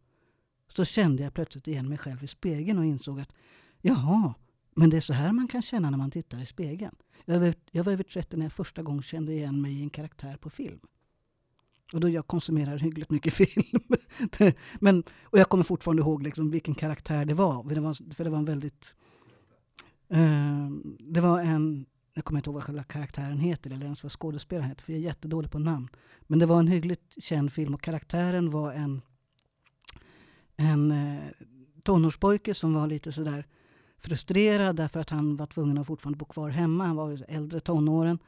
Så 0.68 0.86
kände 0.86 1.24
jag 1.24 1.34
plötsligt 1.34 1.68
igen 1.68 1.90
mig 1.90 1.98
själv 1.98 2.24
i 2.24 2.28
spegeln 2.28 2.80
och 2.80 2.86
insåg 2.86 3.20
att 3.20 3.34
jaha, 3.82 4.34
men 4.76 4.90
det 4.90 4.98
är 4.98 5.02
så 5.02 5.14
här 5.14 5.32
man 5.32 5.48
kan 5.48 5.62
känna 5.62 5.90
när 5.90 5.98
man 5.98 6.12
tittar 6.12 6.42
i 6.42 6.46
spegeln. 6.46 6.96
Jag 7.26 7.40
var, 7.40 7.54
jag 7.72 7.84
var 7.84 7.94
över 7.94 8.04
30 8.04 8.38
när 8.38 8.46
jag 8.46 8.54
första 8.54 8.84
gången 8.84 9.04
kände 9.04 9.34
igen 9.34 9.62
mig 9.62 9.80
i 9.80 9.82
en 9.82 9.90
karaktär 9.90 10.38
på 10.38 10.50
film. 10.50 10.80
Och 11.94 12.00
då 12.00 12.10
jag 12.10 12.28
konsumerar 12.28 12.78
hyggligt 12.78 13.12
mycket 13.12 13.34
film. 13.38 13.64
Men, 14.80 15.04
och 15.24 15.40
jag 15.40 15.50
kommer 15.50 15.64
fortfarande 15.64 16.02
ihåg 16.02 16.24
liksom 16.24 16.52
vilken 16.52 16.76
karaktär 16.76 17.26
det 17.26 17.34
var. 17.34 17.64
För 17.64 17.76
det 17.76 17.82
var, 17.82 18.14
för 18.14 18.24
det 18.24 18.30
var 18.30 18.38
en 18.38 18.46
väldigt... 18.46 18.96
Eh, 20.14 20.70
det 21.00 21.22
var 21.22 21.40
en... 21.40 21.86
Jag 22.16 22.26
kommer 22.26 22.40
inte 22.40 22.50
ihåg 22.50 22.56
vad 22.56 22.64
själva 22.64 22.84
karaktären 22.84 23.40
heter 23.40 23.72
eller 23.72 23.86
ens 23.86 24.04
vad 24.04 24.12
skådespelaren 24.12 24.70
heter 24.70 24.84
för 24.84 24.94
jag 24.94 25.00
är 25.00 25.04
jättedålig 25.04 25.52
på 25.52 25.60
namn. 25.60 25.90
Men 26.22 26.40
det 26.40 26.46
var 26.46 26.60
en 26.60 26.68
hyggligt 26.68 27.24
känd 27.24 27.54
film 27.54 27.74
och 27.74 27.82
karaktären 27.82 28.50
var 28.50 28.72
en, 28.74 29.02
en 30.56 30.92
eh, 30.92 31.24
tonårspojke 31.84 32.54
som 32.54 32.74
var 32.74 32.88
lite 32.88 33.12
sådär 33.12 33.46
frustrerad 33.98 34.76
därför 34.76 35.00
att 35.00 35.10
han 35.10 35.38
var 35.38 35.46
tvungen 35.46 35.78
att 35.78 35.88
fortfarande 35.88 36.18
bo 36.18 36.26
kvar 36.26 36.50
hemma. 36.50 36.86
Han 36.86 36.96
var 36.96 37.26
äldre 37.28 37.60
tonåren. 37.60 38.20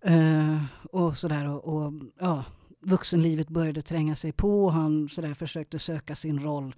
Eh, 0.00 0.64
och 0.92 1.16
sådär 1.16 1.48
och, 1.48 1.76
och 1.76 1.92
ja, 2.18 2.44
vuxenlivet 2.80 3.48
började 3.48 3.82
tränga 3.82 4.16
sig 4.16 4.32
på 4.32 4.64
och 4.64 4.72
han 4.72 5.08
sådär 5.08 5.34
försökte 5.34 5.78
söka 5.78 6.16
sin 6.16 6.40
roll. 6.40 6.74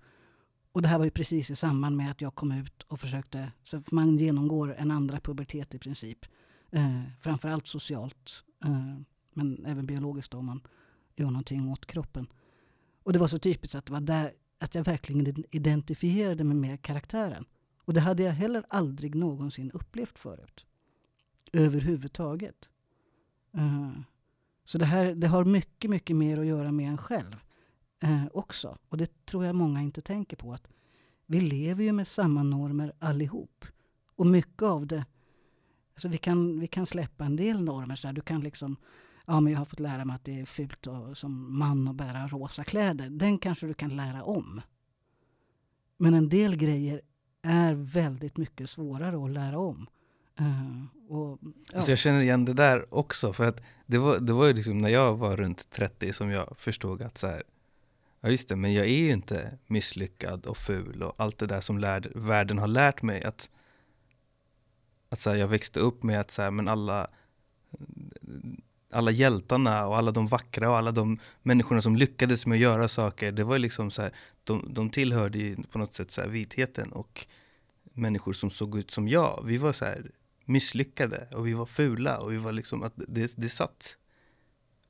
Och 0.73 0.83
det 0.83 0.89
här 0.89 0.99
var 0.99 1.05
ju 1.05 1.11
precis 1.11 1.51
i 1.51 1.57
samband 1.57 1.97
med 1.97 2.11
att 2.11 2.21
jag 2.21 2.35
kom 2.35 2.53
ut 2.53 2.83
och 2.83 3.01
försökte, 3.01 3.53
så 3.63 3.83
man 3.93 4.17
genomgår 4.17 4.75
en 4.75 4.91
andra 4.91 5.21
pubertet 5.21 5.75
i 5.75 5.79
princip. 5.79 6.27
Eh, 6.71 7.03
framförallt 7.21 7.67
socialt, 7.67 8.45
eh, 8.65 8.95
men 9.33 9.65
även 9.67 9.87
biologiskt 9.87 10.31
då, 10.31 10.39
om 10.39 10.47
man 10.47 10.61
gör 11.17 11.27
någonting 11.27 11.73
åt 11.73 11.87
kroppen. 11.87 12.27
Och 13.03 13.13
det 13.13 13.19
var 13.19 13.29
så 13.29 13.39
typiskt 13.39 13.75
att 13.75 13.87
det 13.87 13.93
var 13.93 14.01
där 14.01 14.33
att 14.59 14.75
jag 14.75 14.85
verkligen 14.85 15.45
identifierade 15.51 16.45
mig 16.45 16.57
med 16.57 16.83
karaktären. 16.83 17.45
Och 17.85 17.95
det 17.95 18.01
hade 18.01 18.23
jag 18.23 18.33
heller 18.33 18.65
aldrig 18.69 19.15
någonsin 19.15 19.71
upplevt 19.71 20.19
förut. 20.19 20.67
Överhuvudtaget. 21.53 22.71
Eh, 23.55 24.01
så 24.65 24.79
det 24.79 24.87
här 24.87 25.15
det 25.15 25.27
har 25.27 25.45
mycket, 25.45 25.91
mycket 25.91 26.17
mer 26.17 26.39
att 26.39 26.47
göra 26.47 26.73
med 26.73 26.89
en 26.89 26.99
själv 26.99 27.37
eh, 28.03 28.27
också. 28.33 28.79
Och 28.89 28.97
det 28.97 29.27
tror 29.27 29.45
jag 29.45 29.55
många 29.55 29.83
inte 29.83 30.01
tänker 30.01 30.37
på. 30.37 30.53
att 30.53 30.69
Vi 31.27 31.41
lever 31.41 31.85
ju 31.85 31.93
med 31.93 32.09
samma 32.09 32.43
normer 32.43 32.93
allihop. 32.99 33.65
Och 34.17 34.27
mycket 34.27 34.63
av 34.63 34.87
det, 34.87 35.05
alltså 35.95 36.09
vi, 36.09 36.19
kan, 36.19 36.61
vi 36.61 36.67
kan 36.67 36.87
släppa 36.87 37.25
en 37.25 37.37
del 37.37 37.61
normer. 37.61 37.97
Så 37.97 38.09
här, 38.09 38.15
du 38.15 38.21
kan 38.21 38.41
liksom, 38.41 38.77
ja 39.27 39.41
men 39.41 39.53
jag 39.53 39.61
har 39.61 39.65
fått 39.65 39.81
lära 39.81 40.05
mig 40.05 40.15
att 40.15 40.25
det 40.25 40.41
är 40.41 40.45
fult 40.45 40.87
och, 40.87 41.19
som 41.19 41.59
man 41.59 41.89
att 41.89 41.97
bära 41.97 42.27
rosa 42.27 42.65
kläder. 42.65 43.11
Den 43.11 43.39
kanske 43.39 43.67
du 43.67 43.75
kan 43.75 43.97
lära 43.97 44.23
om. 44.23 44.61
Men 45.97 46.15
en 46.15 46.29
del 46.29 46.57
grejer 46.57 47.01
är 47.43 47.75
väldigt 47.75 48.37
mycket 48.37 48.71
svårare 48.71 49.25
att 49.25 49.31
lära 49.31 49.59
om. 49.59 49.87
Uh, 50.41 50.85
och, 51.09 51.39
ja. 51.43 51.77
Alltså 51.77 51.93
jag 51.93 51.99
känner 51.99 52.21
igen 52.21 52.45
det 52.45 52.53
där 52.53 52.95
också, 52.95 53.33
för 53.33 53.45
att 53.45 53.63
det 53.87 53.99
var, 53.99 54.19
det 54.19 54.33
var 54.33 54.47
ju 54.47 54.53
liksom 54.53 54.79
när 54.79 54.89
jag 54.89 55.17
var 55.17 55.37
runt 55.37 55.71
30 55.71 56.13
som 56.13 56.31
jag 56.31 56.59
förstod 56.59 57.03
att 57.03 57.19
så 57.19 57.27
här, 57.27 57.43
ja 58.21 58.29
just 58.29 58.49
det, 58.49 58.57
men 58.57 58.73
jag 58.73 58.87
är 58.87 58.99
ju 58.99 59.13
inte 59.13 59.59
misslyckad 59.67 60.47
och 60.47 60.57
ful 60.57 61.03
och 61.03 61.15
allt 61.17 61.39
det 61.39 61.47
där 61.47 61.61
som 61.61 61.79
lärd, 61.79 62.09
världen 62.15 62.59
har 62.59 62.67
lärt 62.67 63.03
mig 63.03 63.23
att, 63.23 63.51
att 65.09 65.21
så 65.21 65.31
här, 65.31 65.37
jag 65.39 65.49
växte 65.49 65.81
upp 65.81 66.03
med 66.03 66.21
att 66.21 66.31
så 66.31 66.43
här, 66.43 66.51
men 66.51 66.69
alla, 66.69 67.11
alla 68.91 69.11
hjältarna 69.11 69.87
och 69.87 69.99
alla 69.99 70.11
de 70.11 70.27
vackra 70.27 70.71
och 70.71 70.77
alla 70.77 70.93
de 70.93 71.19
människorna 71.43 71.81
som 71.81 71.97
lyckades 71.97 72.47
med 72.47 72.57
att 72.57 72.63
göra 72.63 72.89
saker, 72.89 73.33
det 73.33 73.45
var 73.45 73.55
ju 73.55 73.59
liksom 73.59 73.91
så 73.91 74.03
här, 74.03 74.13
de, 74.45 74.75
de 74.75 74.91
tillhörde 74.91 75.39
ju 75.39 75.57
på 75.63 75.79
något 75.79 75.93
sätt 75.93 76.11
så 76.11 76.21
här 76.21 76.29
vitheten 76.29 76.93
och 76.93 77.27
människor 77.93 78.33
som 78.33 78.51
såg 78.51 78.79
ut 78.79 78.91
som 78.91 79.09
jag, 79.09 79.43
vi 79.47 79.57
var 79.57 79.73
så 79.73 79.85
här 79.85 80.11
misslyckade 80.45 81.29
och 81.35 81.47
vi 81.47 81.53
var 81.53 81.67
fula 81.67 82.19
och 82.19 82.33
vi 82.33 82.37
var 82.37 82.53
liksom 82.53 82.83
att 82.83 82.93
det, 82.97 83.33
det 83.37 83.49
satt 83.49 83.99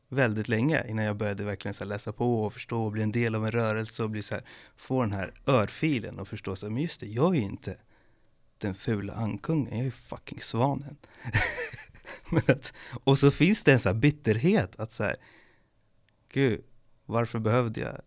väldigt 0.08 0.48
länge 0.48 0.88
innan 0.88 1.04
jag 1.04 1.16
började 1.16 1.44
verkligen 1.44 1.74
så 1.74 1.84
läsa 1.84 2.12
på 2.12 2.44
och 2.44 2.52
förstå 2.52 2.84
och 2.84 2.92
bli 2.92 3.02
en 3.02 3.12
del 3.12 3.34
av 3.34 3.44
en 3.44 3.52
rörelse 3.52 4.02
och 4.02 4.10
bli 4.10 4.22
så 4.22 4.34
här, 4.34 4.44
få 4.76 5.00
den 5.02 5.12
här 5.12 5.32
örfilen 5.46 6.18
och 6.18 6.28
förstå 6.28 6.56
så 6.56 6.66
här, 6.66 6.72
men 6.72 6.82
just 6.82 7.00
det, 7.00 7.06
jag 7.06 7.36
är 7.36 7.40
inte 7.40 7.76
den 8.58 8.74
fula 8.74 9.12
ankungen, 9.12 9.78
jag 9.78 9.86
är 9.86 9.90
fucking 9.90 10.40
svanen. 10.40 10.96
men 12.30 12.42
att, 12.46 12.72
och 13.04 13.18
så 13.18 13.30
finns 13.30 13.62
det 13.62 13.72
en 13.72 13.80
så 13.80 13.88
här 13.88 13.96
bitterhet 13.96 14.80
att 14.80 14.92
så 14.92 15.04
här, 15.04 15.16
gud, 16.32 16.64
varför 17.06 17.38
behövde 17.38 17.80
jag 17.80 18.00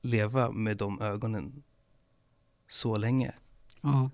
leva 0.00 0.50
med 0.50 0.76
de 0.76 1.00
ögonen 1.00 1.62
så 2.68 2.96
länge? 2.96 3.34
Ja. 3.80 4.10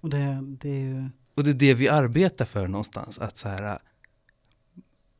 Och 0.00 0.10
det, 0.10 0.38
det 0.42 0.68
är 0.68 0.82
ju... 0.82 1.08
Och 1.34 1.44
det 1.44 1.50
är 1.50 1.54
det 1.54 1.74
vi 1.74 1.88
arbetar 1.88 2.44
för 2.44 2.68
någonstans, 2.68 3.18
att 3.18 3.38
så 3.38 3.48
här 3.48 3.78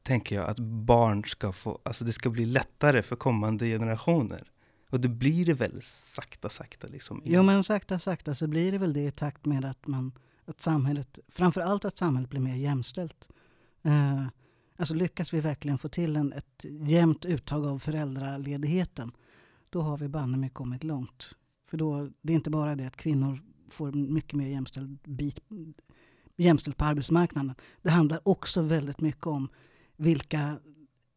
tänker 0.03 0.37
jag 0.37 0.51
att 0.51 0.59
barn 0.59 1.25
ska 1.25 1.53
få, 1.53 1.81
alltså 1.83 2.05
det 2.05 2.13
ska 2.13 2.31
bli 2.31 2.47
lättare 2.47 3.03
för 3.03 3.17
kommande 3.17 3.67
generationer. 3.67 4.53
Och 4.91 5.01
det 5.01 5.09
blir 5.09 5.47
det 5.47 5.55
väl 5.55 5.83
sakta, 5.83 6.49
sakta 6.49 6.87
liksom. 6.87 7.23
Jo 7.25 7.43
men 7.43 7.65
sakta, 7.65 7.99
sakta 7.99 8.35
så 8.35 8.47
blir 8.47 8.73
det 8.73 8.79
väl 8.79 8.93
det 8.93 9.07
i 9.07 9.11
takt 9.11 9.45
med 9.45 9.65
att 9.65 9.87
man, 9.87 10.13
att 10.45 10.61
samhället, 10.61 11.19
framförallt 11.29 11.85
att 11.85 11.99
samhället 11.99 12.31
blir 12.31 12.41
mer 12.41 12.57
jämställt. 12.57 13.29
Eh, 13.83 14.27
alltså 14.77 14.95
lyckas 14.95 15.35
vi 15.35 15.41
verkligen 15.41 15.79
få 15.79 15.89
till 15.89 16.17
en, 16.17 16.33
ett 16.33 16.65
jämnt 16.65 17.25
uttag 17.25 17.67
av 17.67 17.79
föräldraledigheten, 17.79 19.13
då 19.71 19.81
har 19.81 19.99
vi 19.99 20.09
banne 20.09 20.37
mig 20.37 20.51
kommit 20.51 20.85
långt. 20.85 21.37
För 21.71 21.77
då, 21.77 22.09
det 22.23 22.33
är 22.33 22.37
inte 22.37 22.51
bara 22.51 22.75
det 22.75 22.87
att 22.87 22.97
kvinnor 22.97 23.41
får 23.69 23.93
mycket 23.93 24.33
mer 24.33 24.49
jämställd 24.49 24.99
bit, 25.05 25.41
jämställt 26.37 26.77
på 26.77 26.85
arbetsmarknaden. 26.85 27.55
Det 27.83 27.91
handlar 27.91 28.29
också 28.29 28.63
väldigt 28.63 29.01
mycket 29.01 29.27
om 29.27 29.49
vilka 30.03 30.59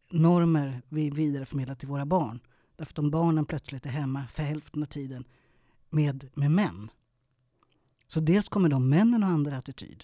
normer 0.09 0.81
vi 0.89 1.09
vidareförmedlar 1.09 1.75
till 1.75 1.87
våra 1.87 2.05
barn. 2.05 2.39
Därför 2.75 2.93
att 2.93 2.99
om 2.99 3.11
barnen 3.11 3.45
plötsligt 3.45 3.85
är 3.85 3.89
hemma 3.89 4.23
för 4.27 4.43
hälften 4.43 4.83
av 4.83 4.87
tiden 4.87 5.23
med, 5.89 6.29
med 6.33 6.51
män. 6.51 6.89
Så 8.07 8.19
dels 8.19 8.49
kommer 8.49 8.69
de 8.69 8.89
männen 8.89 9.23
att 9.23 9.29
ha 9.29 9.35
andra 9.35 9.57
attityd. 9.57 10.03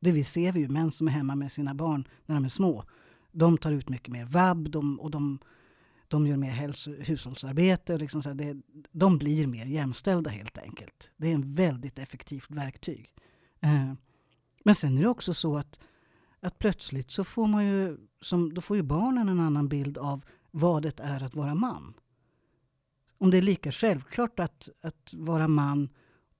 Det 0.00 0.12
vi 0.12 0.24
ser 0.24 0.52
vi 0.52 0.60
ju, 0.60 0.68
män 0.68 0.92
som 0.92 1.08
är 1.08 1.12
hemma 1.12 1.34
med 1.34 1.52
sina 1.52 1.74
barn 1.74 2.08
när 2.26 2.34
de 2.34 2.44
är 2.44 2.48
små. 2.48 2.84
De 3.32 3.58
tar 3.58 3.72
ut 3.72 3.88
mycket 3.88 4.12
mer 4.12 4.24
vab 4.24 4.70
de, 4.70 5.00
och 5.00 5.10
de, 5.10 5.38
de 6.08 6.26
gör 6.26 6.36
mer 6.36 6.50
hälso, 6.50 6.94
hushållsarbete. 6.98 7.94
Och 7.94 8.00
liksom 8.00 8.22
så 8.22 8.28
här, 8.28 8.36
det, 8.36 8.62
de 8.92 9.18
blir 9.18 9.46
mer 9.46 9.66
jämställda 9.66 10.30
helt 10.30 10.58
enkelt. 10.58 11.10
Det 11.16 11.32
är 11.32 11.38
ett 11.38 11.44
väldigt 11.44 11.98
effektivt 11.98 12.50
verktyg. 12.50 13.12
Eh, 13.60 13.92
men 14.64 14.74
sen 14.74 14.98
är 14.98 15.02
det 15.02 15.08
också 15.08 15.34
så 15.34 15.56
att, 15.56 15.78
att 16.42 16.58
plötsligt 16.58 17.10
så 17.10 17.24
får 17.24 17.46
man 17.46 17.66
ju, 17.66 17.96
som, 18.20 18.54
då 18.54 18.60
får 18.60 18.76
ju 18.76 18.82
barnen 18.82 19.28
en 19.28 19.40
annan 19.40 19.68
bild 19.68 19.98
av 19.98 20.24
vad 20.50 20.82
det 20.82 21.00
är 21.00 21.22
att 21.22 21.34
vara 21.34 21.54
man. 21.54 21.94
Om 23.18 23.30
det 23.30 23.38
är 23.38 23.42
lika 23.42 23.72
självklart 23.72 24.40
att, 24.40 24.68
att 24.82 25.14
vara 25.16 25.48
man 25.48 25.88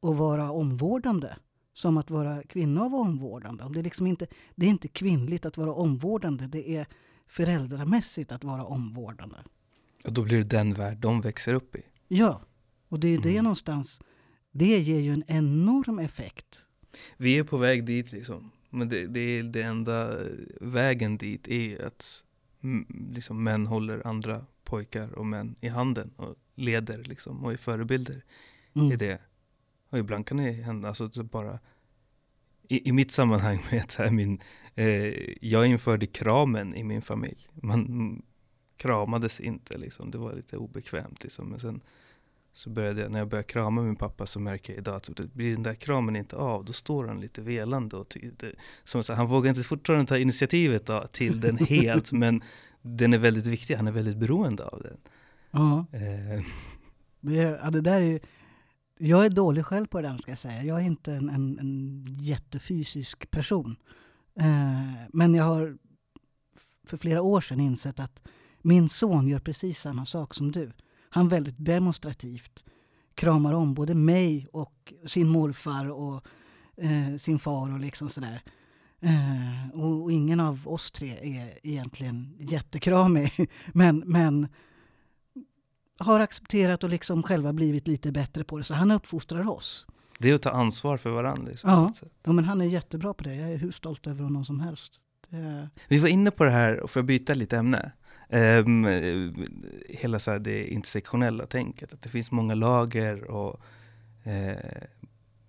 och 0.01 0.17
vara 0.17 0.51
omvårdande 0.51 1.37
som 1.75 1.97
att 1.97 2.11
vara 2.11 2.43
kvinna 2.43 2.85
och 2.85 2.91
vara 2.91 3.03
omvårdande. 3.03 3.65
det, 3.73 3.79
är 3.79 3.85
liksom 3.85 4.07
inte, 4.07 4.27
det 4.55 4.67
är 4.67 4.71
inte 4.71 4.89
kvinnligt 4.89 5.47
att 5.47 5.57
vara 5.57 5.73
omvårdande, 5.73 6.47
det 6.47 6.77
är 6.77 6.87
föräldramässigt 7.27 8.33
att 8.33 8.45
vara 8.45 8.65
omvårdande. 8.65 9.37
Och 10.05 10.13
då 10.13 10.23
blir 10.23 10.39
det 10.39 10.45
den 10.45 10.75
värld 10.75 10.99
de 10.99 11.21
växer 11.21 11.55
upp 11.55 11.77
i. 11.77 11.83
Ja, 12.09 12.41
och 12.89 13.01
det 13.01 13.09
är 13.09 13.19
det 13.19 13.31
Mm. 13.31 13.45
någonstans, 13.45 14.01
det 14.53 14.79
ger 14.79 15.01
ju 15.01 15.13
en 15.13 15.25
enorm 15.27 15.99
effekt. 15.99 16.67
Vi 17.17 17.39
är 17.39 17.45
på 17.45 17.57
väg 17.57 17.85
dit 17.87 18.13
liksom. 18.13 18.51
Men 18.73 18.89
det, 18.89 19.07
det 19.07 19.21
är 19.21 19.43
det 19.43 19.63
enda 19.63 20.19
vägen 20.61 21.17
dit 21.17 21.49
är 21.49 21.85
att 21.87 22.25
liksom, 23.15 23.45
män 23.45 23.67
håller 23.67 24.07
andra 24.07 24.47
pojkar 24.65 25.19
och 25.19 25.27
män 25.27 25.55
i 25.61 25.69
handen 25.69 26.11
och 26.17 26.37
leder 26.55 26.99
liksom 26.99 27.45
och 27.45 27.53
är 27.53 27.57
förebilder 27.57 28.23
Mm. 28.75 28.93
i 28.93 28.97
det. 28.97 29.19
Och 29.91 29.99
ibland 29.99 30.27
kan 30.27 30.37
det 30.37 30.53
hända, 30.53 30.89
alltså 30.89 31.09
så 31.09 31.23
bara 31.23 31.59
i, 32.69 32.89
i 32.89 32.93
mitt 32.93 33.13
sammanhang 33.13 33.63
med 33.71 33.91
så 33.91 34.03
här, 34.03 34.11
min, 34.11 34.41
eh, 34.75 35.47
jag 35.47 35.67
införde 35.67 36.07
kramen 36.07 36.75
i 36.75 36.85
min 36.85 37.03
familj. 37.03 37.49
Man 37.55 38.23
kramades 38.77 39.41
inte 39.41 39.79
liksom, 39.79 40.11
det 40.11 40.19
var 40.19 40.33
lite 40.35 40.57
obekvämt 40.57 41.23
liksom. 41.23 41.49
Men 41.49 41.61
sen 41.61 41.81
så 42.53 42.71
började 42.71 43.01
jag, 43.01 43.11
när 43.11 43.19
jag 43.19 43.29
började 43.29 43.49
krama 43.49 43.83
min 43.83 43.97
pappa 43.97 44.27
så 44.27 44.41
märker 44.41 44.73
jag 44.73 44.79
idag 44.79 44.97
att 44.97 45.11
det 45.17 45.35
blir 45.35 45.53
den 45.53 45.63
där 45.63 45.75
kramen 45.75 46.17
inte 46.17 46.37
av, 46.37 46.65
då 46.65 46.73
står 46.73 47.07
han 47.07 47.21
lite 47.21 47.43
velande 47.43 47.97
och 47.97 48.17
det, 48.37 48.55
som 48.85 49.05
så, 49.05 49.15
han 49.15 49.27
vågar 49.27 49.49
inte 49.49 49.63
fortfarande 49.63 50.07
ta 50.07 50.19
initiativet 50.19 50.87
då, 50.87 51.07
till 51.13 51.41
den 51.41 51.57
helt, 51.69 52.13
men 52.13 52.43
den 52.83 53.13
är 53.13 53.19
väldigt 53.19 53.47
viktig, 53.47 53.75
han 53.75 53.89
är 53.89 53.93
väldigt 53.93 54.17
beroende 54.17 54.67
av 54.67 54.83
den. 54.83 54.97
Ja, 55.51 55.87
Eh, 55.93 56.45
det, 57.21 57.35
ja, 57.35 57.71
det 57.71 57.81
där 57.81 58.01
är 58.01 58.21
jag 58.99 59.25
är 59.25 59.31
dålig 59.31 59.65
själv 59.65 59.87
på 59.87 60.01
det 60.01 60.09
där, 60.09 60.17
ska 60.17 60.31
jag 60.31 60.39
säga. 60.39 60.63
Jag 60.63 60.81
är 60.81 60.85
inte 60.85 61.13
en, 61.13 61.29
en, 61.29 61.59
en 61.59 62.05
jättefysisk 62.21 63.31
person. 63.31 63.77
Eh, 64.37 65.09
men 65.13 65.35
jag 65.35 65.45
har 65.45 65.79
för 66.87 66.97
flera 66.97 67.23
år 67.23 67.41
sedan 67.41 67.61
insett 67.61 68.01
att 68.01 68.23
min 68.63 68.89
son 68.89 69.29
gör 69.29 69.39
precis 69.39 69.81
samma 69.81 70.07
sak 70.07 70.35
som 70.35 70.53
du. 70.53 70.73
Han 71.15 71.29
väldigt 71.29 71.55
demonstrativt 71.59 72.65
kramar 73.15 73.53
om 73.53 73.75
både 73.75 73.95
mig 73.95 74.47
och 74.53 74.93
sin 75.07 75.29
morfar 75.29 75.91
och 75.91 76.27
eh, 76.77 77.17
sin 77.17 77.39
far 77.39 77.73
och 77.73 77.81
liksom 77.81 78.09
sådär. 78.09 78.43
Eh, 79.01 79.81
och, 79.81 80.03
och 80.03 80.13
ingen 80.13 80.41
av 80.41 80.69
oss 80.69 80.91
tre 80.91 81.11
är 81.11 81.59
egentligen 81.63 82.37
jättekramig. 82.39 83.33
Men, 83.73 84.03
men 84.07 84.49
har 85.99 86.21
accepterat 86.21 86.85
och 86.85 86.91
liksom 86.91 87.23
själva 87.23 87.53
blivit 87.53 87.89
lite 87.89 88.13
bättre 88.13 88.45
på 88.45 88.59
det. 88.59 88.65
Så 88.65 88.75
han 88.75 88.91
uppfostrar 88.91 89.49
oss. 89.51 89.87
det 90.19 90.31
är 90.31 90.35
att 90.35 90.43
ta 90.43 90.51
ansvar 90.51 90.97
för 90.97 91.11
varandra. 91.11 91.51
Liksom, 91.51 91.71
Ja. 91.71 91.93
Ja, 92.25 92.33
men 92.33 92.45
han 92.45 92.61
är 92.61 92.65
jättebra 92.65 93.15
på 93.15 93.25
det. 93.25 93.35
Jag 93.35 93.53
är 93.53 93.57
hur 93.57 93.73
stolt 93.73 94.07
över 94.07 94.23
honom 94.25 94.45
som 94.45 94.61
helst. 94.61 95.01
Det, 95.29 95.69
Vi 95.89 95.99
var 95.99 96.09
inne 96.09 96.31
på 96.31 96.45
det 96.45 96.51
här, 96.51 96.81
och 96.81 96.91
får 96.91 97.01
jag 97.01 97.07
byta 97.07 97.35
lite 97.35 97.57
ämne? 97.57 97.93
Um, 98.33 98.85
hela 99.89 100.19
så 100.19 100.31
här, 100.31 100.39
det 100.39 100.67
intersektionella 100.67 101.47
tänket, 101.47 101.93
att 101.93 102.03
det 102.03 102.09
finns 102.09 102.31
många 102.31 102.55
lager 102.55 103.25
och 103.25 103.61
uh, 104.27 104.57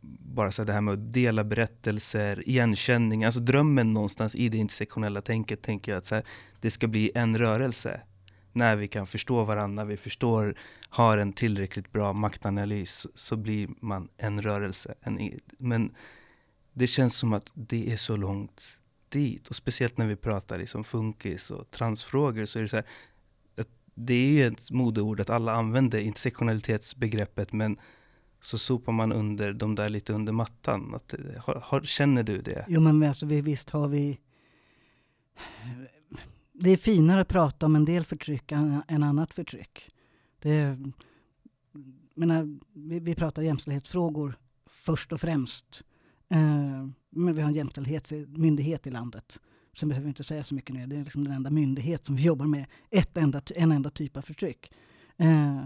bara 0.01 0.51
så 0.51 0.61
här, 0.61 0.67
det 0.67 0.73
här 0.73 0.81
med 0.81 0.93
att 0.93 1.13
dela 1.13 1.43
berättelser, 1.43 2.49
igenkänning, 2.49 3.23
alltså 3.23 3.39
drömmen 3.39 3.93
någonstans 3.93 4.35
i 4.35 4.49
det 4.49 4.57
intersektionella 4.57 5.21
tänket 5.21 5.61
tänker 5.61 5.91
jag 5.91 5.99
att 5.99 6.05
så 6.05 6.15
här, 6.15 6.23
det 6.61 6.71
ska 6.71 6.87
bli 6.87 7.11
en 7.15 7.37
rörelse. 7.37 8.01
När 8.51 8.75
vi 8.75 8.87
kan 8.87 9.05
förstå 9.07 9.43
varandra, 9.43 9.83
när 9.83 9.89
vi 9.89 9.97
förstår, 9.97 10.55
har 10.89 11.17
en 11.17 11.33
tillräckligt 11.33 11.91
bra 11.91 12.13
maktanalys, 12.13 13.07
så 13.15 13.35
blir 13.35 13.69
man 13.79 14.09
en 14.17 14.41
rörelse. 14.41 14.93
En, 15.01 15.39
men 15.57 15.95
det 16.73 16.87
känns 16.87 17.15
som 17.15 17.33
att 17.33 17.51
det 17.53 17.91
är 17.91 17.97
så 17.97 18.15
långt 18.15 18.79
dit. 19.13 19.47
Och 19.47 19.55
speciellt 19.55 19.97
när 19.97 20.07
vi 20.07 20.15
pratar 20.15 20.57
liksom 20.57 20.83
funkis 20.83 21.51
och 21.51 21.71
transfrågor 21.71 22.45
så 22.45 22.59
är 22.59 22.63
det 22.63 22.69
så 22.69 22.75
här, 22.75 22.85
att 23.57 23.67
det 23.95 24.13
är 24.13 24.29
ju 24.29 24.47
ett 24.47 24.71
modeord 24.71 25.19
att 25.19 25.29
alla 25.29 25.53
använder 25.53 25.99
intersektionalitetsbegreppet 25.99 27.53
men 27.53 27.77
så 28.41 28.57
sopar 28.57 28.91
man 28.91 29.11
under 29.11 29.53
de 29.53 29.75
där 29.75 29.89
lite 29.89 30.13
under 30.13 30.33
mattan. 30.33 30.95
Att, 30.95 31.13
har, 31.37 31.55
har, 31.55 31.81
känner 31.81 32.23
du 32.23 32.41
det? 32.41 32.65
jo, 32.67 32.81
men 32.81 33.03
alltså, 33.03 33.25
vi, 33.25 33.41
visst 33.41 33.69
har 33.69 33.87
vi... 33.87 34.19
Det 36.53 36.69
är 36.69 36.77
finare 36.77 37.21
att 37.21 37.27
prata 37.27 37.65
om 37.65 37.75
en 37.75 37.85
del 37.85 38.05
förtryck 38.05 38.51
än, 38.51 38.83
än 38.87 39.03
annat 39.03 39.33
förtryck. 39.33 39.89
Det 40.39 40.51
är, 40.51 40.91
menar, 42.13 42.59
vi, 42.73 42.99
vi 42.99 43.15
pratar 43.15 43.41
jämställdhetsfrågor 43.41 44.37
först 44.69 45.13
och 45.13 45.21
främst. 45.21 45.83
Eh, 46.33 46.87
men 47.09 47.35
vi 47.35 47.41
har 47.41 47.49
en 47.49 47.55
jämställdhetsmyndighet 47.55 48.87
i 48.87 48.89
landet. 48.89 49.39
Sen 49.73 49.89
behöver 49.89 50.03
vi 50.03 50.09
inte 50.09 50.23
säga 50.23 50.43
så 50.43 50.55
mycket 50.55 50.75
mer. 50.75 50.87
Det 50.87 50.95
är 50.95 51.03
liksom 51.03 51.23
den 51.23 51.33
enda 51.33 51.49
myndighet 51.49 52.05
som 52.05 52.15
vi 52.15 52.23
jobbar 52.23 52.45
med 52.45 52.65
ett 52.89 53.17
enda, 53.17 53.41
en 53.55 53.71
enda 53.71 53.89
typ 53.89 54.17
av 54.17 54.21
förtryck. 54.21 54.71
Eh, 55.17 55.65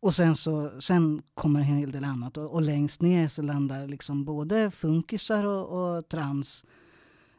och 0.00 0.14
sen, 0.14 0.36
så, 0.36 0.80
sen 0.80 1.22
kommer 1.34 1.60
en 1.60 1.66
hel 1.66 1.92
del 1.92 2.04
annat. 2.04 2.36
Och, 2.36 2.52
och 2.52 2.62
längst 2.62 3.02
ner 3.02 3.28
så 3.28 3.42
landar 3.42 3.86
liksom 3.88 4.24
både 4.24 4.70
funkisar 4.70 5.44
och, 5.44 5.96
och 5.96 6.08
trans. 6.08 6.64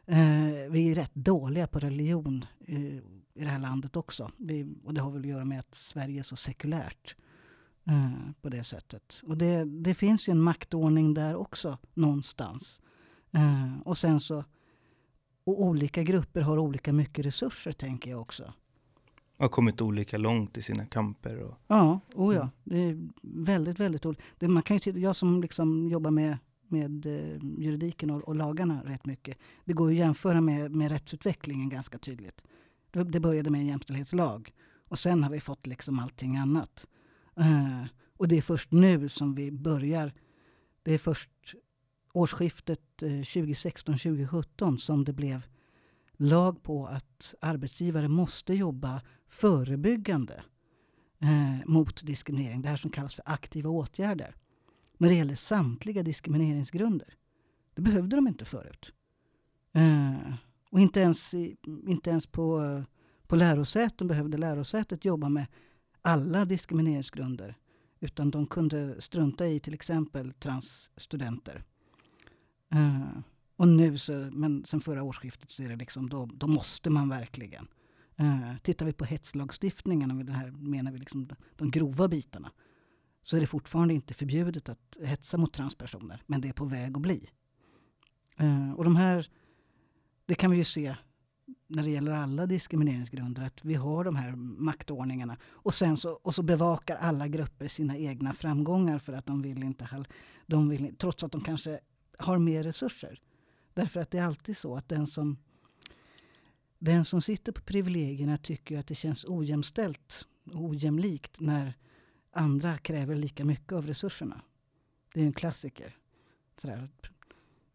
Eh, 0.06 0.70
vi 0.70 0.90
är 0.90 0.94
rätt 0.94 1.14
dåliga 1.14 1.66
på 1.66 1.78
religion 1.78 2.44
eh, 2.66 2.96
i 3.34 3.44
det 3.44 3.48
här 3.48 3.58
landet 3.58 3.96
också. 3.96 4.30
Vi, 4.36 4.76
och 4.84 4.94
det 4.94 5.00
har 5.00 5.10
väl 5.10 5.20
att 5.20 5.28
göra 5.28 5.44
med 5.44 5.58
att 5.58 5.74
Sverige 5.74 6.18
är 6.18 6.22
så 6.22 6.36
sekulärt 6.36 7.16
eh, 7.86 8.30
på 8.42 8.48
det 8.48 8.64
sättet. 8.64 9.22
Och 9.26 9.38
det, 9.38 9.64
det 9.64 9.94
finns 9.94 10.28
ju 10.28 10.30
en 10.30 10.40
maktordning 10.40 11.14
där 11.14 11.36
också 11.36 11.78
någonstans. 11.94 12.82
Eh, 13.32 13.80
och 13.84 13.98
sen 13.98 14.20
så 14.20 14.44
och 15.44 15.62
olika 15.62 16.02
grupper 16.02 16.40
har 16.40 16.58
olika 16.58 16.92
mycket 16.92 17.26
resurser 17.26 17.72
tänker 17.72 18.10
jag 18.10 18.20
också. 18.20 18.52
Har 19.38 19.48
kommit 19.48 19.80
olika 19.80 20.18
långt 20.18 20.58
i 20.58 20.62
sina 20.62 20.86
kamper. 20.86 21.38
Och, 21.38 21.54
Ja, 21.66 22.00
oh 22.14 22.34
ja. 22.34 22.50
Det 22.64 22.78
är 22.78 23.08
väldigt, 23.22 23.80
väldigt 23.80 24.06
olika. 24.06 24.22
Man 24.40 24.62
kan 24.62 24.76
ju 24.76 24.92
jag 24.92 25.16
som 25.16 25.42
liksom 25.42 25.88
jobbar 25.88 26.10
med, 26.10 26.38
med 26.68 27.06
eh, 27.06 27.44
juridiken 27.58 28.10
och, 28.10 28.22
och 28.22 28.34
lagarna 28.34 28.82
rätt 28.84 29.06
mycket. 29.06 29.38
Det 29.64 29.72
går 29.72 29.88
att 29.88 29.94
jämföra 29.94 30.40
med, 30.40 30.70
med 30.70 30.90
rättsutvecklingen 30.90 31.68
ganska 31.68 31.98
tydligt. 31.98 32.42
Det, 32.90 33.04
det 33.04 33.20
började 33.20 33.50
med 33.50 33.60
en 33.60 33.66
jämställdhetslag 33.66 34.52
och 34.88 34.98
sen 34.98 35.22
har 35.22 35.30
vi 35.30 35.40
fått 35.40 35.66
liksom 35.66 35.98
allting 35.98 36.36
annat. 36.36 36.86
Eh, 37.36 37.84
och 38.16 38.28
det 38.28 38.36
är 38.36 38.42
först 38.42 38.72
nu 38.72 39.08
som 39.08 39.34
vi 39.34 39.50
börjar. 39.52 40.12
Det 40.82 40.92
är 40.92 40.98
först 40.98 41.30
årsskiftet 42.12 43.02
eh, 43.02 43.06
2016-2017 43.08 44.76
som 44.76 45.04
det 45.04 45.12
blev 45.12 45.42
lag 46.16 46.62
på 46.62 46.86
att 46.86 47.34
arbetsgivare 47.40 48.08
måste 48.08 48.54
jobba 48.54 49.02
förebyggande 49.28 50.42
eh, 51.22 51.66
mot 51.66 52.06
diskriminering. 52.06 52.62
Det 52.62 52.68
här 52.68 52.76
som 52.76 52.90
kallas 52.90 53.14
för 53.14 53.22
aktiva 53.26 53.70
åtgärder. 53.70 54.34
När 54.98 55.08
det 55.08 55.14
gäller 55.14 55.34
samtliga 55.34 56.02
diskrimineringsgrunder. 56.02 57.14
Det 57.74 57.82
behövde 57.82 58.16
de 58.16 58.28
inte 58.28 58.44
förut. 58.44 58.92
Eh, 59.72 60.34
Och 60.70 60.80
inte 60.80 61.00
ens, 61.00 61.34
inte 61.86 62.10
ens 62.10 62.26
på, 62.26 62.82
på 63.26 63.36
lärosäten 63.36 64.06
behövde 64.08 64.38
lärosätet 64.38 65.04
jobba 65.04 65.28
med 65.28 65.46
alla 66.04 66.44
diskrimineringsgrunder. 66.44 67.54
Utan 68.00 68.30
de 68.30 68.46
kunde 68.46 69.00
strunta 69.00 69.46
i 69.46 69.60
till 69.60 69.74
exempel 69.74 70.32
transstudenter. 70.32 71.64
Uh, 72.74 73.18
och 73.56 73.68
nu, 73.68 73.98
så, 73.98 74.12
men 74.32 74.64
sen 74.64 74.80
förra 74.80 75.02
årsskiftet, 75.02 75.50
så 75.50 75.62
är 75.62 75.68
det 75.68 75.76
liksom, 75.76 76.08
då, 76.08 76.28
då 76.34 76.46
måste 76.46 76.90
man 76.90 77.08
verkligen. 77.08 77.68
Uh, 78.20 78.56
tittar 78.62 78.86
vi 78.86 78.92
på 78.92 79.04
hetslagstiftningen, 79.04 80.10
och 80.10 80.24
det 80.24 80.32
här 80.32 80.50
menar 80.50 80.92
vi 80.92 80.98
liksom 80.98 81.28
de 81.56 81.70
grova 81.70 82.08
bitarna, 82.08 82.50
så 83.22 83.36
är 83.36 83.40
det 83.40 83.46
fortfarande 83.46 83.94
inte 83.94 84.14
förbjudet 84.14 84.68
att 84.68 84.98
hetsa 85.02 85.36
mot 85.36 85.52
transpersoner, 85.52 86.22
men 86.26 86.40
det 86.40 86.48
är 86.48 86.52
på 86.52 86.64
väg 86.64 86.96
att 86.96 87.02
bli. 87.02 87.30
Uh, 88.40 88.72
och 88.72 88.84
de 88.84 88.96
här, 88.96 89.28
det 90.26 90.34
kan 90.34 90.50
vi 90.50 90.56
ju 90.56 90.64
se 90.64 90.96
när 91.66 91.82
det 91.82 91.90
gäller 91.90 92.12
alla 92.12 92.46
diskrimineringsgrunder, 92.46 93.42
att 93.42 93.64
vi 93.64 93.74
har 93.74 94.04
de 94.04 94.16
här 94.16 94.36
maktordningarna. 94.36 95.36
Och 95.44 95.74
sen 95.74 95.96
så, 95.96 96.10
och 96.10 96.34
så 96.34 96.42
bevakar 96.42 96.96
alla 96.96 97.28
grupper 97.28 97.68
sina 97.68 97.96
egna 97.96 98.32
framgångar 98.32 98.98
för 98.98 99.12
att 99.12 99.26
de 99.26 99.42
vill 99.42 99.62
inte, 99.62 100.04
de 100.46 100.68
vill, 100.68 100.94
trots 100.98 101.24
att 101.24 101.32
de 101.32 101.40
kanske 101.40 101.80
har 102.18 102.38
mer 102.38 102.62
resurser. 102.62 103.20
Därför 103.74 104.00
att 104.00 104.10
det 104.10 104.18
är 104.18 104.24
alltid 104.24 104.56
så 104.56 104.76
att 104.76 104.88
den 104.88 105.06
som, 105.06 105.36
den 106.78 107.04
som 107.04 107.22
sitter 107.22 107.52
på 107.52 107.60
privilegierna 107.60 108.36
tycker 108.36 108.78
att 108.78 108.86
det 108.86 108.94
känns 108.94 109.24
ojämställt 109.24 110.26
och 110.52 110.64
ojämlikt 110.64 111.40
när 111.40 111.74
andra 112.32 112.78
kräver 112.78 113.16
lika 113.16 113.44
mycket 113.44 113.72
av 113.72 113.86
resurserna. 113.86 114.40
Det 115.14 115.20
är 115.20 115.24
en 115.24 115.32
klassiker. 115.32 115.96
Sådär. 116.56 116.88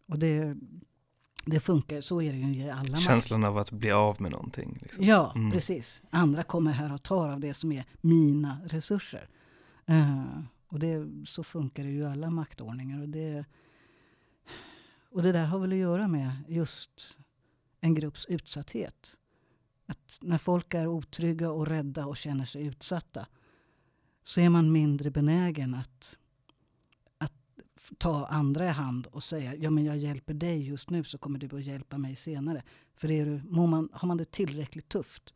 Och 0.05 0.19
det, 0.19 0.57
det 1.45 1.59
funkar, 1.59 2.01
så 2.01 2.21
är 2.21 2.31
det 2.33 2.37
ju 2.37 2.63
i 2.63 2.69
alla 2.69 2.97
Känslan 2.97 3.43
av 3.43 3.57
att 3.57 3.71
bli 3.71 3.91
av 3.91 4.21
med 4.21 4.31
någonting. 4.31 4.77
Liksom. 4.81 5.03
Ja, 5.03 5.33
mm. 5.35 5.51
precis. 5.51 6.03
Andra 6.09 6.43
kommer 6.43 6.71
här 6.71 6.93
och 6.93 7.03
tar 7.03 7.29
av 7.29 7.39
det 7.39 7.53
som 7.53 7.71
är 7.71 7.85
mina 8.01 8.57
resurser. 8.65 9.29
Uh, 9.89 10.39
och 10.67 10.79
det, 10.79 11.07
så 11.25 11.43
funkar 11.43 11.83
det 11.83 11.89
ju 11.89 11.99
i 11.99 12.05
alla 12.05 12.29
maktordningar. 12.29 13.01
Och 13.01 13.09
det, 13.09 13.45
och 15.11 15.23
det 15.23 15.31
där 15.31 15.45
har 15.45 15.59
väl 15.59 15.71
att 15.71 15.77
göra 15.77 16.07
med 16.07 16.31
just 16.47 17.17
en 17.81 17.95
grupps 17.95 18.25
utsatthet. 18.25 19.17
Att 19.85 20.19
när 20.21 20.37
folk 20.37 20.73
är 20.73 20.87
otrygga 20.87 21.51
och 21.51 21.67
rädda 21.67 22.05
och 22.05 22.17
känner 22.17 22.45
sig 22.45 22.65
utsatta 22.65 23.27
så 24.23 24.41
är 24.41 24.49
man 24.49 24.71
mindre 24.71 25.11
benägen 25.11 25.75
att, 25.75 25.85
att 25.85 26.17
ta 27.97 28.25
andra 28.25 28.65
i 28.65 28.69
hand 28.69 29.07
och 29.07 29.23
säga 29.23 29.55
ja 29.55 29.69
men 29.69 29.85
jag 29.85 29.97
hjälper 29.97 30.33
dig 30.33 30.67
just 30.67 30.89
nu 30.89 31.03
så 31.03 31.17
kommer 31.17 31.39
du 31.39 31.57
att 31.57 31.63
hjälpa 31.63 31.97
mig 31.97 32.15
senare. 32.15 32.63
För 32.95 33.11
är 33.11 33.25
du, 33.25 33.41
man, 33.49 33.89
har 33.93 34.07
man 34.07 34.17
det 34.17 34.31
tillräckligt 34.31 34.89
tufft 34.89 35.33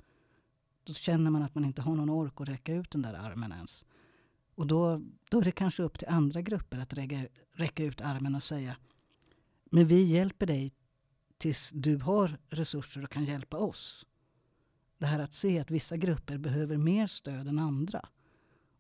då 0.84 0.94
känner 0.94 1.32
man 1.32 1.44
att 1.44 1.56
man 1.56 1.66
inte 1.66 1.82
har 1.82 1.96
någon 1.96 2.10
ork 2.10 2.42
att 2.42 2.50
räcka 2.50 2.74
ut 2.74 2.92
den 2.92 3.02
där 3.02 3.14
armen 3.14 3.52
ens. 3.52 3.86
Och 4.56 4.68
då, 4.68 5.02
då 5.30 5.40
är 5.40 5.44
det 5.44 5.52
kanske 5.52 5.84
upp 5.84 6.00
till 6.00 6.08
andra 6.08 6.42
grupper 6.42 6.80
att 6.80 6.94
räcka, 6.94 7.28
räcka 7.54 7.84
ut 7.84 8.02
armen 8.02 8.36
och 8.36 8.44
säga 8.44 8.76
men 9.74 9.88
vi 9.88 10.04
hjälper 10.04 10.46
dig 10.46 10.74
tills 11.38 11.72
du 11.74 11.98
har 11.98 12.38
resurser 12.50 13.04
och 13.04 13.10
kan 13.10 13.26
hjälpa 13.26 13.58
oss. 13.58 14.06
Det 14.98 15.06
här 15.06 15.20
att 15.20 15.34
se 15.34 15.60
att 15.60 15.72
vissa 15.72 15.98
grupper 15.98 16.38
behöver 16.38 16.78
mer 16.78 17.08
stöd 17.08 17.48
än 17.48 17.60
andra. 17.60 18.10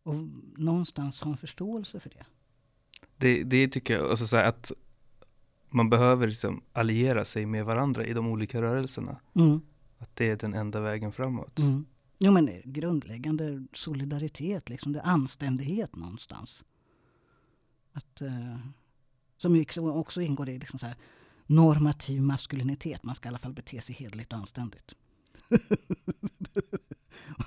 Och 0.03 0.15
någonstans 0.57 1.21
ha 1.21 1.31
en 1.31 1.37
förståelse 1.37 1.99
för 1.99 2.09
det. 2.09 2.25
Det, 3.17 3.43
det 3.43 3.67
tycker 3.67 3.93
jag, 3.93 4.09
alltså 4.09 4.27
så 4.27 4.37
att 4.37 4.71
man 5.69 5.89
behöver 5.89 6.27
liksom 6.27 6.61
alliera 6.73 7.25
sig 7.25 7.45
med 7.45 7.65
varandra 7.65 8.05
i 8.05 8.13
de 8.13 8.27
olika 8.27 8.61
rörelserna. 8.61 9.19
Mm. 9.35 9.61
Att 9.97 10.15
det 10.15 10.29
är 10.29 10.35
den 10.35 10.53
enda 10.53 10.79
vägen 10.79 11.11
framåt. 11.11 11.59
Mm. 11.59 11.85
Jo 12.19 12.31
men 12.31 12.49
grundläggande 12.65 13.65
solidaritet, 13.73 14.69
liksom, 14.69 14.91
det 14.93 14.99
är 14.99 15.07
anständighet 15.07 15.95
någonstans. 15.95 16.63
Att... 17.93 18.21
Uh, 18.21 18.57
som 19.37 19.65
också 19.91 20.21
ingår 20.21 20.49
i 20.49 20.57
liksom 20.57 20.79
så 20.79 20.85
här, 20.85 20.95
normativ 21.45 22.21
maskulinitet. 22.21 23.03
Man 23.03 23.15
ska 23.15 23.27
i 23.27 23.29
alla 23.29 23.37
fall 23.37 23.53
bete 23.53 23.81
sig 23.81 23.95
hedligt 23.95 24.33
och 24.33 24.39
anständigt. 24.39 24.95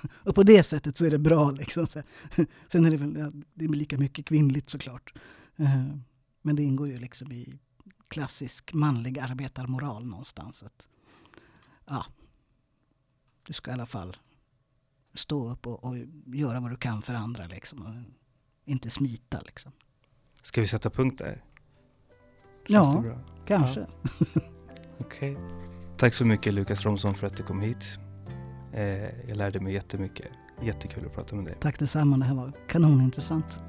och 0.09 0.35
på 0.35 0.43
det 0.43 0.63
sättet 0.63 0.97
så 0.97 1.05
är 1.05 1.11
det 1.11 1.17
bra. 1.17 1.51
Liksom. 1.51 1.87
Sen 2.67 2.85
är 2.85 2.91
det 2.91 2.97
väl 2.97 3.43
det 3.53 3.65
är 3.65 3.69
lika 3.69 3.97
mycket 3.97 4.25
kvinnligt 4.25 4.69
såklart. 4.69 5.13
Eh, 5.57 5.85
men 6.41 6.55
det 6.55 6.63
ingår 6.63 6.87
ju 6.87 6.97
liksom 6.97 7.31
i 7.31 7.59
klassisk 8.07 8.73
manlig 8.73 9.19
arbetarmoral 9.19 10.05
någonstans. 10.05 10.63
Att, 10.63 10.87
ja, 11.85 12.05
du 13.43 13.53
ska 13.53 13.71
i 13.71 13.73
alla 13.73 13.85
fall 13.85 14.17
stå 15.13 15.49
upp 15.49 15.67
och, 15.67 15.83
och 15.83 15.97
göra 16.25 16.59
vad 16.59 16.71
du 16.71 16.77
kan 16.77 17.01
för 17.01 17.13
andra. 17.13 17.47
Liksom, 17.47 17.81
och 17.81 17.93
inte 18.65 18.89
smita. 18.89 19.41
Liksom. 19.41 19.71
Ska 20.41 20.61
vi 20.61 20.67
sätta 20.67 20.89
punkt 20.89 21.17
där? 21.17 21.43
ja, 22.67 23.03
kanske. 23.45 23.79
Ja. 23.79 23.87
Okej. 24.99 25.31
Okay. 25.31 25.43
Tack 25.97 26.13
så 26.13 26.25
mycket 26.25 26.53
Lukas 26.53 26.85
Romson 26.85 27.15
för 27.15 27.27
att 27.27 27.37
du 27.37 27.43
kom 27.43 27.61
hit. 27.61 27.83
Eh, 28.73 29.27
jag 29.27 29.37
lärde 29.37 29.59
mig 29.59 29.73
jättemycket. 29.73 30.27
Jättekul 30.61 31.05
att 31.05 31.13
prata 31.13 31.35
med 31.35 31.45
dig. 31.45 31.55
Tack 31.59 31.79
detsamma. 31.79 32.17
Det 32.17 32.25
här 32.25 32.35
var 32.35 32.51
kanonintressant. 32.67 33.59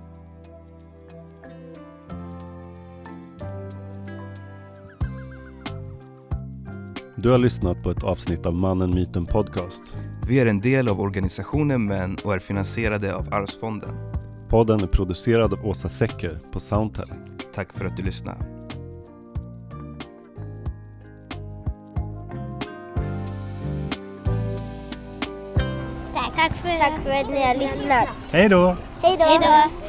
Du 7.23 7.31
har 7.31 7.39
lyssnat 7.39 7.83
på 7.83 7.91
ett 7.91 8.03
avsnitt 8.03 8.47
av 8.47 8.55
Mannen, 8.55 8.95
Myten 8.95 9.27
Podcast. 9.27 9.83
Vi 10.29 10.41
är 10.41 10.47
en 10.47 10.61
del 10.61 10.89
av 10.89 11.01
organisationen 11.01 11.85
Män 11.85 12.17
och 12.25 12.35
är 12.35 12.39
finansierade 12.39 13.15
av 13.15 13.35
Arvsfonden. 13.35 13.91
Podden 14.49 14.81
är 14.81 14.87
producerad 14.87 15.53
av 15.53 15.67
Åsa 15.67 15.89
Secker 15.89 16.41
på 16.53 16.61
Soundtelling. 16.61 17.19
Tack 17.55 17.73
för 17.73 17.85
att 17.85 17.97
du 17.97 18.03
lyssnade. 18.03 18.39
Tack 26.15 26.53
för, 26.53 26.79
Tack 26.79 27.03
för 27.03 27.11
att 27.11 27.31
ni 27.31 27.43
har 27.43 27.59
lyssnat. 27.59 28.09
Hej 28.31 28.49
då! 28.49 28.77
Hej 29.03 29.19
då! 29.19 29.88